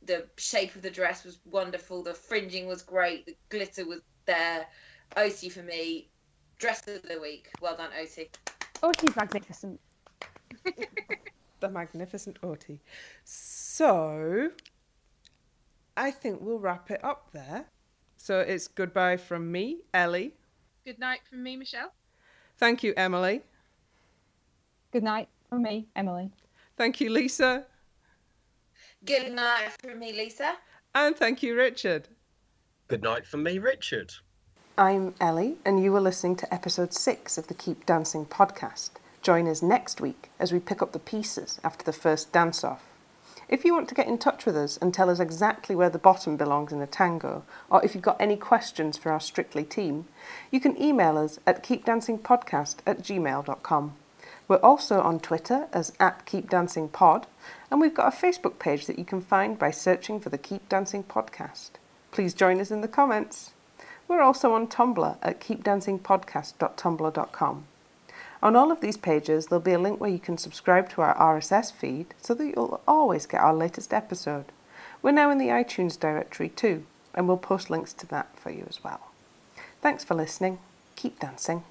the 0.03 0.27
shape 0.37 0.75
of 0.75 0.83
the 0.83 0.89
dress 0.89 1.23
was 1.23 1.39
wonderful. 1.45 2.03
The 2.03 2.13
fringing 2.13 2.67
was 2.67 2.83
great. 2.83 3.25
The 3.25 3.35
glitter 3.49 3.85
was 3.85 4.01
there. 4.25 4.67
Oti 5.17 5.49
for 5.49 5.63
me, 5.63 6.09
dress 6.59 6.87
of 6.87 7.01
the 7.03 7.19
week. 7.19 7.49
Well 7.59 7.75
done, 7.75 7.89
Oti. 7.99 8.29
Oh, 8.83 8.91
she's 8.99 9.15
magnificent. 9.15 9.79
the 11.59 11.69
magnificent 11.69 12.37
Oti. 12.43 12.81
So, 13.23 14.51
I 15.97 16.11
think 16.11 16.39
we'll 16.41 16.59
wrap 16.59 16.91
it 16.91 17.03
up 17.03 17.31
there. 17.31 17.65
So 18.17 18.39
it's 18.39 18.67
goodbye 18.67 19.17
from 19.17 19.51
me, 19.51 19.79
Ellie. 19.93 20.33
Good 20.85 20.99
night 20.99 21.21
from 21.27 21.41
me, 21.41 21.55
Michelle. 21.57 21.91
Thank 22.57 22.83
you, 22.83 22.93
Emily. 22.95 23.41
Good 24.91 25.03
night 25.03 25.27
from 25.49 25.63
me, 25.63 25.87
Emily. 25.95 26.31
Thank 26.77 27.01
you, 27.01 27.09
Lisa. 27.09 27.65
Good 29.05 29.33
night 29.33 29.71
from 29.81 29.99
me, 29.99 30.13
Lisa. 30.13 30.53
And 30.93 31.15
thank 31.15 31.43
you, 31.43 31.55
Richard. 31.55 32.07
Good 32.87 33.03
night 33.03 33.25
from 33.25 33.43
me, 33.43 33.59
Richard. 33.59 34.13
I'm 34.77 35.15
Ellie, 35.19 35.57
and 35.65 35.83
you 35.83 35.95
are 35.95 36.01
listening 36.01 36.35
to 36.37 36.53
episode 36.53 36.93
six 36.93 37.37
of 37.37 37.47
the 37.47 37.53
Keep 37.53 37.85
Dancing 37.85 38.25
podcast. 38.25 38.91
Join 39.21 39.47
us 39.47 39.61
next 39.61 39.99
week 40.01 40.29
as 40.39 40.51
we 40.51 40.59
pick 40.59 40.81
up 40.81 40.91
the 40.91 40.99
pieces 40.99 41.59
after 41.63 41.83
the 41.83 41.93
first 41.93 42.31
dance 42.31 42.63
off. 42.63 42.83
If 43.47 43.63
you 43.63 43.73
want 43.73 43.87
to 43.89 43.95
get 43.95 44.07
in 44.07 44.17
touch 44.17 44.45
with 44.45 44.57
us 44.57 44.77
and 44.77 44.93
tell 44.93 45.09
us 45.09 45.19
exactly 45.19 45.75
where 45.75 45.89
the 45.89 45.99
bottom 45.99 46.37
belongs 46.37 46.71
in 46.71 46.81
a 46.81 46.87
tango, 46.87 47.43
or 47.69 47.83
if 47.83 47.93
you've 47.93 48.03
got 48.03 48.19
any 48.19 48.37
questions 48.37 48.97
for 48.97 49.11
our 49.11 49.19
Strictly 49.19 49.63
team, 49.63 50.05
you 50.51 50.59
can 50.59 50.81
email 50.81 51.17
us 51.17 51.39
at 51.45 51.63
keepdancingpodcast 51.63 52.77
at 52.87 53.03
gmail.com. 53.03 53.93
We're 54.47 54.57
also 54.57 55.01
on 55.01 55.19
Twitter 55.19 55.67
as 55.73 55.93
at 55.99 56.25
keepdancingpod, 56.25 57.25
and 57.69 57.81
we've 57.81 57.93
got 57.93 58.13
a 58.13 58.17
Facebook 58.17 58.59
page 58.59 58.87
that 58.87 58.97
you 58.97 59.05
can 59.05 59.21
find 59.21 59.59
by 59.59 59.71
searching 59.71 60.19
for 60.19 60.29
the 60.29 60.37
Keep 60.37 60.69
Dancing 60.69 61.03
podcast. 61.03 61.71
Please 62.11 62.33
join 62.33 62.59
us 62.59 62.71
in 62.71 62.81
the 62.81 62.87
comments. 62.87 63.51
We're 64.07 64.21
also 64.21 64.53
on 64.53 64.67
Tumblr 64.67 65.17
at 65.21 65.41
keepdancingpodcast.tumblr.com. 65.41 67.65
On 68.43 68.55
all 68.55 68.71
of 68.71 68.81
these 68.81 68.97
pages, 68.97 69.47
there'll 69.47 69.61
be 69.61 69.73
a 69.73 69.79
link 69.79 69.99
where 69.99 70.09
you 70.09 70.19
can 70.19 70.37
subscribe 70.37 70.89
to 70.89 71.01
our 71.01 71.15
RSS 71.15 71.71
feed 71.71 72.13
so 72.21 72.33
that 72.33 72.45
you'll 72.45 72.81
always 72.87 73.25
get 73.25 73.41
our 73.41 73.53
latest 73.53 73.93
episode. 73.93 74.45
We're 75.01 75.11
now 75.11 75.29
in 75.29 75.37
the 75.37 75.47
iTunes 75.47 75.99
directory 75.99 76.49
too, 76.49 76.85
and 77.13 77.27
we'll 77.27 77.37
post 77.37 77.69
links 77.69 77.93
to 77.93 78.07
that 78.07 78.37
for 78.39 78.51
you 78.51 78.65
as 78.67 78.83
well. 78.83 79.11
Thanks 79.81 80.03
for 80.03 80.15
listening. 80.15 80.59
Keep 80.95 81.19
dancing. 81.19 81.63